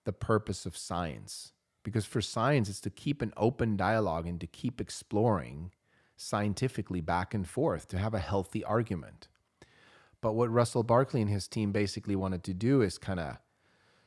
the 0.04 0.12
purpose 0.12 0.66
of 0.66 0.76
science. 0.76 1.54
Because 1.84 2.04
for 2.04 2.20
science, 2.20 2.68
it's 2.68 2.82
to 2.82 2.90
keep 2.90 3.22
an 3.22 3.32
open 3.38 3.78
dialogue 3.78 4.28
and 4.28 4.42
to 4.42 4.46
keep 4.46 4.82
exploring 4.82 5.72
scientifically 6.18 7.00
back 7.00 7.34
and 7.34 7.48
forth 7.48 7.88
to 7.88 7.98
have 7.98 8.14
a 8.14 8.20
healthy 8.20 8.62
argument. 8.66 9.30
But 10.20 10.34
what 10.34 10.52
Russell 10.52 10.84
Barkley 10.84 11.22
and 11.22 11.30
his 11.30 11.48
team 11.48 11.72
basically 11.72 12.18
wanted 12.18 12.44
to 12.44 12.54
do 12.54 12.82
is 12.82 12.98
kind 12.98 13.22
of 13.22 13.38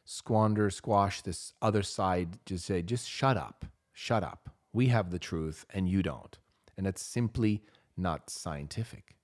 squander, 0.04 0.68
squash 0.68 1.22
this 1.22 1.54
other 1.62 1.82
side, 1.82 2.36
just 2.44 2.66
say, 2.66 2.82
just 2.82 3.08
shut 3.08 3.38
up, 3.38 3.64
shut 3.94 4.22
up. 4.22 4.50
We 4.74 4.88
have 4.88 5.10
the 5.10 5.18
truth 5.18 5.64
and 5.70 5.88
you 5.88 6.02
don't. 6.02 6.36
And 6.76 6.86
it's 6.86 7.00
simply 7.00 7.62
not 7.96 8.28
scientific. 8.28 9.16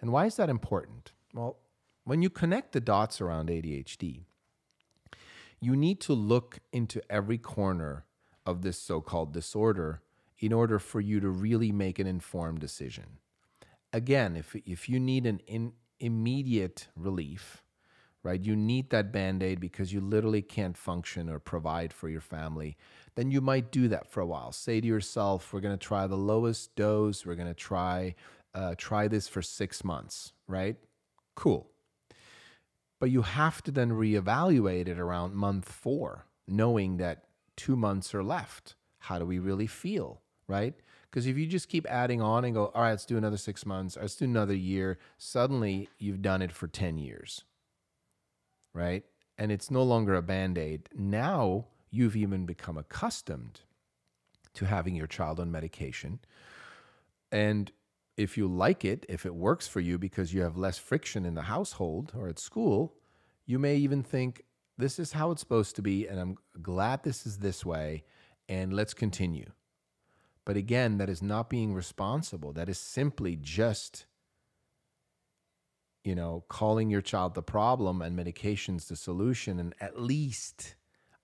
And 0.00 0.12
why 0.12 0.26
is 0.26 0.36
that 0.36 0.48
important? 0.48 1.12
Well, 1.34 1.58
when 2.04 2.22
you 2.22 2.30
connect 2.30 2.72
the 2.72 2.80
dots 2.80 3.20
around 3.20 3.48
ADHD, 3.48 4.22
you 5.60 5.76
need 5.76 6.00
to 6.00 6.14
look 6.14 6.58
into 6.72 7.02
every 7.10 7.38
corner 7.38 8.04
of 8.46 8.62
this 8.62 8.78
so 8.78 9.00
called 9.00 9.32
disorder 9.32 10.00
in 10.38 10.52
order 10.52 10.78
for 10.78 11.00
you 11.00 11.20
to 11.20 11.28
really 11.28 11.70
make 11.70 11.98
an 11.98 12.06
informed 12.06 12.60
decision. 12.60 13.18
Again, 13.92 14.36
if, 14.36 14.56
if 14.64 14.88
you 14.88 14.98
need 14.98 15.26
an 15.26 15.40
in, 15.46 15.72
immediate 15.98 16.88
relief, 16.96 17.62
right, 18.22 18.42
you 18.42 18.56
need 18.56 18.88
that 18.90 19.12
band 19.12 19.42
aid 19.42 19.60
because 19.60 19.92
you 19.92 20.00
literally 20.00 20.40
can't 20.40 20.76
function 20.76 21.28
or 21.28 21.38
provide 21.38 21.92
for 21.92 22.08
your 22.08 22.20
family, 22.22 22.76
then 23.16 23.30
you 23.30 23.40
might 23.42 23.70
do 23.70 23.88
that 23.88 24.06
for 24.06 24.20
a 24.20 24.26
while. 24.26 24.52
Say 24.52 24.80
to 24.80 24.86
yourself, 24.86 25.52
we're 25.52 25.60
going 25.60 25.76
to 25.76 25.86
try 25.86 26.06
the 26.06 26.16
lowest 26.16 26.74
dose, 26.74 27.26
we're 27.26 27.34
going 27.34 27.48
to 27.48 27.54
try. 27.54 28.14
Uh, 28.54 28.74
try 28.76 29.08
this 29.08 29.28
for 29.28 29.42
six 29.42 29.84
months, 29.84 30.32
right? 30.48 30.76
Cool. 31.34 31.70
But 32.98 33.10
you 33.10 33.22
have 33.22 33.62
to 33.62 33.70
then 33.70 33.90
reevaluate 33.92 34.88
it 34.88 34.98
around 34.98 35.34
month 35.34 35.68
four, 35.70 36.26
knowing 36.46 36.98
that 36.98 37.24
two 37.56 37.76
months 37.76 38.14
are 38.14 38.22
left. 38.22 38.74
How 38.98 39.18
do 39.18 39.24
we 39.24 39.38
really 39.38 39.66
feel, 39.66 40.20
right? 40.48 40.74
Because 41.10 41.26
if 41.26 41.36
you 41.36 41.46
just 41.46 41.68
keep 41.68 41.86
adding 41.90 42.20
on 42.20 42.44
and 42.44 42.54
go, 42.54 42.66
all 42.74 42.82
right, 42.82 42.90
let's 42.90 43.04
do 43.04 43.16
another 43.16 43.36
six 43.36 43.66
months, 43.66 43.96
let's 44.00 44.16
do 44.16 44.26
another 44.26 44.54
year, 44.54 44.98
suddenly 45.18 45.88
you've 45.98 46.22
done 46.22 46.42
it 46.42 46.52
for 46.52 46.68
10 46.68 46.98
years, 46.98 47.44
right? 48.74 49.04
And 49.36 49.50
it's 49.50 49.70
no 49.70 49.82
longer 49.82 50.14
a 50.14 50.22
band 50.22 50.58
aid. 50.58 50.88
Now 50.94 51.66
you've 51.90 52.16
even 52.16 52.46
become 52.46 52.76
accustomed 52.76 53.60
to 54.54 54.66
having 54.66 54.94
your 54.94 55.06
child 55.06 55.40
on 55.40 55.50
medication. 55.50 56.20
And 57.32 57.72
if 58.20 58.36
you 58.36 58.46
like 58.46 58.84
it, 58.84 59.06
if 59.08 59.24
it 59.24 59.34
works 59.34 59.66
for 59.66 59.80
you 59.80 59.98
because 59.98 60.34
you 60.34 60.42
have 60.42 60.56
less 60.58 60.76
friction 60.76 61.24
in 61.24 61.34
the 61.34 61.42
household 61.42 62.12
or 62.14 62.28
at 62.28 62.38
school, 62.38 62.94
you 63.46 63.58
may 63.58 63.76
even 63.76 64.02
think, 64.02 64.42
this 64.76 64.98
is 64.98 65.12
how 65.12 65.30
it's 65.30 65.40
supposed 65.40 65.74
to 65.76 65.82
be, 65.82 66.06
and 66.06 66.20
I'm 66.20 66.36
glad 66.60 67.02
this 67.02 67.26
is 67.26 67.38
this 67.38 67.64
way, 67.64 68.04
and 68.48 68.72
let's 68.72 68.94
continue. 68.94 69.50
But 70.44 70.56
again, 70.56 70.98
that 70.98 71.08
is 71.08 71.22
not 71.22 71.48
being 71.48 71.74
responsible. 71.74 72.52
That 72.52 72.68
is 72.68 72.78
simply 72.78 73.36
just, 73.36 74.06
you 76.04 76.14
know, 76.14 76.44
calling 76.48 76.90
your 76.90 77.02
child 77.02 77.34
the 77.34 77.42
problem 77.42 78.02
and 78.02 78.18
medications 78.18 78.88
the 78.88 78.96
solution. 78.96 79.58
And 79.58 79.74
at 79.80 80.00
least 80.00 80.74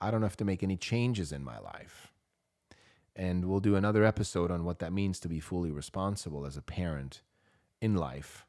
I 0.00 0.10
don't 0.10 0.22
have 0.22 0.36
to 0.38 0.44
make 0.44 0.62
any 0.62 0.76
changes 0.76 1.32
in 1.32 1.44
my 1.44 1.58
life. 1.58 2.12
And 3.16 3.46
we'll 3.46 3.60
do 3.60 3.76
another 3.76 4.04
episode 4.04 4.50
on 4.50 4.64
what 4.64 4.78
that 4.80 4.92
means 4.92 5.18
to 5.20 5.28
be 5.28 5.40
fully 5.40 5.70
responsible 5.70 6.44
as 6.44 6.56
a 6.56 6.62
parent 6.62 7.22
in 7.80 7.96
life 7.96 8.44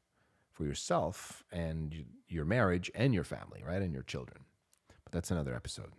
for 0.52 0.66
yourself 0.66 1.44
and 1.52 2.06
your 2.28 2.44
marriage 2.44 2.92
and 2.94 3.14
your 3.14 3.24
family, 3.24 3.64
right? 3.66 3.82
And 3.82 3.94
your 3.94 4.04
children. 4.04 4.42
But 5.06 5.14
that's 5.14 5.32
another 5.32 5.56
episode. 5.56 5.94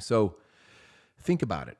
So 0.00 0.36
think 1.20 1.42
about 1.42 1.68
it. 1.68 1.78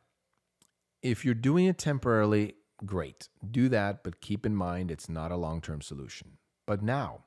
If 1.02 1.24
you're 1.24 1.34
doing 1.34 1.66
it 1.66 1.78
temporarily, 1.78 2.54
great. 2.84 3.28
Do 3.48 3.68
that, 3.68 4.02
but 4.02 4.20
keep 4.20 4.44
in 4.44 4.56
mind 4.56 4.90
it's 4.90 5.08
not 5.08 5.30
a 5.30 5.36
long 5.36 5.60
term 5.60 5.80
solution. 5.80 6.38
But 6.66 6.82
now, 6.82 7.20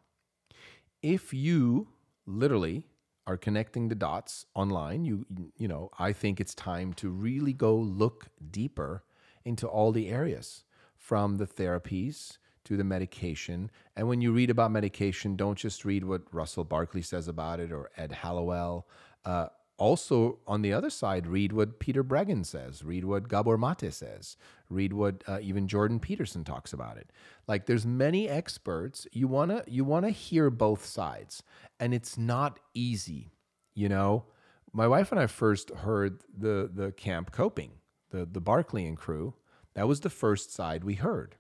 if 1.02 1.34
you 1.34 1.88
literally 2.26 2.86
are 3.28 3.38
connecting 3.38 3.88
the 3.88 3.96
dots 3.96 4.46
online, 4.56 5.06
you 5.06 5.26
you 5.58 5.68
know, 5.68 5.90
I 6.00 6.14
think 6.14 6.40
it's 6.40 6.56
time 6.56 6.94
to 6.94 7.10
really 7.10 7.54
go 7.54 7.76
look 7.76 8.28
deeper 8.52 9.04
into 9.46 9.68
all 9.68 9.92
the 9.92 10.10
areas 10.10 10.64
from 10.98 11.38
the 11.38 11.48
therapies 11.48 12.38
to 12.64 12.78
the 12.78 12.84
medication. 12.84 13.72
And 13.96 14.08
when 14.08 14.22
you 14.22 14.32
read 14.32 14.50
about 14.50 14.72
medication, 14.72 15.36
don't 15.36 15.58
just 15.58 15.86
read 15.86 16.04
what 16.04 16.22
Russell 16.32 16.64
Barkley 16.64 17.02
says 17.02 17.28
about 17.28 17.60
it 17.60 17.72
or 17.72 17.90
Ed 17.98 18.12
Hallowell. 18.12 18.88
Uh, 19.26 19.48
also, 19.82 20.38
on 20.46 20.62
the 20.62 20.72
other 20.72 20.92
side, 20.92 21.26
read 21.26 21.52
what 21.52 21.80
Peter 21.80 22.04
Breggin 22.04 22.46
says, 22.46 22.84
read 22.84 23.04
what 23.04 23.28
Gabor 23.28 23.58
Mate 23.58 23.92
says, 23.92 24.38
read 24.70 24.94
what 24.94 25.24
uh, 25.28 25.40
even 25.42 25.68
Jordan 25.68 26.00
Peterson 26.00 26.44
talks 26.44 26.72
about 26.72 26.98
it. 26.98 27.10
Like, 27.48 27.66
there's 27.66 27.84
many 27.84 28.30
experts. 28.30 29.08
You 29.12 29.28
wanna 29.28 29.64
you 29.66 29.84
wanna 29.84 30.12
hear 30.12 30.52
both 30.52 30.86
sides, 30.86 31.42
and 31.80 31.96
it's 31.96 32.16
not 32.16 32.60
easy. 32.76 33.32
You 33.74 33.90
know, 33.90 34.26
my 34.72 34.88
wife 34.88 35.12
and 35.12 35.20
I 35.20 35.26
first 35.26 35.72
heard 35.72 36.22
the 36.32 36.70
the 36.72 36.92
camp 36.92 37.32
coping, 37.32 37.72
the 38.12 38.28
the 38.32 38.40
Barkley 38.40 38.86
and 38.86 38.96
crew. 38.96 39.34
That 39.74 39.88
was 39.88 40.02
the 40.02 40.12
first 40.12 40.54
side 40.54 40.84
we 40.84 40.94
heard, 40.94 41.38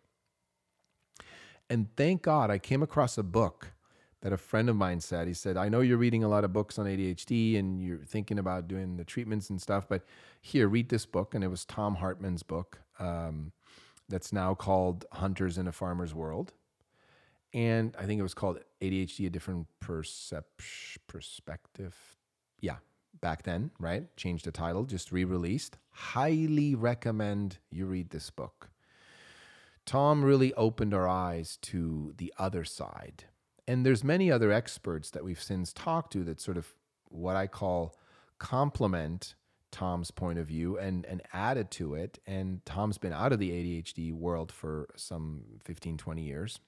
and 1.69 1.95
thank 1.95 2.23
God 2.23 2.49
I 2.49 2.57
came 2.57 2.81
across 2.81 3.19
a 3.19 3.23
book 3.23 3.73
that 4.21 4.31
a 4.31 4.37
friend 4.37 4.69
of 4.69 4.75
mine 4.75 4.99
said. 4.99 5.27
He 5.27 5.33
said, 5.33 5.57
I 5.57 5.67
know 5.67 5.81
you're 5.81 5.97
reading 5.97 6.23
a 6.23 6.29
lot 6.29 6.43
of 6.43 6.53
books 6.53 6.77
on 6.77 6.85
ADHD 6.85 7.57
and 7.57 7.81
you're 7.81 8.05
thinking 8.05 8.37
about 8.37 8.67
doing 8.67 8.97
the 8.97 9.03
treatments 9.03 9.49
and 9.49 9.61
stuff, 9.61 9.85
but 9.89 10.03
here, 10.39 10.67
read 10.67 10.89
this 10.89 11.05
book. 11.05 11.33
And 11.33 11.43
it 11.43 11.47
was 11.47 11.65
Thom 11.65 11.95
Hartmann's 11.95 12.43
book 12.43 12.79
um, 12.99 13.51
that's 14.09 14.31
now 14.31 14.53
called 14.53 15.05
Hunters 15.11 15.57
in 15.57 15.67
a 15.67 15.71
Farmer's 15.71 16.13
World. 16.13 16.53
And 17.53 17.95
I 17.99 18.05
think 18.05 18.19
it 18.19 18.23
was 18.23 18.33
called 18.33 18.59
ADHD, 18.79 19.25
a 19.25 19.29
different 19.29 19.67
percep- 19.83 20.43
perspective. 21.07 21.95
Yeah, 22.59 22.77
back 23.19 23.43
then, 23.43 23.71
right? 23.79 24.15
Changed 24.15 24.45
the 24.45 24.51
title, 24.51 24.85
just 24.85 25.11
re 25.11 25.25
released. 25.25 25.77
Highly 25.89 26.75
recommend 26.75 27.57
you 27.71 27.87
read 27.87 28.11
this 28.11 28.29
book. 28.29 28.69
Thom 29.85 30.23
really 30.23 30.53
opened 30.53 30.93
our 30.93 31.07
eyes 31.07 31.57
to 31.63 32.13
the 32.17 32.33
other 32.37 32.63
side 32.63 33.25
and 33.71 33.85
there's 33.85 34.03
many 34.03 34.31
other 34.31 34.51
experts 34.51 35.09
that 35.11 35.23
we've 35.23 35.41
since 35.41 35.71
talked 35.71 36.11
to 36.13 36.23
that 36.25 36.41
sort 36.41 36.57
of 36.57 36.67
what 37.09 37.35
I 37.35 37.47
call 37.47 37.95
complement 38.37 39.35
Thom's 39.71 40.11
point 40.11 40.39
of 40.39 40.47
view 40.47 40.77
and 40.77 41.05
and 41.05 41.21
added 41.31 41.71
to 41.71 41.95
it. 41.95 42.19
And 42.27 42.65
Thom's 42.65 42.97
been 42.97 43.13
out 43.13 43.31
of 43.31 43.39
the 43.39 43.51
ADHD 43.51 44.11
world 44.13 44.51
for 44.51 44.89
some 44.97 45.43
15, 45.63 45.97
20 45.97 46.21
years, 46.21 46.59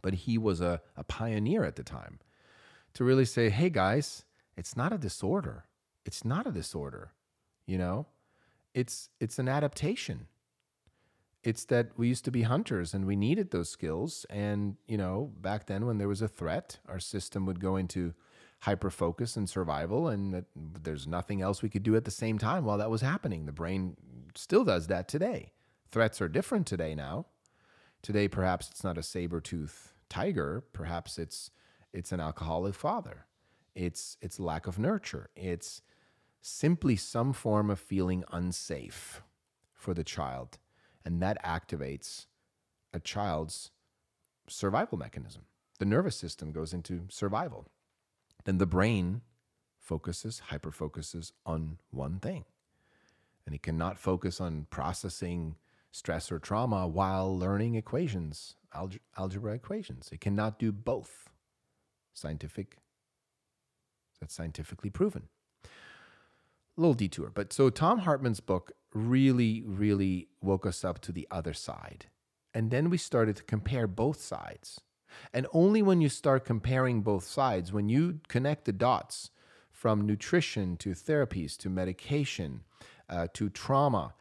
but 0.00 0.14
he 0.14 0.38
was 0.38 0.62
a, 0.62 0.80
a 0.96 1.04
pioneer 1.04 1.64
at 1.64 1.76
the 1.76 1.84
time 1.84 2.18
to 2.94 3.04
really 3.04 3.26
say, 3.26 3.50
hey 3.50 3.68
guys, 3.68 4.24
it's 4.56 4.76
not 4.76 4.92
a 4.92 4.98
disorder. 4.98 5.66
It's 6.06 6.24
not 6.24 6.46
a 6.46 6.50
disorder, 6.50 7.12
you 7.66 7.76
know? 7.76 8.06
it's 8.74 9.10
it's 9.20 9.38
an 9.38 9.48
adaptation. 9.48 10.26
It's 11.42 11.64
that 11.66 11.88
we 11.96 12.08
used 12.08 12.24
to 12.26 12.30
be 12.30 12.42
hunters 12.42 12.94
and 12.94 13.04
we 13.04 13.16
needed 13.16 13.50
those 13.50 13.68
skills. 13.68 14.24
And, 14.30 14.76
you 14.86 14.96
know, 14.96 15.32
back 15.40 15.66
then 15.66 15.86
when 15.86 15.98
there 15.98 16.08
was 16.08 16.22
a 16.22 16.28
threat, 16.28 16.78
our 16.88 17.00
system 17.00 17.46
would 17.46 17.60
go 17.60 17.76
into 17.76 18.14
hyper 18.60 18.90
focus 18.90 19.36
and 19.36 19.50
survival, 19.50 20.06
and 20.06 20.44
there's 20.54 21.08
nothing 21.08 21.42
else 21.42 21.62
we 21.62 21.68
could 21.68 21.82
do 21.82 21.96
at 21.96 22.04
the 22.04 22.12
same 22.12 22.38
time 22.38 22.64
while 22.64 22.78
that 22.78 22.90
was 22.90 23.00
happening. 23.00 23.44
The 23.44 23.52
brain 23.52 23.96
still 24.36 24.62
does 24.62 24.86
that 24.86 25.08
today. 25.08 25.50
Threats 25.90 26.20
are 26.20 26.28
different 26.28 26.68
today 26.68 26.94
now. 26.94 27.26
Today, 28.02 28.28
perhaps 28.28 28.70
it's 28.70 28.84
not 28.84 28.96
a 28.96 29.02
saber 29.02 29.40
tooth 29.40 29.94
tiger. 30.08 30.62
Perhaps 30.72 31.18
it's 31.18 31.50
it's 31.92 32.12
an 32.12 32.20
alcoholic 32.20 32.74
father. 32.74 33.26
It's 33.74 34.16
it's 34.20 34.38
lack 34.38 34.68
of 34.68 34.78
nurture. 34.78 35.30
It's 35.34 35.82
simply 36.40 36.94
some 36.94 37.32
form 37.32 37.68
of 37.68 37.80
feeling 37.80 38.22
unsafe 38.30 39.22
for 39.72 39.92
the 39.92 40.04
child, 40.04 40.58
and 41.04 41.22
that 41.22 41.42
activates 41.44 42.26
a 42.92 43.00
child's 43.00 43.70
survival 44.48 44.98
mechanism. 44.98 45.42
The 45.78 45.84
nervous 45.84 46.16
system 46.16 46.52
goes 46.52 46.72
into 46.72 47.06
survival 47.08 47.66
then 48.44 48.58
the 48.58 48.66
brain 48.66 49.22
focuses, 49.78 50.40
hyper 50.40 50.70
focuses 50.70 51.32
on 51.46 51.78
one 51.90 52.18
thing. 52.18 52.44
And 53.46 53.54
it 53.54 53.62
cannot 53.62 53.98
focus 53.98 54.40
on 54.40 54.66
processing 54.70 55.56
stress 55.90 56.30
or 56.32 56.38
trauma 56.38 56.86
while 56.86 57.36
learning 57.36 57.74
equations, 57.74 58.56
alge- 58.74 59.00
algebra 59.18 59.54
equations. 59.54 60.08
It 60.12 60.20
cannot 60.20 60.58
do 60.58 60.72
both. 60.72 61.28
Scientific, 62.14 62.76
that's 64.20 64.34
scientifically 64.34 64.90
proven. 64.90 65.28
Little 66.76 66.94
detour. 66.94 67.30
But 67.34 67.52
so 67.52 67.70
Thom 67.70 68.00
Hartmann's 68.00 68.40
book 68.40 68.72
really, 68.94 69.62
really 69.64 70.28
woke 70.40 70.66
us 70.66 70.84
up 70.84 71.00
to 71.02 71.12
the 71.12 71.28
other 71.30 71.52
side. 71.52 72.06
And 72.54 72.70
then 72.70 72.90
we 72.90 72.98
started 72.98 73.36
to 73.36 73.42
compare 73.42 73.86
both 73.86 74.20
sides. 74.20 74.80
And 75.32 75.46
only 75.52 75.82
when 75.82 76.00
you 76.00 76.08
start 76.08 76.44
comparing 76.44 77.02
both 77.02 77.24
sides, 77.24 77.72
when 77.72 77.88
you 77.88 78.20
connect 78.28 78.64
the 78.64 78.72
dots 78.72 79.30
from 79.70 80.06
nutrition 80.06 80.76
to 80.78 80.90
therapies 80.90 81.56
to 81.58 81.68
medication 81.68 82.62
uh, 83.08 83.26
to 83.34 83.50
trauma, 83.50 84.14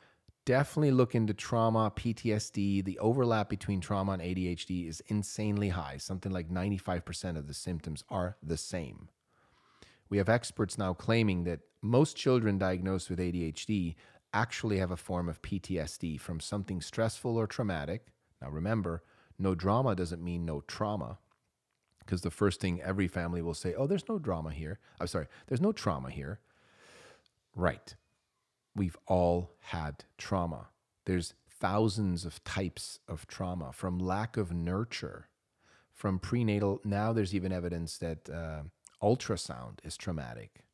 definitely 0.45 0.91
look 0.91 1.15
into 1.15 1.33
trauma, 1.33 1.91
PTSD. 1.95 2.83
The 2.83 2.99
overlap 2.99 3.49
between 3.49 3.79
trauma 3.79 4.13
and 4.13 4.21
ADHD 4.21 4.87
is 4.87 5.01
insanely 5.07 5.69
high. 5.69 5.97
Something 5.97 6.31
like 6.31 6.49
95% 6.49 7.37
of 7.37 7.47
the 7.47 7.53
symptoms 7.53 8.03
are 8.09 8.37
the 8.43 8.57
same. 8.57 9.09
We 10.11 10.17
have 10.17 10.27
experts 10.27 10.77
now 10.77 10.93
claiming 10.93 11.45
that 11.45 11.61
most 11.81 12.17
children 12.17 12.57
diagnosed 12.57 13.09
with 13.09 13.17
ADHD 13.17 13.95
actually 14.33 14.77
have 14.77 14.91
a 14.91 14.97
form 14.97 15.29
of 15.29 15.41
PTSD 15.41 16.19
from 16.19 16.41
something 16.41 16.81
stressful 16.81 17.37
or 17.37 17.47
traumatic. 17.47 18.07
Now, 18.41 18.49
remember, 18.49 19.03
no 19.39 19.55
drama 19.55 19.95
doesn't 19.95 20.21
mean 20.21 20.45
no 20.45 20.61
trauma. 20.67 21.17
Because 21.99 22.21
the 22.21 22.29
first 22.29 22.59
thing 22.59 22.81
every 22.81 23.07
family 23.07 23.41
will 23.41 23.53
say, 23.53 23.73
oh, 23.73 23.87
there's 23.87 24.09
no 24.09 24.19
drama 24.19 24.51
here. 24.51 24.79
I'm 24.99 25.07
sorry, 25.07 25.27
there's 25.47 25.61
no 25.61 25.71
trauma 25.71 26.11
here. 26.11 26.41
Right. 27.55 27.95
We've 28.75 28.97
all 29.07 29.51
had 29.59 30.03
trauma. 30.17 30.67
There's 31.05 31.35
thousands 31.49 32.25
of 32.25 32.43
types 32.43 32.99
of 33.07 33.27
trauma 33.27 33.71
from 33.71 33.97
lack 33.97 34.35
of 34.35 34.51
nurture, 34.51 35.29
from 35.93 36.19
prenatal. 36.19 36.81
Now 36.83 37.13
there's 37.13 37.33
even 37.33 37.53
evidence 37.53 37.97
that 37.99 38.29
uh, 38.29 38.63
ultrasound 39.01 39.79
is 39.83 39.97
traumatic 39.97 40.65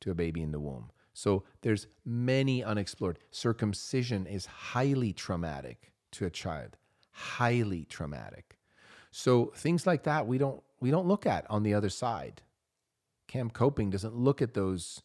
to 0.00 0.10
a 0.10 0.14
baby 0.14 0.42
in 0.42 0.52
the 0.52 0.60
womb. 0.60 0.90
So 1.12 1.44
there's 1.62 1.86
many 2.04 2.62
unexplored. 2.62 3.18
Circumcision 3.30 4.26
is 4.26 4.46
highly 4.46 5.12
traumatic 5.12 5.92
to 6.12 6.26
a 6.26 6.30
child 6.30 6.76
highly 7.16 7.86
traumatic. 7.86 8.58
So 9.10 9.52
things 9.56 9.86
like 9.86 10.02
that 10.02 10.26
we 10.26 10.36
don't 10.36 10.62
we 10.80 10.90
don't 10.90 11.08
look 11.08 11.24
at 11.24 11.50
on 11.50 11.62
the 11.62 11.72
other 11.72 11.88
side. 11.88 12.42
Camp 13.26 13.54
coping 13.54 13.88
doesn't 13.88 14.14
look 14.14 14.42
at 14.42 14.52
those 14.52 15.02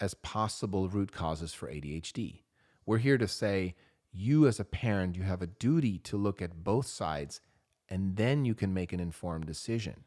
as 0.00 0.14
possible 0.14 0.88
root 0.88 1.12
causes 1.12 1.52
for 1.52 1.68
ADHD. 1.68 2.40
We're 2.86 2.98
here 2.98 3.18
to 3.18 3.28
say 3.28 3.74
you 4.10 4.46
as 4.46 4.58
a 4.58 4.64
parent 4.64 5.16
you 5.16 5.22
have 5.22 5.42
a 5.42 5.46
duty 5.46 5.98
to 5.98 6.16
look 6.16 6.40
at 6.40 6.64
both 6.64 6.86
sides 6.86 7.42
and 7.90 8.16
then 8.16 8.46
you 8.46 8.54
can 8.54 8.72
make 8.72 8.94
an 8.94 9.00
informed 9.00 9.46
decision. 9.46 10.04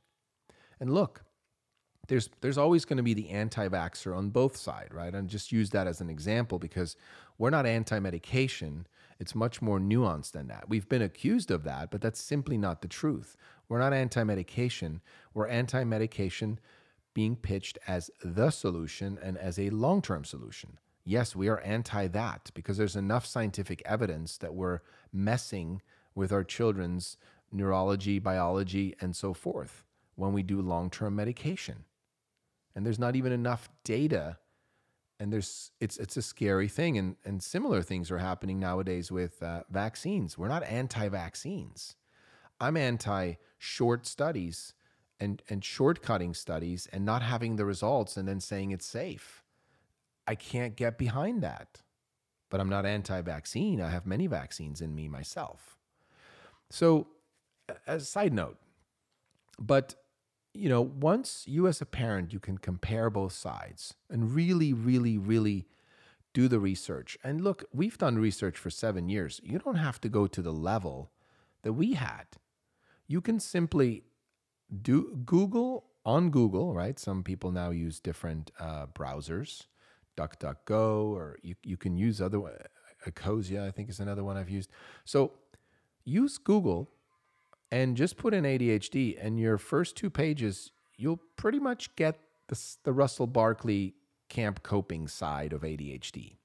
And 0.80 0.92
look, 0.92 1.24
there's 2.12 2.30
there's 2.42 2.58
always 2.58 2.84
going 2.84 2.98
to 2.98 3.04
be 3.04 3.14
the 3.14 3.30
anti-vaxxer 3.30 4.14
on 4.14 4.32
both 4.32 4.58
sides, 4.58 4.94
right? 4.94 5.16
And 5.16 5.30
just 5.30 5.54
use 5.54 5.70
that 5.70 5.88
as 5.88 6.02
an 6.02 6.10
example 6.10 6.60
because 6.60 6.98
we're 7.38 7.52
not 7.52 7.66
anti-medication. 7.66 8.86
It's 9.18 9.34
much 9.34 9.62
more 9.62 9.80
nuanced 9.80 10.34
than 10.34 10.50
that. 10.50 10.68
We've 10.68 10.90
been 10.90 11.02
accused 11.02 11.52
of 11.52 11.64
that, 11.64 11.90
but 11.90 12.02
that's 12.02 12.22
simply 12.22 12.58
not 12.58 12.82
the 12.82 12.90
truth. 12.90 13.38
We're 13.70 13.80
not 13.80 13.94
anti 13.94 14.26
medication. 14.26 15.00
We're 15.34 15.48
anti 15.48 15.86
medication 15.86 16.60
being 17.14 17.38
pitched 17.38 17.78
as 17.88 18.12
the 18.22 18.50
solution 18.50 19.18
and 19.24 19.38
as 19.38 19.58
a 19.58 19.70
long 19.70 20.02
term 20.02 20.26
solution. 20.26 20.80
Yes, 21.06 21.34
we 21.34 21.48
are 21.48 21.62
anti 21.62 22.08
that 22.08 22.52
because 22.54 22.76
there's 22.76 22.98
enough 22.98 23.26
scientific 23.26 23.82
evidence 23.86 24.38
that 24.40 24.54
we're 24.54 24.82
messing 25.14 25.82
with 26.14 26.34
our 26.34 26.44
children's 26.44 27.16
neurology, 27.54 28.20
biology, 28.20 28.96
and 29.00 29.16
so 29.16 29.34
forth 29.34 29.86
when 30.16 30.34
we 30.34 30.44
do 30.44 30.62
long 30.62 30.90
term 30.90 31.16
medication. 31.16 31.86
And 32.76 32.86
there's 32.86 33.00
not 33.00 33.16
even 33.16 33.32
enough 33.32 33.70
data. 33.84 34.38
And 35.20 35.32
there's 35.32 35.72
it's 35.80 35.98
it's 35.98 36.18
a 36.18 36.22
scary 36.22 36.68
thing. 36.68 36.98
And 36.98 37.16
and 37.26 37.42
similar 37.44 37.82
things 37.82 38.12
are 38.12 38.18
happening 38.18 38.60
nowadays 38.60 39.12
with 39.12 39.42
uh, 39.44 39.64
vaccines. 39.70 40.38
We're 40.38 40.48
not 40.48 40.64
anti-vaccines. 40.64 41.96
I'm 42.60 42.78
anti 42.78 43.34
short 43.58 44.08
studies 44.08 44.74
and 45.20 45.42
and 45.50 45.62
shortcutting 45.62 46.36
studies 46.36 46.88
and 46.92 47.06
not 47.06 47.22
having 47.22 47.56
the 47.56 47.66
results 47.66 48.18
and 48.18 48.28
then 48.28 48.40
saying 48.40 48.72
it's 48.72 48.86
safe. 48.86 49.44
I 50.28 50.36
can't 50.36 50.76
get 50.76 50.98
behind 50.98 51.44
that. 51.44 51.82
But 52.50 52.60
i'm 52.60 52.70
not 52.70 52.86
anti-vaccine. 52.86 53.80
I 53.80 53.90
have 53.90 54.06
many 54.06 54.28
vaccines 54.28 54.82
in 54.82 54.94
me 54.94 55.08
myself. 55.08 55.78
So 56.70 57.08
as 57.88 58.04
a 58.04 58.06
side 58.06 58.34
note 58.34 58.58
but 59.62 59.96
you 60.54 60.70
know, 60.70 60.82
once 60.82 61.46
you 61.48 61.68
as 61.68 61.82
a 61.82 61.86
parent, 61.86 62.34
you 62.34 62.40
can 62.40 62.58
compare 62.58 63.10
both 63.10 63.34
sides 63.34 63.94
and 64.10 64.34
really, 64.34 64.74
really, 64.74 65.18
really 65.18 65.68
do 66.34 66.48
the 66.48 66.60
research. 66.60 67.18
And 67.24 67.42
look, 67.42 67.66
we've 67.74 67.98
done 67.98 68.18
research 68.18 68.58
for 68.58 68.70
seven 68.70 69.10
years. 69.10 69.40
You 69.44 69.60
don't 69.60 69.76
have 69.76 70.00
to 70.02 70.10
go 70.10 70.28
to 70.28 70.42
the 70.42 70.54
level 70.54 71.12
that 71.64 71.74
we 71.74 71.94
had. 71.94 72.26
You 73.08 73.22
can 73.22 73.40
simply 73.40 74.04
do 74.82 75.20
Google 75.26 75.86
on 76.06 76.30
Google, 76.30 76.74
right? 76.74 76.98
Some 76.98 77.24
people 77.24 77.52
now 77.52 77.70
use 77.70 78.00
different 78.00 78.52
uh, 78.60 78.88
browsers, 78.88 79.66
DuckDuckGo, 80.18 81.12
or 81.12 81.38
you, 81.42 81.56
you 81.64 81.78
can 81.78 81.98
use 81.98 82.22
other, 82.22 82.40
Ecosia, 83.06 83.68
I 83.68 83.72
think 83.72 83.90
is 83.90 84.00
another 84.00 84.24
one 84.24 84.38
I've 84.38 84.50
used. 84.50 84.72
So 85.06 85.34
use 86.04 86.38
Google 86.38 86.90
and 87.72 87.96
just 87.96 88.18
put 88.18 88.34
in 88.34 88.44
ADHD, 88.44 89.18
and 89.20 89.40
your 89.40 89.58
first 89.58 89.96
two 89.96 90.10
pages, 90.10 90.72
you'll 90.98 91.22
pretty 91.38 91.60
much 91.60 91.96
get 91.96 92.20
the, 92.48 92.60
the 92.84 92.92
Russell 92.92 93.28
Barkley 93.28 93.96
camp 94.30 94.62
coping 94.64 95.08
side 95.08 95.54
of 95.54 95.62
ADHD. 95.62 96.36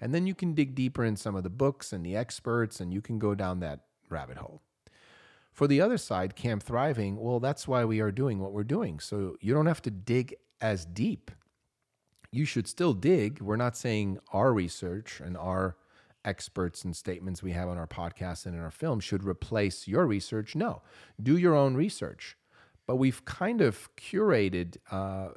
And 0.00 0.14
then 0.14 0.26
you 0.26 0.34
can 0.34 0.54
dig 0.54 0.74
deeper 0.74 1.04
in 1.04 1.16
some 1.16 1.34
of 1.34 1.42
the 1.42 1.50
books 1.50 1.92
and 1.92 2.04
the 2.04 2.16
experts, 2.16 2.80
and 2.80 2.92
you 2.92 3.00
can 3.00 3.18
go 3.18 3.34
down 3.34 3.60
that 3.60 3.80
rabbit 4.10 4.36
hole. 4.36 4.60
For 5.52 5.68
the 5.68 5.80
other 5.80 5.98
side, 5.98 6.34
Camp 6.34 6.62
Thriving, 6.64 7.16
well, 7.16 7.38
that's 7.38 7.68
why 7.68 7.84
we 7.84 8.00
are 8.00 8.10
doing 8.10 8.40
what 8.40 8.52
we're 8.52 8.64
doing. 8.64 8.98
So 8.98 9.36
you 9.40 9.54
don't 9.54 9.66
have 9.66 9.82
to 9.82 9.90
dig 9.90 10.34
as 10.60 10.84
deep. 10.84 11.30
You 12.32 12.44
should 12.44 12.66
still 12.66 12.92
dig. 12.92 13.40
We're 13.40 13.54
not 13.54 13.76
saying 13.76 14.18
our 14.32 14.52
research 14.52 15.20
and 15.20 15.36
our 15.36 15.76
experts 16.24 16.84
and 16.84 16.94
statements 16.96 17.42
we 17.42 17.52
have 17.52 17.68
on 17.68 17.78
our 17.78 17.86
podcast 17.86 18.46
and 18.46 18.54
in 18.54 18.60
our 18.60 18.70
film 18.70 19.00
should 19.00 19.24
replace 19.24 19.86
your 19.86 20.06
research. 20.06 20.54
No, 20.54 20.82
do 21.22 21.36
your 21.36 21.54
own 21.54 21.74
research. 21.74 22.36
But 22.86 22.96
we've 22.96 23.24
kind 23.24 23.60
of 23.60 23.88
curated, 23.96 24.76
uh, 24.90 25.28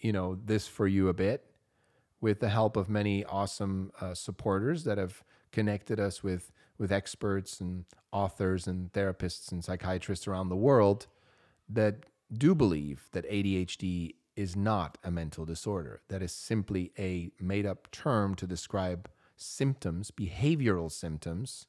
you 0.00 0.12
know, 0.12 0.38
this 0.44 0.66
for 0.66 0.86
you 0.86 1.08
a 1.08 1.14
bit 1.14 1.44
with 2.20 2.40
the 2.40 2.48
help 2.48 2.76
of 2.76 2.88
many 2.88 3.24
awesome 3.24 3.92
uh, 4.00 4.14
supporters 4.14 4.84
that 4.84 4.98
have 4.98 5.22
connected 5.52 5.98
us 6.00 6.22
with 6.22 6.52
with 6.78 6.92
experts 6.92 7.60
and 7.60 7.84
authors 8.12 8.68
and 8.68 8.92
therapists 8.92 9.50
and 9.50 9.64
psychiatrists 9.64 10.28
around 10.28 10.48
the 10.48 10.56
world 10.56 11.08
that 11.68 12.06
do 12.32 12.54
believe 12.54 13.08
that 13.12 13.28
ADHD 13.28 14.14
is 14.36 14.54
not 14.54 14.96
a 15.02 15.10
mental 15.10 15.44
disorder. 15.44 16.00
That 16.08 16.22
is 16.22 16.30
simply 16.30 16.92
a 16.96 17.32
made 17.40 17.66
up 17.66 17.90
term 17.90 18.36
to 18.36 18.46
describe 18.46 19.08
symptoms, 19.38 20.10
behavioral 20.10 20.90
symptoms, 20.90 21.66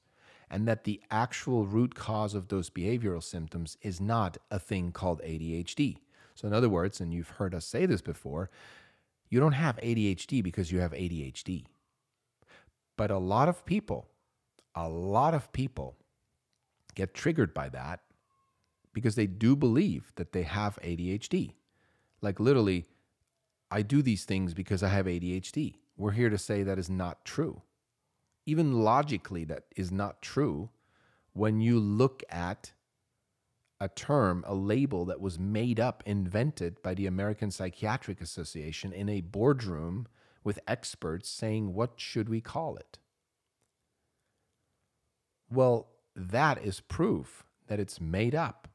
and 0.49 0.67
that 0.67 0.83
the 0.83 1.01
actual 1.11 1.65
root 1.65 1.95
cause 1.95 2.33
of 2.33 2.47
those 2.47 2.69
behavioral 2.69 3.23
symptoms 3.23 3.77
is 3.81 4.01
not 4.01 4.37
a 4.49 4.59
thing 4.59 4.91
called 4.91 5.21
ADHD. 5.21 5.97
So, 6.35 6.47
in 6.47 6.53
other 6.53 6.69
words, 6.69 6.99
and 6.99 7.13
you've 7.13 7.29
heard 7.29 7.53
us 7.53 7.65
say 7.65 7.85
this 7.85 8.01
before, 8.01 8.49
you 9.29 9.39
don't 9.39 9.53
have 9.53 9.77
ADHD 9.77 10.43
because 10.43 10.71
you 10.71 10.79
have 10.79 10.91
ADHD. 10.91 11.65
But 12.97 13.11
a 13.11 13.17
lot 13.17 13.47
of 13.47 13.65
people, 13.65 14.07
a 14.75 14.89
lot 14.89 15.33
of 15.33 15.51
people 15.51 15.95
get 16.95 17.13
triggered 17.13 17.53
by 17.53 17.69
that 17.69 18.01
because 18.93 19.15
they 19.15 19.27
do 19.27 19.55
believe 19.55 20.11
that 20.15 20.31
they 20.31 20.43
have 20.43 20.79
ADHD. 20.83 21.53
Like 22.21 22.39
literally, 22.39 22.85
I 23.71 23.83
do 23.83 24.01
these 24.01 24.25
things 24.25 24.53
because 24.53 24.81
I 24.81 24.89
have 24.89 25.05
ADHD. 25.05 25.75
We're 25.99 26.11
here 26.11 26.29
to 26.29 26.37
say 26.37 26.63
that 26.63 26.79
is 26.79 26.89
not 26.89 27.25
true. 27.25 27.61
Even 28.45 28.81
logically, 28.81 29.43
that 29.43 29.65
is 29.75 29.91
not 29.91 30.21
true 30.21 30.69
when 31.33 31.59
you 31.59 31.77
look 31.77 32.23
at 32.29 32.71
a 33.81 33.89
term, 33.89 34.45
a 34.47 34.55
label 34.55 35.03
that 35.05 35.19
was 35.19 35.37
made 35.37 35.77
up, 35.77 36.01
invented 36.05 36.81
by 36.81 36.93
the 36.93 37.05
American 37.05 37.51
Psychiatric 37.51 38.21
Association 38.21 38.93
in 38.93 39.09
a 39.09 39.19
boardroom 39.19 40.07
with 40.41 40.59
experts 40.67 41.29
saying, 41.29 41.73
what 41.73 41.91
should 41.97 42.29
we 42.29 42.39
call 42.39 42.77
it? 42.77 42.97
Well, 45.51 45.89
that 46.15 46.63
is 46.63 46.79
proof 46.79 47.43
that 47.67 47.79
it's 47.79 47.99
made 47.99 48.33
up. 48.33 48.69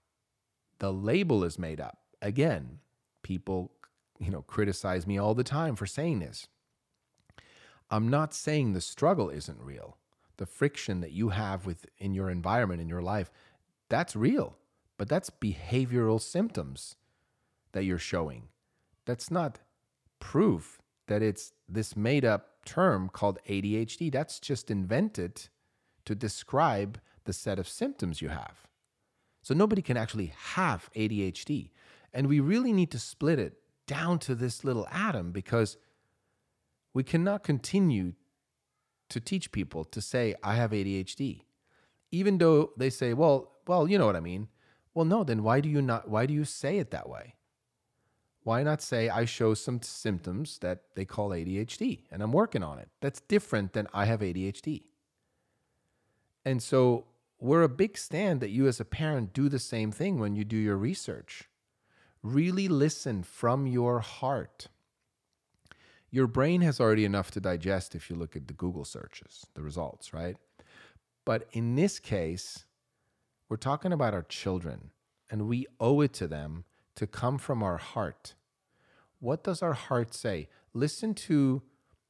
The 0.79 0.93
label 0.93 1.43
is 1.43 1.59
made 1.59 1.81
up. 1.81 1.99
Again, 2.21 2.81
people, 3.23 3.73
you 4.19 4.31
know, 4.31 4.43
criticize 4.43 5.07
me 5.07 5.17
all 5.17 5.35
the 5.35 5.43
time 5.43 5.75
for 5.75 5.87
saying 5.87 6.19
this. 6.19 6.49
I'm 7.91 8.09
not 8.09 8.35
saying 8.35 8.73
the 8.73 8.81
struggle 8.81 9.31
isn't 9.31 9.61
real. 9.61 9.99
The 10.37 10.47
friction 10.47 11.01
that 11.01 11.13
you 11.13 11.29
have 11.29 11.67
with 11.67 11.87
in 11.99 12.15
your 12.15 12.31
environment 12.31 12.81
in 12.81 12.89
your 12.89 13.03
life, 13.03 13.31
that's 13.89 14.17
real. 14.17 14.57
But 14.97 15.09
that's 15.09 15.31
behavioral 15.31 16.21
symptoms 16.21 16.97
that 17.73 17.85
you're 17.85 17.99
showing. 17.99 18.49
That's 19.05 19.31
not 19.31 19.61
proof 20.19 20.81
that 21.07 21.23
it's 21.23 21.53
this 21.69 21.97
made 21.97 22.25
up 22.25 22.65
term 22.65 23.09
called 23.09 23.39
ADHD. 23.49 24.11
That's 24.11 24.41
just 24.41 24.71
invented 24.71 25.49
to 26.05 26.15
describe 26.15 27.01
the 27.25 27.33
set 27.33 27.59
of 27.59 27.69
symptoms 27.69 28.23
you 28.23 28.29
have. 28.29 28.67
So 29.43 29.55
nobody 29.55 29.83
can 29.83 29.97
actually 29.97 30.33
have 30.55 30.89
ADHD. 30.97 31.71
And 32.13 32.29
we 32.29 32.41
really 32.41 32.73
need 32.73 32.91
to 32.93 32.99
split 32.99 33.39
it 33.39 33.55
down 33.87 34.19
to 34.21 34.35
this 34.35 34.65
little 34.65 34.89
atom 34.91 35.33
because 35.33 35.77
we 36.95 37.03
cannot 37.03 37.43
continue 37.43 38.15
to 39.11 39.21
teach 39.21 39.53
people 39.53 39.85
to 39.85 40.01
say, 40.01 40.35
I 40.43 40.55
have 40.55 40.71
ADHD. 40.71 41.43
Even 42.11 42.39
though 42.39 42.71
they 42.77 42.89
say, 42.89 43.13
well, 43.13 43.53
well, 43.67 43.89
you 43.89 43.99
know 43.99 44.07
what 44.07 44.17
I 44.17 44.21
mean. 44.21 44.49
Well, 44.95 45.05
no, 45.05 45.25
then 45.25 45.43
why 45.43 45.61
do 45.61 45.69
you 45.69 45.83
not 45.83 46.09
why 46.09 46.25
do 46.27 46.33
you 46.33 46.45
say 46.45 46.79
it 46.79 46.93
that 46.93 47.09
way? 47.09 47.35
Why 48.45 48.63
not 48.63 48.81
say 48.83 49.09
I 49.09 49.25
show 49.25 49.55
some 49.55 49.83
symptoms 49.83 50.59
that 50.59 50.83
they 50.95 51.05
call 51.05 51.31
ADHD 51.31 52.03
and 52.13 52.23
I'm 52.23 52.33
working 52.33 52.63
on 52.63 52.79
it? 52.79 52.89
That's 53.01 53.21
different 53.21 53.73
than 53.73 53.89
I 53.93 54.05
have 54.05 54.21
ADHD. 54.21 54.83
And 56.45 56.63
so 56.63 57.07
we're 57.41 57.63
a 57.63 57.69
big 57.69 57.97
stand 57.99 58.41
that 58.41 58.51
you 58.51 58.69
as 58.69 58.79
a 58.79 58.85
parent 58.85 59.33
do 59.33 59.49
the 59.49 59.59
same 59.59 59.91
thing 59.91 60.19
when 60.19 60.37
you 60.37 60.45
do 60.45 60.57
your 60.57 60.77
research. 60.77 61.49
Really 62.23 62.69
listen 62.69 63.23
from 63.23 63.67
your 63.67 64.01
heart. 64.01 64.69
Your 66.15 66.29
brain 66.29 66.61
has 66.61 66.79
already 66.79 67.05
enough 67.05 67.33
to 67.33 67.41
digest 67.41 67.97
if 67.97 68.09
you 68.09 68.15
look 68.15 68.37
at 68.37 68.47
the 68.47 68.55
Google 68.55 68.85
searches, 68.85 69.49
the 69.55 69.63
results, 69.63 70.15
right? 70.15 70.37
But 71.25 71.49
in 71.51 71.75
this 71.75 71.99
case, 71.99 72.67
we're 73.49 73.57
talking 73.57 73.93
about 73.93 74.15
our 74.15 74.23
children, 74.23 74.93
and 75.29 75.49
we 75.49 75.67
owe 75.81 76.03
it 76.03 76.13
to 76.13 76.29
them 76.29 76.67
to 76.95 77.09
come 77.09 77.37
from 77.37 77.65
our 77.65 77.79
heart. 77.79 78.37
What 79.19 79.43
does 79.43 79.61
our 79.61 79.73
heart 79.73 80.15
say? 80.15 80.49
Listen 80.73 81.15
to, 81.15 81.63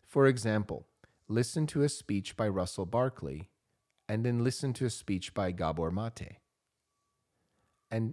for 0.06 0.26
example, 0.26 0.86
listen 1.26 1.66
to 1.68 1.80
a 1.80 1.88
speech 1.88 2.36
by 2.36 2.46
Russell 2.46 2.84
Barkley 2.84 3.48
and 4.06 4.22
then 4.22 4.44
listen 4.44 4.74
to 4.74 4.84
a 4.84 4.90
speech 4.90 5.32
by 5.32 5.50
Gabor 5.50 5.90
Mate. 5.90 6.40
And 7.90 8.12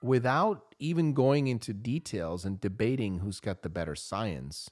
without 0.00 0.76
even 0.78 1.12
going 1.12 1.48
into 1.48 1.72
details 1.72 2.44
and 2.44 2.60
debating 2.60 3.18
who's 3.18 3.40
got 3.40 3.62
the 3.62 3.68
better 3.68 3.96
science, 3.96 4.70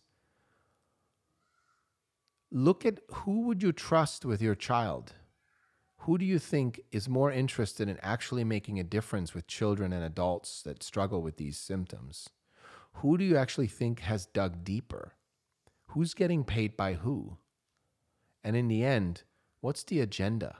look 2.52 2.86
at 2.86 3.00
who 3.10 3.40
would 3.42 3.62
you 3.62 3.72
trust 3.72 4.24
with 4.24 4.40
your 4.40 4.54
child? 4.54 5.14
Who 5.98 6.18
do 6.18 6.24
you 6.24 6.38
think 6.38 6.80
is 6.90 7.08
more 7.08 7.32
interested 7.32 7.88
in 7.88 7.98
actually 8.02 8.44
making 8.44 8.78
a 8.78 8.84
difference 8.84 9.34
with 9.34 9.46
children 9.46 9.92
and 9.92 10.04
adults 10.04 10.62
that 10.62 10.82
struggle 10.82 11.22
with 11.22 11.36
these 11.36 11.58
symptoms? 11.58 12.28
Who 12.94 13.16
do 13.16 13.24
you 13.24 13.36
actually 13.36 13.68
think 13.68 14.00
has 14.00 14.26
dug 14.26 14.64
deeper? 14.64 15.14
Who's 15.88 16.14
getting 16.14 16.44
paid 16.44 16.76
by 16.76 16.94
who? 16.94 17.38
And 18.44 18.56
in 18.56 18.68
the 18.68 18.84
end, 18.84 19.22
What's 19.62 19.84
the 19.84 20.00
agenda? 20.00 20.56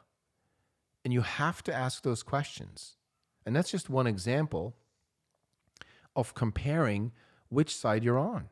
And 1.05 1.13
you 1.13 1.23
have 1.23 1.63
to 1.65 1.75
ask 1.75 2.05
those 2.05 2.23
questions. 2.23 2.97
And 3.45 3.55
that's 3.55 3.73
just 3.73 3.91
one 3.91 4.07
example 4.07 4.77
of 6.15 6.35
comparing 6.35 7.11
which 7.49 7.75
side 7.75 8.05
you're 8.05 8.19
on. 8.19 8.49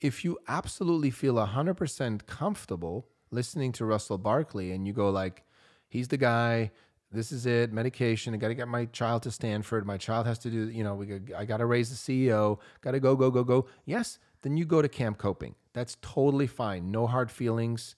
If 0.00 0.24
you 0.24 0.38
absolutely 0.46 1.10
feel 1.10 1.34
100% 1.34 2.26
comfortable 2.26 3.06
listening 3.30 3.72
to 3.72 3.84
Russell 3.84 4.18
Barkley 4.18 4.72
and 4.72 4.86
you 4.86 4.92
go 4.92 5.10
like, 5.10 5.44
he's 5.88 6.08
the 6.08 6.16
guy, 6.16 6.70
this 7.10 7.32
is 7.32 7.46
it, 7.46 7.72
medication, 7.72 8.34
I 8.34 8.36
got 8.36 8.48
to 8.48 8.54
get 8.54 8.68
my 8.68 8.86
child 8.86 9.22
to 9.24 9.30
Stanford, 9.30 9.86
my 9.86 9.96
child 9.96 10.26
has 10.26 10.38
to 10.40 10.50
do, 10.50 10.68
you 10.68 10.84
know, 10.84 10.94
we, 10.94 11.20
I 11.36 11.44
got 11.44 11.58
to 11.58 11.66
raise 11.66 11.88
the 11.90 11.96
CEO, 11.96 12.58
got 12.82 12.92
to 12.92 13.00
go, 13.00 13.16
go, 13.16 13.30
go, 13.30 13.42
go. 13.42 13.66
Yes, 13.84 14.18
then 14.42 14.56
you 14.56 14.64
go 14.64 14.82
to 14.82 14.88
camp 14.88 15.18
coping. 15.18 15.54
That's 15.72 15.96
totally 16.02 16.46
fine. 16.46 16.90
No 16.90 17.06
hard 17.06 17.30
feelings. 17.30 17.96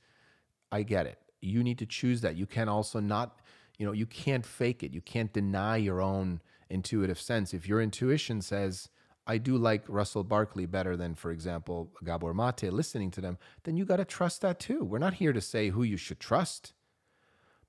I 0.70 0.82
get 0.82 1.06
it 1.06 1.18
you 1.40 1.62
need 1.62 1.78
to 1.78 1.86
choose 1.86 2.20
that. 2.22 2.36
You 2.36 2.46
can 2.46 2.68
also 2.68 3.00
not, 3.00 3.40
you 3.78 3.86
know, 3.86 3.92
you 3.92 4.06
can't 4.06 4.44
fake 4.44 4.82
it. 4.82 4.92
You 4.92 5.00
can't 5.00 5.32
deny 5.32 5.76
your 5.76 6.00
own 6.00 6.40
intuitive 6.68 7.20
sense. 7.20 7.54
If 7.54 7.68
your 7.68 7.80
intuition 7.80 8.42
says, 8.42 8.88
I 9.30 9.36
do 9.36 9.58
like 9.58 9.84
Russell 9.88 10.24
Barkley 10.24 10.64
better 10.64 10.96
than, 10.96 11.14
for 11.14 11.30
example, 11.30 11.92
Gabor 12.02 12.32
Mate, 12.32 12.72
listening 12.72 13.10
to 13.10 13.20
them, 13.20 13.36
then 13.64 13.76
you 13.76 13.84
got 13.84 13.96
to 13.96 14.06
trust 14.06 14.40
that 14.40 14.58
too. 14.58 14.82
We're 14.82 14.98
not 14.98 15.14
here 15.14 15.34
to 15.34 15.40
say 15.42 15.68
who 15.68 15.82
you 15.82 15.98
should 15.98 16.18
trust, 16.18 16.72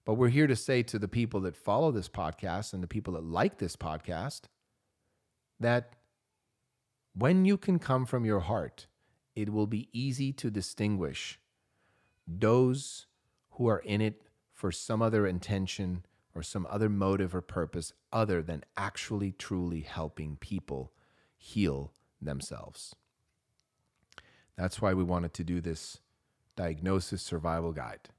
but 0.05 0.13
we're 0.13 0.29
here 0.29 0.47
to 0.47 0.55
say 0.55 0.83
to 0.83 0.97
the 0.97 1.09
people 1.09 1.41
that 1.41 1.57
follow 1.57 1.91
this 1.91 2.07
podcast 2.07 2.71
and 2.71 2.81
the 2.81 2.87
people 2.87 3.13
that 3.13 3.25
like 3.25 3.57
this 3.57 3.75
podcast 3.75 4.43
that 5.59 5.91
when 7.13 7.43
you 7.43 7.57
can 7.57 7.77
come 7.77 8.05
from 8.05 8.23
your 8.23 8.39
heart, 8.39 8.87
it 9.35 9.51
will 9.51 9.67
be 9.67 9.89
easy 9.91 10.31
to 10.31 10.49
distinguish 10.49 11.41
those 12.25 13.05
who 13.51 13.67
are 13.67 13.79
in 13.79 13.99
it 13.99 14.21
for 14.53 14.71
some 14.71 15.01
other 15.01 15.27
intention 15.27 16.05
or 16.33 16.41
some 16.41 16.65
other 16.69 16.87
motive 16.87 17.35
or 17.35 17.41
purpose 17.41 17.91
other 18.13 18.41
than 18.41 18.63
actually 18.77 19.33
truly 19.33 19.81
helping 19.81 20.37
people 20.37 20.93
heal 21.39 21.93
themselves. 22.21 22.95
That's 24.55 24.81
why 24.81 24.93
we 24.93 25.03
wanted 25.03 25.33
to 25.35 25.43
do 25.43 25.61
this 25.61 25.99
diagnosis 26.55 27.23
survival 27.23 27.71
guide. 27.71 28.09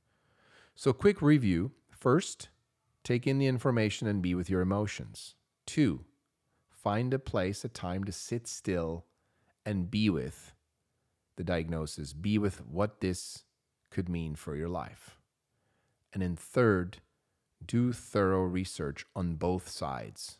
So, 0.74 0.92
quick 0.94 1.20
review 1.20 1.72
first, 1.90 2.48
take 3.04 3.26
in 3.26 3.38
the 3.38 3.46
information 3.46 4.08
and 4.08 4.22
be 4.22 4.34
with 4.34 4.48
your 4.48 4.62
emotions. 4.62 5.34
Two, 5.66 6.06
find 6.70 7.12
a 7.12 7.18
place, 7.18 7.62
a 7.64 7.68
time 7.68 8.04
to 8.04 8.12
sit 8.12 8.46
still 8.46 9.04
and 9.66 9.90
be 9.90 10.08
with 10.08 10.54
the 11.36 11.44
diagnosis, 11.44 12.14
be 12.14 12.38
with 12.38 12.66
what 12.66 13.00
this 13.00 13.44
could 13.90 14.08
mean 14.08 14.34
for 14.34 14.56
your 14.56 14.68
life. 14.68 15.18
And 16.12 16.22
in 16.22 16.36
third, 16.36 16.98
do 17.64 17.92
thorough 17.92 18.44
research 18.44 19.04
on 19.14 19.34
both 19.34 19.68
sides. 19.68 20.38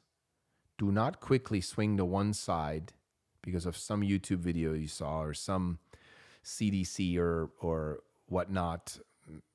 Do 0.81 0.91
not 0.91 1.21
quickly 1.21 1.61
swing 1.61 1.99
to 1.99 2.07
one 2.07 2.33
side 2.33 2.95
because 3.43 3.67
of 3.67 3.77
some 3.77 4.01
YouTube 4.01 4.39
video 4.39 4.73
you 4.73 4.89
saw 4.89 5.21
or 5.21 5.35
some 5.35 5.79
CDC 6.43 7.19
or, 7.19 7.51
or 7.61 8.01
whatnot, 8.29 8.99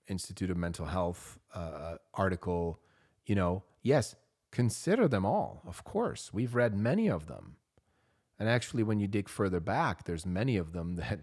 Institute 0.08 0.52
of 0.52 0.58
Mental 0.58 0.86
Health 0.86 1.40
uh, 1.56 1.96
article. 2.14 2.80
You 3.26 3.34
know, 3.34 3.64
yes, 3.82 4.16
consider 4.52 5.08
them 5.08 5.26
all, 5.26 5.64
of 5.66 5.84
course. 5.84 6.32
We've 6.32 6.54
read 6.54 6.78
many 6.78 7.08
of 7.08 7.26
them. 7.26 7.56
And 8.38 8.48
actually, 8.48 8.84
when 8.84 9.00
you 9.00 9.08
dig 9.08 9.28
further 9.28 9.60
back, 9.60 10.04
there's 10.04 10.28
many 10.28 10.58
of 10.58 10.74
them 10.74 10.96
that 10.98 11.22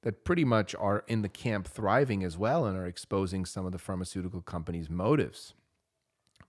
that 0.00 0.24
pretty 0.24 0.46
much 0.46 0.74
are 0.74 1.04
in 1.08 1.20
the 1.20 1.28
camp 1.28 1.66
thriving 1.66 2.24
as 2.24 2.38
well 2.38 2.64
and 2.64 2.74
are 2.74 2.86
exposing 2.86 3.44
some 3.44 3.66
of 3.66 3.72
the 3.72 3.78
pharmaceutical 3.78 4.40
companies' 4.40 4.88
motives. 4.88 5.52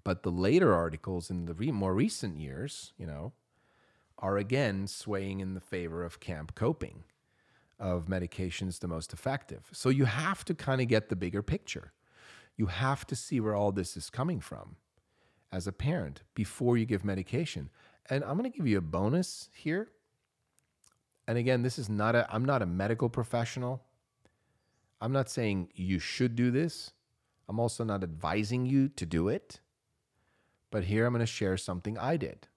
But 0.05 0.23
the 0.23 0.31
later 0.31 0.73
articles 0.73 1.29
in 1.29 1.45
the 1.45 1.53
re- 1.53 1.71
more 1.73 1.93
recent 1.93 2.37
years, 2.37 2.93
you 2.97 3.05
know, 3.05 3.33
are 4.17 4.37
again 4.37 4.87
swaying 4.87 5.41
in 5.41 5.53
the 5.53 5.59
favor 5.59 6.05
of 6.05 6.21
camp 6.21 6.55
coping, 6.55 7.03
of 7.77 8.05
medications 8.05 8.79
the 8.79 8.87
most 8.87 9.11
effective. 9.11 9.67
So 9.73 9.89
you 9.89 10.05
have 10.05 10.45
to 10.45 10.53
kind 10.53 10.79
of 10.79 10.87
get 10.87 11.09
the 11.09 11.17
bigger 11.17 11.43
picture. 11.43 11.91
You 12.55 12.67
have 12.67 13.05
to 13.07 13.17
see 13.17 13.41
where 13.41 13.55
all 13.55 13.73
this 13.73 13.97
is 13.97 14.09
coming 14.09 14.39
from 14.39 14.77
as 15.51 15.67
a 15.67 15.73
parent 15.73 16.23
before 16.33 16.77
you 16.77 16.85
give 16.85 17.03
medication. 17.03 17.69
And 18.09 18.23
I'm 18.23 18.37
going 18.37 18.49
to 18.49 18.57
give 18.57 18.67
you 18.67 18.77
a 18.77 18.81
bonus 18.81 19.49
here 19.53 19.89
and 21.27 21.37
again, 21.37 21.63
this 21.63 21.79
is 21.79 21.89
not 21.89 22.15
a, 22.15 22.27
I'm 22.33 22.45
not 22.45 22.61
a 22.61 22.65
medical 22.65 23.09
professional. 23.09 23.81
I'm 25.01 25.11
not 25.11 25.29
saying 25.29 25.69
you 25.73 25.99
should 25.99 26.35
do 26.35 26.51
this. 26.51 26.91
I'm 27.49 27.59
also 27.59 27.83
not 27.83 28.03
advising 28.03 28.65
you 28.65 28.89
to 28.89 29.05
do 29.05 29.27
it. 29.29 29.59
But 30.71 30.85
here 30.85 31.05
I'm 31.05 31.13
going 31.13 31.19
to 31.19 31.25
share 31.25 31.57
something 31.57 31.97
I 31.97 32.17
did. 32.17 32.47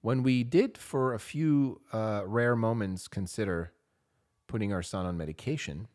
When 0.00 0.22
we 0.22 0.44
did, 0.44 0.76
for 0.76 1.14
a 1.14 1.18
few 1.18 1.80
uh, 1.92 2.22
rare 2.26 2.56
moments, 2.56 3.08
consider 3.08 3.72
putting 4.46 4.72
our 4.72 4.82
son 4.82 5.06
on 5.06 5.16
medication, 5.16 5.88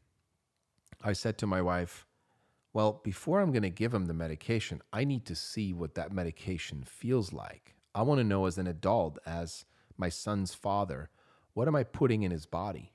I 1.03 1.13
said 1.13 1.37
to 1.37 1.47
my 1.47 1.61
wife, 1.61 2.07
Well, 2.73 3.01
before 3.03 3.39
I'm 3.39 3.51
going 3.51 3.63
to 3.63 3.69
give 3.69 3.93
him 3.93 4.07
the 4.07 4.13
medication, 4.13 4.81
I 4.91 5.03
need 5.03 5.25
to 5.25 5.35
see 5.35 5.73
what 5.73 5.95
that 5.95 6.11
medication 6.11 6.83
feels 6.83 7.31
like. 7.31 7.75
I 7.93 8.01
want 8.01 8.19
to 8.19 8.23
know 8.23 8.45
as 8.45 8.57
an 8.57 8.67
adult, 8.67 9.19
as 9.25 9.65
my 9.97 10.09
son's 10.09 10.53
father, 10.53 11.09
what 11.53 11.67
am 11.67 11.75
I 11.75 11.83
putting 11.83 12.23
in 12.23 12.31
his 12.31 12.45
body? 12.45 12.93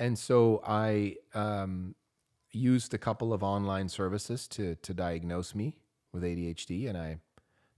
And 0.00 0.18
so 0.18 0.62
I 0.66 1.16
um, 1.34 1.94
used 2.50 2.94
a 2.94 2.98
couple 2.98 3.32
of 3.32 3.42
online 3.42 3.88
services 3.88 4.48
to, 4.48 4.76
to 4.76 4.94
diagnose 4.94 5.54
me 5.54 5.76
with 6.12 6.22
ADHD, 6.22 6.88
and 6.88 6.96
I 6.96 7.18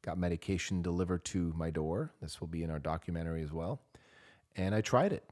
got 0.02 0.18
medication 0.18 0.82
delivered 0.82 1.24
to 1.26 1.52
my 1.56 1.70
door. 1.70 2.12
This 2.20 2.40
will 2.40 2.48
be 2.48 2.62
in 2.62 2.70
our 2.70 2.78
documentary 2.78 3.42
as 3.42 3.52
well. 3.52 3.80
And 4.56 4.74
I 4.74 4.80
tried 4.80 5.12
it, 5.12 5.24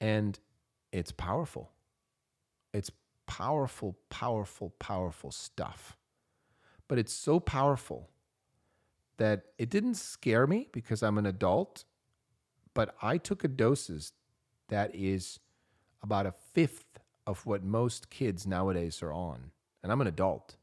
and 0.00 0.38
it's 0.92 1.12
powerful. 1.12 1.70
It's 2.72 2.90
powerful, 3.26 3.96
powerful, 4.10 4.74
powerful 4.78 5.30
stuff. 5.30 5.96
But 6.88 6.98
it's 6.98 7.12
so 7.12 7.40
powerful 7.40 8.10
that 9.16 9.46
it 9.58 9.70
didn't 9.70 9.94
scare 9.94 10.46
me 10.46 10.68
because 10.72 11.02
I'm 11.02 11.18
an 11.18 11.26
adult, 11.26 11.84
but 12.74 12.94
I 13.00 13.18
took 13.18 13.44
a 13.44 13.48
doses 13.48 14.12
that 14.68 14.94
is 14.94 15.40
about 16.02 16.26
a 16.26 16.34
fifth 16.52 17.00
of 17.26 17.44
what 17.46 17.64
most 17.64 18.10
kids 18.10 18.46
nowadays 18.46 19.02
are 19.02 19.12
on. 19.12 19.50
And 19.82 19.90
I'm 19.90 20.00
an 20.00 20.06
adult. 20.06 20.56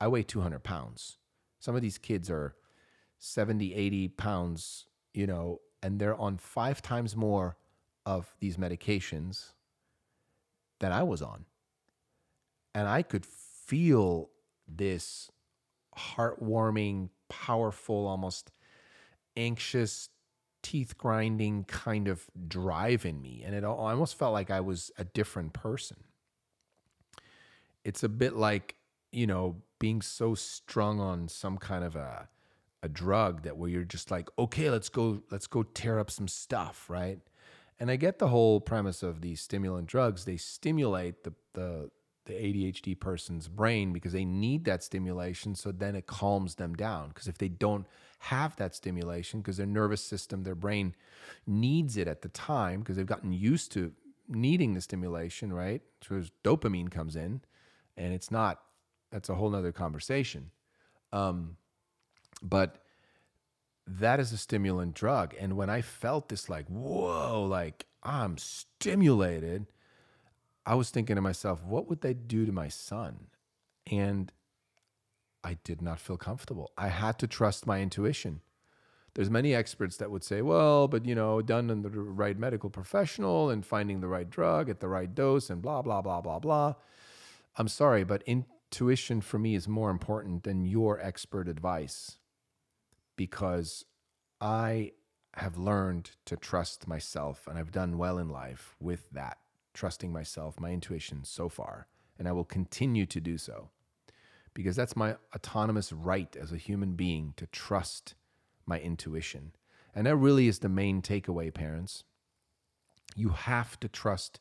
I 0.00 0.08
weigh 0.08 0.22
200 0.22 0.62
pounds. 0.62 1.18
Some 1.64 1.74
of 1.74 1.80
these 1.80 1.96
kids 1.96 2.28
are 2.28 2.54
70, 3.20 3.74
80 3.74 4.08
pounds, 4.08 4.84
you 5.14 5.26
know, 5.26 5.62
and 5.82 5.98
they're 5.98 6.14
on 6.14 6.36
five 6.36 6.82
times 6.82 7.16
more 7.16 7.56
of 8.04 8.34
these 8.38 8.58
medications 8.58 9.52
than 10.80 10.92
I 10.92 11.02
was 11.04 11.22
on. 11.22 11.46
And 12.74 12.86
I 12.86 13.00
could 13.00 13.24
feel 13.24 14.28
this 14.68 15.30
heartwarming, 15.96 17.08
powerful, 17.30 18.08
almost 18.08 18.52
anxious, 19.34 20.10
teeth 20.62 20.98
grinding 20.98 21.64
kind 21.64 22.08
of 22.08 22.26
drive 22.46 23.06
in 23.06 23.22
me. 23.22 23.42
And 23.42 23.54
it 23.54 23.64
almost 23.64 24.18
felt 24.18 24.34
like 24.34 24.50
I 24.50 24.60
was 24.60 24.90
a 24.98 25.04
different 25.04 25.54
person. 25.54 25.96
It's 27.84 28.02
a 28.02 28.10
bit 28.10 28.36
like, 28.36 28.74
you 29.12 29.26
know, 29.26 29.62
being 29.84 30.00
so 30.00 30.34
strung 30.34 30.98
on 30.98 31.28
some 31.28 31.58
kind 31.58 31.84
of 31.84 31.94
a, 31.94 32.26
a 32.82 32.88
drug 32.88 33.42
that 33.42 33.58
where 33.58 33.68
you're 33.68 33.84
just 33.84 34.10
like, 34.10 34.30
okay, 34.38 34.70
let's 34.70 34.88
go, 34.88 35.20
let's 35.30 35.46
go 35.46 35.62
tear 35.62 35.98
up 35.98 36.10
some 36.10 36.26
stuff, 36.26 36.88
right? 36.88 37.20
And 37.78 37.90
I 37.90 37.96
get 37.96 38.18
the 38.18 38.28
whole 38.28 38.62
premise 38.62 39.02
of 39.02 39.20
these 39.20 39.42
stimulant 39.42 39.86
drugs. 39.86 40.24
They 40.24 40.38
stimulate 40.38 41.22
the, 41.24 41.34
the, 41.52 41.90
the 42.24 42.32
ADHD 42.32 42.98
person's 42.98 43.46
brain 43.46 43.92
because 43.92 44.14
they 44.14 44.24
need 44.24 44.64
that 44.64 44.82
stimulation. 44.82 45.54
So 45.54 45.70
then 45.70 45.94
it 45.94 46.06
calms 46.06 46.54
them 46.54 46.72
down. 46.72 47.08
Because 47.08 47.28
if 47.28 47.36
they 47.36 47.48
don't 47.48 47.86
have 48.20 48.56
that 48.56 48.74
stimulation, 48.74 49.42
because 49.42 49.58
their 49.58 49.66
nervous 49.66 50.00
system, 50.00 50.44
their 50.44 50.54
brain 50.54 50.94
needs 51.46 51.98
it 51.98 52.08
at 52.08 52.22
the 52.22 52.30
time, 52.30 52.80
because 52.80 52.96
they've 52.96 53.04
gotten 53.04 53.34
used 53.34 53.70
to 53.72 53.92
needing 54.28 54.72
the 54.72 54.80
stimulation, 54.80 55.52
right? 55.52 55.82
So 56.00 56.22
dopamine 56.42 56.90
comes 56.90 57.16
in, 57.16 57.42
and 57.98 58.14
it's 58.14 58.30
not, 58.30 58.62
that's 59.14 59.28
a 59.28 59.36
whole 59.36 59.48
nother 59.48 59.70
conversation. 59.70 60.50
Um, 61.12 61.56
but 62.42 62.82
that 63.86 64.18
is 64.18 64.32
a 64.32 64.36
stimulant 64.36 64.94
drug. 64.94 65.36
And 65.38 65.56
when 65.56 65.70
I 65.70 65.82
felt 65.82 66.28
this, 66.28 66.48
like, 66.48 66.66
whoa, 66.66 67.44
like 67.48 67.86
I'm 68.02 68.36
stimulated, 68.38 69.66
I 70.66 70.74
was 70.74 70.90
thinking 70.90 71.14
to 71.14 71.22
myself, 71.22 71.62
what 71.62 71.88
would 71.88 72.00
they 72.00 72.12
do 72.12 72.44
to 72.44 72.50
my 72.50 72.66
son? 72.66 73.28
And 73.88 74.32
I 75.44 75.58
did 75.62 75.80
not 75.80 76.00
feel 76.00 76.16
comfortable. 76.16 76.72
I 76.76 76.88
had 76.88 77.16
to 77.20 77.28
trust 77.28 77.68
my 77.68 77.80
intuition. 77.80 78.40
There's 79.14 79.30
many 79.30 79.54
experts 79.54 79.96
that 79.98 80.10
would 80.10 80.24
say, 80.24 80.42
well, 80.42 80.88
but 80.88 81.04
you 81.04 81.14
know, 81.14 81.40
done 81.40 81.70
in 81.70 81.82
the 81.82 81.90
right 81.90 82.36
medical 82.36 82.68
professional 82.68 83.48
and 83.48 83.64
finding 83.64 84.00
the 84.00 84.08
right 84.08 84.28
drug 84.28 84.68
at 84.68 84.80
the 84.80 84.88
right 84.88 85.14
dose 85.14 85.50
and 85.50 85.62
blah, 85.62 85.82
blah, 85.82 86.02
blah, 86.02 86.20
blah, 86.20 86.40
blah. 86.40 86.74
I'm 87.56 87.68
sorry, 87.68 88.02
but 88.02 88.24
intuition 88.74 89.20
for 89.20 89.38
me 89.38 89.54
is 89.54 89.68
more 89.68 89.88
important 89.88 90.42
than 90.42 90.64
your 90.64 91.00
expert 91.00 91.46
advice 91.46 92.18
because 93.14 93.84
I 94.40 94.90
have 95.34 95.56
learned 95.56 96.10
to 96.24 96.36
trust 96.36 96.88
myself 96.88 97.46
and 97.46 97.56
I've 97.56 97.70
done 97.70 97.98
well 97.98 98.18
in 98.18 98.28
life 98.28 98.74
with 98.80 99.08
that, 99.10 99.38
trusting 99.74 100.12
myself, 100.12 100.58
my 100.58 100.72
intuition 100.72 101.22
so 101.22 101.48
far. 101.48 101.86
And 102.18 102.26
I 102.26 102.32
will 102.32 102.44
continue 102.44 103.06
to 103.06 103.20
do 103.20 103.38
so 103.38 103.70
because 104.54 104.74
that's 104.74 104.96
my 104.96 105.18
autonomous 105.36 105.92
right 105.92 106.34
as 106.34 106.50
a 106.50 106.56
human 106.56 106.94
being 106.94 107.32
to 107.36 107.46
trust 107.46 108.16
my 108.66 108.80
intuition. 108.80 109.52
And 109.94 110.04
that 110.08 110.16
really 110.16 110.48
is 110.48 110.58
the 110.58 110.68
main 110.68 111.00
takeaway, 111.00 111.54
parents. 111.54 112.02
You 113.14 113.28
have 113.28 113.78
to 113.78 113.88
trust 113.88 114.40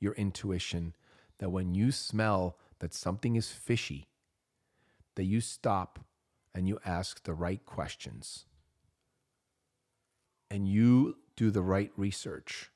your 0.00 0.14
intuition 0.14 0.94
that 1.36 1.50
when 1.50 1.74
you 1.74 1.92
smell 1.92 2.56
that 2.84 2.92
something 2.92 3.34
is 3.34 3.50
fishy, 3.50 4.08
that 5.14 5.24
you 5.24 5.40
stop 5.40 6.00
and 6.54 6.68
you 6.68 6.78
ask 6.84 7.22
the 7.22 7.32
right 7.32 7.64
questions 7.64 8.44
and 10.50 10.68
you 10.68 11.16
do 11.34 11.50
the 11.50 11.62
right 11.62 11.90
research 11.96 12.70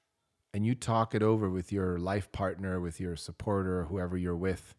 and 0.55 0.65
you 0.65 0.75
talk 0.75 1.15
it 1.15 1.23
over 1.23 1.51
with 1.51 1.71
your 1.71 1.99
life 1.99 2.33
partner, 2.33 2.81
with 2.81 2.99
your 2.99 3.17
supporter, 3.17 3.85
whoever 3.85 4.17
you're 4.17 4.35
with, 4.35 4.75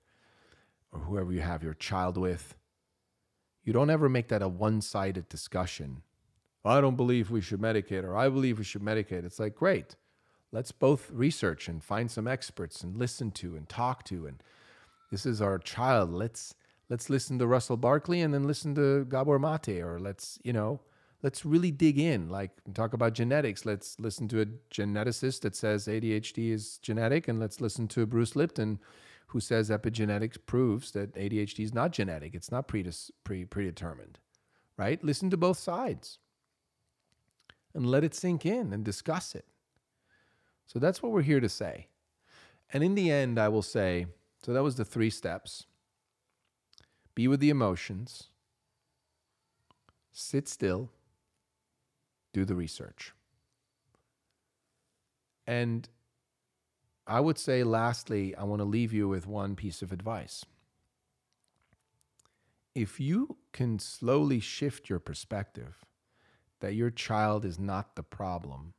or 0.92 1.02
whoever 1.02 1.32
you 1.32 1.42
have 1.42 1.62
your 1.62 1.76
child 1.76 2.18
with, 2.18 2.56
you 3.64 3.72
don't 3.72 3.92
ever 3.92 4.10
make 4.10 4.30
that 4.30 4.42
a 4.42 4.48
one 4.48 4.82
sided 4.82 5.30
discussion. 5.30 6.02
I 6.66 6.82
don't 6.82 6.98
believe 6.98 7.30
we 7.30 7.42
should 7.42 7.62
medicate, 7.62 8.04
or 8.04 8.18
I 8.18 8.30
believe 8.30 8.58
we 8.58 8.64
should 8.64 8.82
medicate. 8.82 9.26
It's 9.26 9.40
like, 9.40 9.54
great. 9.54 9.96
Let's 10.52 10.72
both 10.72 11.12
research 11.12 11.68
and 11.68 11.84
find 11.84 12.10
some 12.10 12.28
experts 12.28 12.82
and 12.82 12.98
listen 12.98 13.30
to 13.34 13.56
and 13.56 13.70
talk 13.70 14.04
to. 14.06 14.26
And 14.26 14.42
this 15.10 15.26
is 15.26 15.42
our 15.42 15.58
child. 15.58 16.12
Let's 16.12 16.56
let's 16.90 17.10
listen 17.10 17.40
to 17.40 17.48
Russell 17.48 17.78
Barkley 17.78 18.22
and 18.22 18.34
then 18.34 18.44
listen 18.44 18.76
to 18.76 19.06
Gabor 19.06 19.40
Mate, 19.40 19.82
or 19.82 20.00
let's, 20.00 20.40
you 20.44 20.54
know, 20.54 20.82
let's 21.22 21.46
really 21.46 21.72
dig 21.72 22.00
in. 22.00 22.30
Like 22.30 22.52
talk 22.74 22.94
about 22.94 23.14
genetics. 23.14 23.66
Let's 23.66 24.00
listen 24.00 24.28
to 24.30 24.42
a 24.42 24.46
geneticist 24.72 25.42
that 25.42 25.56
says 25.56 25.88
ADHD 25.88 26.52
is 26.52 26.78
genetic, 26.80 27.28
and 27.28 27.40
let's 27.40 27.62
listen 27.62 27.88
to 27.90 28.06
Bruce 28.06 28.36
Lipton, 28.36 28.80
who 29.28 29.40
says 29.40 29.70
epigenetics 29.70 30.38
proves 30.46 30.92
that 30.92 31.14
ADHD 31.16 31.64
is 31.64 31.74
not 31.74 31.92
genetic. 31.92 32.34
It's 32.34 32.52
not 32.52 32.68
predis- 32.68 33.12
pre- 33.24 33.46
predetermined, 33.46 34.20
right? 34.78 35.04
Listen 35.04 35.30
to 35.30 35.38
both 35.38 35.58
sides 35.58 36.18
and 37.74 37.86
let 37.86 38.04
it 38.04 38.16
sink 38.16 38.46
in 38.46 38.74
and 38.74 38.84
discuss 38.84 39.36
it. 39.36 39.46
So 40.66 40.80
that's 40.80 41.02
what 41.02 41.12
we're 41.12 41.22
here 41.22 41.40
to 41.40 41.50
say. 41.50 41.88
And 42.72 42.84
in 42.84 42.96
the 42.96 43.10
end, 43.12 43.40
I 43.40 43.48
will 43.50 43.64
say 43.64 44.06
so 44.42 44.54
that 44.54 44.64
was 44.64 44.76
the 44.76 44.86
three 44.86 45.10
steps 45.10 45.66
be 47.16 47.28
with 47.28 47.42
the 47.42 47.50
emotions, 47.50 48.30
sit 50.14 50.48
still, 50.48 50.90
do 52.32 52.46
the 52.46 52.56
research. 52.56 53.14
And 55.46 55.90
I 57.06 57.20
would 57.20 57.38
say, 57.38 57.64
lastly, 57.64 58.36
I 58.36 58.44
want 58.44 58.62
to 58.62 58.66
leave 58.66 58.94
you 58.94 59.10
with 59.10 59.28
one 59.28 59.58
piece 59.58 59.82
of 59.82 59.92
advice. 59.92 60.46
If 62.74 63.02
you 63.02 63.36
can 63.52 63.80
slowly 63.80 64.40
shift 64.40 64.90
your 64.90 65.00
perspective 65.00 65.84
that 66.62 66.76
your 66.76 66.92
child 66.92 67.44
is 67.44 67.60
not 67.60 67.96
the 67.96 68.04
problem, 68.04 68.74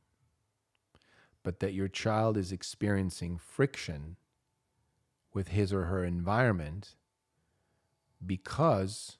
but 1.43 1.59
that 1.59 1.73
your 1.73 1.89
child 1.89 2.37
is 2.37 2.51
experiencing 2.51 3.37
friction 3.37 4.17
with 5.33 5.49
his 5.49 5.71
or 5.71 5.85
her 5.85 6.03
environment 6.03 6.95
because 8.25 9.17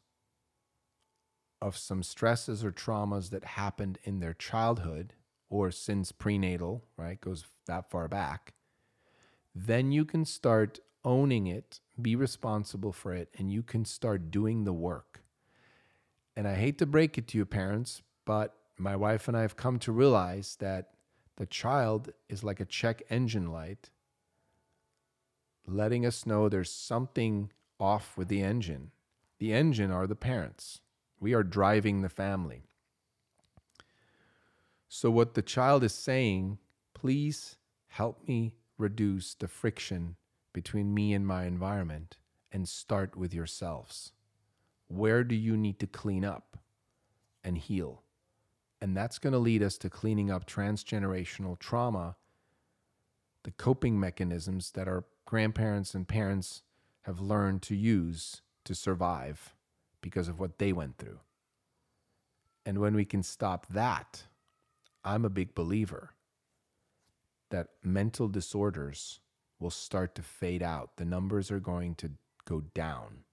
of 1.62 1.78
some 1.78 2.04
stresses 2.04 2.64
or 2.64 2.72
traumas 2.72 3.30
that 3.30 3.44
happened 3.44 4.00
in 4.04 4.20
their 4.20 4.34
childhood 4.34 5.14
or 5.50 5.70
since 5.70 6.12
prenatal, 6.12 6.86
right, 6.98 7.20
goes 7.22 7.46
that 7.68 7.90
far 7.90 8.08
back, 8.08 8.54
then 9.54 9.92
you 9.92 10.06
can 10.06 10.26
start 10.26 10.80
owning 11.04 11.48
it, 11.48 11.80
be 12.02 12.16
responsible 12.16 12.92
for 12.92 13.14
it, 13.14 13.30
and 13.38 13.52
you 13.52 13.62
can 13.62 13.86
start 13.86 14.32
doing 14.32 14.64
the 14.64 14.74
work. 14.74 15.22
And 16.36 16.48
I 16.48 16.56
hate 16.56 16.78
to 16.80 16.86
break 16.86 17.18
it 17.18 17.28
to 17.30 17.38
you, 17.38 17.46
parents, 17.46 18.02
but 18.26 18.56
my 18.78 18.96
wife 18.96 19.28
and 19.28 19.36
I 19.36 19.42
have 19.42 19.58
come 19.58 19.78
to 19.80 19.92
realize 19.92 20.56
that 20.60 20.92
the 21.36 21.46
child 21.46 22.12
is 22.30 22.44
like 22.44 22.60
a 22.60 22.66
check 22.66 23.04
engine 23.10 23.52
light 23.52 23.90
letting 25.72 26.06
us 26.06 26.26
know 26.26 26.50
there's 26.50 26.72
something 26.72 27.52
off 27.80 28.18
with 28.18 28.28
the 28.28 28.42
engine. 28.42 28.92
The 29.40 29.54
engine 29.54 29.92
are 29.92 30.08
the 30.08 30.16
parents. 30.16 30.82
We 31.20 31.34
are 31.34 31.44
driving 31.44 32.02
the 32.02 32.10
family. 32.10 32.64
So, 34.88 35.10
what 35.10 35.34
the 35.34 35.42
child 35.42 35.84
is 35.84 35.94
saying, 35.94 36.58
please 36.94 37.56
help 37.88 38.28
me 38.28 38.56
reduce 38.78 39.34
the 39.34 39.48
friction 39.48 40.16
between 40.54 40.94
me 40.94 41.14
and 41.14 41.26
my 41.26 41.46
environment 41.46 42.18
and 42.52 42.68
start 42.68 43.16
with 43.16 43.34
yourselves. 43.34 44.12
Where 44.88 45.24
do 45.24 45.36
you 45.36 45.56
need 45.56 45.80
to 45.80 45.88
clean 45.88 46.26
up 46.26 46.58
and 47.44 47.58
heal? 47.58 48.04
And 48.82 48.98
that's 48.98 49.20
going 49.20 49.34
to 49.34 49.40
lead 49.40 49.64
us 49.64 49.78
to 49.80 49.90
cleaning 49.90 50.30
up 50.30 50.46
transgenerational 50.46 51.58
trauma, 51.58 52.18
the 53.44 53.52
coping 53.52 54.00
mechanisms 54.00 54.72
that 54.72 54.88
our 54.88 55.06
grandparents 55.32 55.96
and 55.96 56.10
parents 56.10 56.62
have 57.04 57.22
learned 57.22 57.62
to 57.62 57.74
use 57.74 58.42
to 58.66 58.76
survive 58.76 59.56
because 60.02 60.28
of 60.28 60.42
what 60.42 60.60
they 60.60 60.74
went 60.74 60.98
through. 60.98 61.20
And 62.66 62.80
when 62.80 62.94
we 62.96 63.06
can 63.06 63.24
stop 63.24 63.66
that, 63.68 64.24
I'm 65.06 65.24
a 65.24 65.30
big 65.30 65.56
believer 65.56 66.10
that 67.50 67.70
mental 67.82 68.28
disorders 68.28 69.22
will 69.58 69.70
start 69.70 70.16
to 70.16 70.22
fade 70.22 70.62
out. 70.62 70.98
The 70.98 71.06
numbers 71.06 71.50
are 71.50 71.62
going 71.62 71.96
to 71.96 72.12
go 72.44 72.64
down 72.74 73.24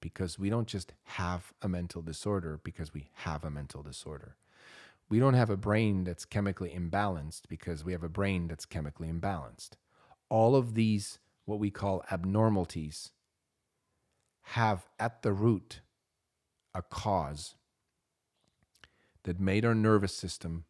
because 0.00 0.38
we 0.38 0.48
don't 0.48 0.68
just 0.68 0.94
have 1.04 1.52
a 1.60 1.68
mental 1.68 2.00
disorder 2.00 2.60
because 2.64 2.94
we 2.94 3.10
have 3.12 3.44
a 3.44 3.50
mental 3.50 3.82
disorder. 3.82 4.36
We 5.10 5.18
don't 5.18 5.34
have 5.34 5.50
a 5.50 5.56
brain 5.58 6.04
that's 6.04 6.24
chemically 6.24 6.70
imbalanced 6.70 7.42
because 7.46 7.84
we 7.84 7.92
have 7.92 8.02
a 8.02 8.08
brain 8.08 8.48
that's 8.48 8.64
chemically 8.64 9.08
imbalanced. 9.08 9.72
All 10.28 10.56
of 10.56 10.74
these, 10.74 11.18
what 11.44 11.58
we 11.58 11.70
call 11.70 12.04
abnormalities, 12.10 13.12
have 14.50 14.86
at 14.98 15.22
the 15.22 15.32
root 15.32 15.80
a 16.74 16.82
cause 16.82 17.54
that 19.24 19.40
made 19.40 19.64
our 19.64 19.74
nervous 19.74 20.14
system 20.14 20.64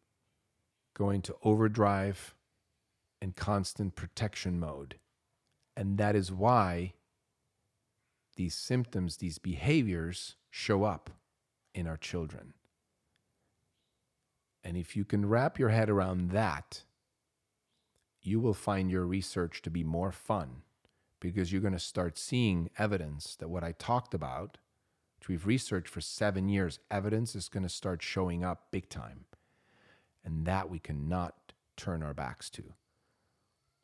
go 0.95 1.09
into 1.09 1.35
overdrive 1.43 2.33
and 3.21 3.35
constant 3.35 3.95
protection 3.95 4.59
mode. 4.59 4.95
And 5.75 5.97
that 5.97 6.15
is 6.15 6.31
why 6.31 6.93
these 8.35 8.55
symptoms, 8.55 9.17
these 9.17 9.37
behaviors 9.37 10.35
show 10.49 10.83
up 10.83 11.11
in 11.75 11.87
our 11.87 11.97
children. 11.97 12.53
And 14.63 14.75
if 14.75 14.95
you 14.95 15.05
can 15.05 15.27
wrap 15.27 15.59
your 15.59 15.69
head 15.69 15.89
around 15.89 16.31
that, 16.31 16.83
you 18.27 18.41
will 18.41 18.53
find 18.53 18.91
your 18.91 19.05
research 19.05 19.61
to 19.61 19.69
be 19.69 19.85
more 19.85 20.11
fun 20.11 20.61
because 21.21 21.51
you're 21.51 21.61
going 21.61 21.71
to 21.73 21.79
start 21.79 22.17
seeing 22.17 22.69
evidence 22.77 23.37
that 23.37 23.49
what 23.49 23.63
I 23.63 23.71
talked 23.71 24.13
about, 24.13 24.57
which 25.17 25.29
we've 25.29 25.47
researched 25.47 25.87
for 25.87 26.01
seven 26.01 26.49
years, 26.49 26.79
evidence 26.91 27.35
is 27.35 27.47
going 27.47 27.63
to 27.63 27.69
start 27.69 28.03
showing 28.03 28.43
up 28.43 28.67
big 28.69 28.89
time. 28.89 29.25
And 30.25 30.45
that 30.45 30.69
we 30.69 30.77
cannot 30.77 31.53
turn 31.77 32.03
our 32.03 32.13
backs 32.13 32.49
to, 32.49 32.73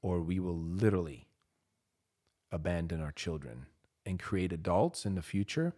or 0.02 0.20
we 0.20 0.41
will 0.41 0.58
literally 0.58 1.30
abandon 2.52 3.02
our 3.02 3.14
children 3.14 3.68
and 4.06 4.20
create 4.20 4.52
adults 4.52 5.06
in 5.06 5.16
the 5.16 5.22
future 5.22 5.74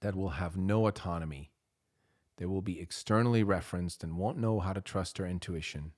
that 0.00 0.16
will 0.16 0.30
have 0.30 0.56
no 0.56 0.88
autonomy. 0.88 1.52
They 2.38 2.46
will 2.46 2.60
be 2.60 2.80
externally 2.80 3.44
referenced 3.44 4.02
and 4.02 4.18
won't 4.18 4.36
know 4.36 4.58
how 4.58 4.72
to 4.72 4.80
trust 4.80 5.16
their 5.16 5.26
intuition. 5.26 5.92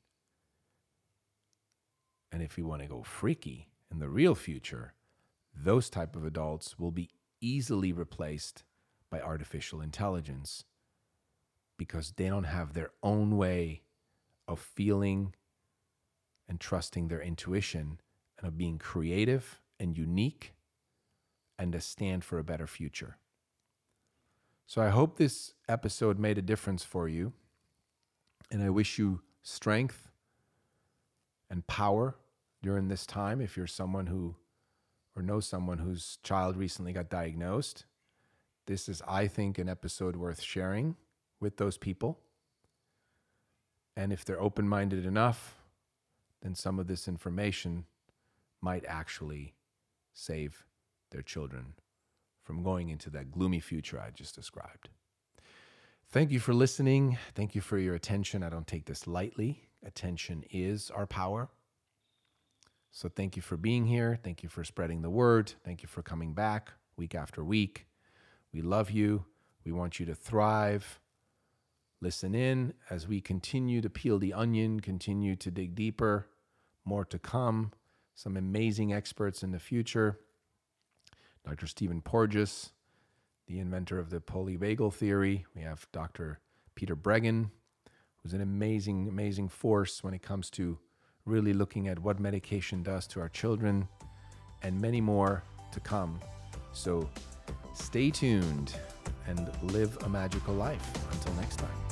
And 2.31 2.43
if 2.43 2.59
you 2.59 2.67
want 2.67 2.83
to 2.83 2.89
go 2.89 3.03
freaky 3.03 3.69
in 3.91 3.99
the 3.99 4.09
real 4.09 4.35
future, 4.35 4.95
those 5.55 5.89
type 5.91 6.15
of 6.15 6.25
adults 6.25 6.79
will 6.79 6.91
be 6.91 7.11
easily 7.41 7.93
replaced 7.93 8.65
by 9.11 9.21
artificial 9.21 9.81
intelligence 9.81 10.65
because 11.77 12.13
they 12.17 12.29
don't 12.29 12.45
have 12.45 12.75
their 12.75 12.91
own 13.03 13.37
way 13.37 13.83
of 14.47 14.59
feeling 14.59 15.35
and 16.49 16.61
trusting 16.61 17.09
their 17.09 17.21
intuition 17.21 18.01
and 18.39 18.49
of 18.49 18.59
being 18.59 18.79
creative 18.79 19.61
and 19.79 19.97
unique 19.97 20.55
and 21.59 21.73
to 21.73 21.81
stand 21.81 22.25
for 22.25 22.39
a 22.39 22.45
better 22.45 22.67
future. 22.67 23.17
So 24.67 24.83
I 24.83 24.89
hope 24.89 25.17
this 25.17 25.55
episode 25.69 26.19
made 26.19 26.39
a 26.39 26.43
difference 26.43 26.85
for 26.85 27.09
you. 27.09 27.33
And 28.51 28.63
I 28.63 28.71
wish 28.71 28.99
you 28.99 29.23
strength 29.43 30.08
and 31.51 31.67
power 31.67 32.17
during 32.63 32.89
this 32.89 33.07
time 33.07 33.41
if 33.41 33.57
you're 33.57 33.67
someone 33.67 34.07
who 34.07 34.37
or 35.19 35.23
know 35.23 35.41
someone 35.41 35.79
whose 35.79 36.19
child 36.23 36.57
recently 36.57 36.93
got 36.93 37.11
diagnosed. 37.11 37.85
This 38.67 38.89
is, 38.89 39.03
I 39.07 39.27
think, 39.27 39.59
an 39.59 39.69
episode 39.69 40.15
worth 40.15 40.41
sharing 40.41 40.97
with 41.41 41.57
those 41.57 41.77
people. 41.77 42.21
And 43.97 44.13
if 44.13 44.25
they're 44.25 44.41
open 44.41 44.69
minded 44.69 45.05
enough, 45.05 45.57
then 46.41 46.55
some 46.55 46.79
of 46.79 46.87
this 46.87 47.09
information 47.09 47.85
might 48.61 48.85
actually 48.87 49.55
save 50.13 50.67
their 51.11 51.23
children 51.23 51.75
from 52.45 52.63
going 52.63 52.89
into 52.89 53.11
that 53.11 53.33
gloomy 53.33 53.61
future 53.61 54.01
I 54.01 54.11
just 54.11 54.37
described. 54.37 54.89
Thank 56.11 56.31
you 56.31 56.39
for 56.39 56.55
listening. 56.55 57.19
Thank 57.35 57.55
you 57.55 57.61
for 57.61 57.77
your 57.77 57.95
attention. 57.95 58.43
I 58.43 58.49
don't 58.49 58.67
take 58.67 58.87
this 58.87 59.07
lightly. 59.07 59.68
Attention 59.85 60.45
is 60.51 60.91
our 60.91 61.07
power. 61.07 61.49
So 62.91 63.09
thank 63.09 63.37
you 63.37 63.43
for 63.43 63.57
being 63.57 63.87
here. 63.87 64.19
Thank 64.23 64.43
you 64.43 64.49
for 64.49 64.65
spreading 64.65 65.03
the 65.03 65.11
word. 65.11 65.53
Thank 65.65 65.83
you 65.83 65.89
for 65.89 66.03
coming 66.03 66.35
back 66.35 66.73
week 66.97 67.15
after 67.15 67.45
week. 67.45 67.87
We 68.53 68.61
love 68.61 68.91
you. 68.91 69.25
We 69.65 69.73
want 69.73 70.01
you 70.01 70.07
to 70.07 70.15
thrive. 70.15 70.99
Listen 72.01 72.35
in 72.35 72.75
as 72.91 73.09
we 73.09 73.21
continue 73.21 73.81
to 73.81 73.91
peel 73.91 74.19
the 74.19 74.33
onion, 74.33 74.81
continue 74.81 75.37
to 75.37 75.51
dig 75.51 75.75
deeper. 75.75 76.27
More 76.85 77.05
to 77.07 77.19
come. 77.19 77.73
Some 78.15 78.37
amazing 78.37 78.93
experts 78.93 79.43
in 79.43 79.53
the 79.53 79.59
future. 79.59 80.19
Dr. 81.45 81.67
Stephen 81.67 82.03
Porges, 82.03 82.73
the 83.47 83.59
inventor 83.59 83.99
of 83.99 84.11
the 84.11 84.21
polyvagal 84.21 84.93
theory. 84.95 85.47
We 85.55 85.63
have 85.63 85.87
Dr. 85.93 86.41
Peter 86.75 86.97
Breggin, 86.97 87.51
an 88.33 88.41
amazing, 88.41 89.09
amazing 89.09 89.49
force 89.49 90.03
when 90.03 90.15
it 90.15 90.23
comes 90.23 90.51
to 90.51 90.79
really 91.25 91.53
looking 91.53 91.89
at 91.89 91.99
what 91.99 92.19
medication 92.19 92.83
does 92.83 93.07
to 93.09 93.21
our 93.21 93.29
children, 93.29 93.87
and 94.63 94.81
many 94.81 95.01
more 95.01 95.43
to 95.73 95.81
come. 95.81 96.19
So 96.73 97.09
stay 97.75 98.11
tuned 98.11 98.75
and 99.27 99.51
live 99.73 99.97
a 100.05 100.09
magical 100.09 100.55
life. 100.55 100.83
Until 101.13 101.35
next 101.35 101.57
time. 101.57 101.88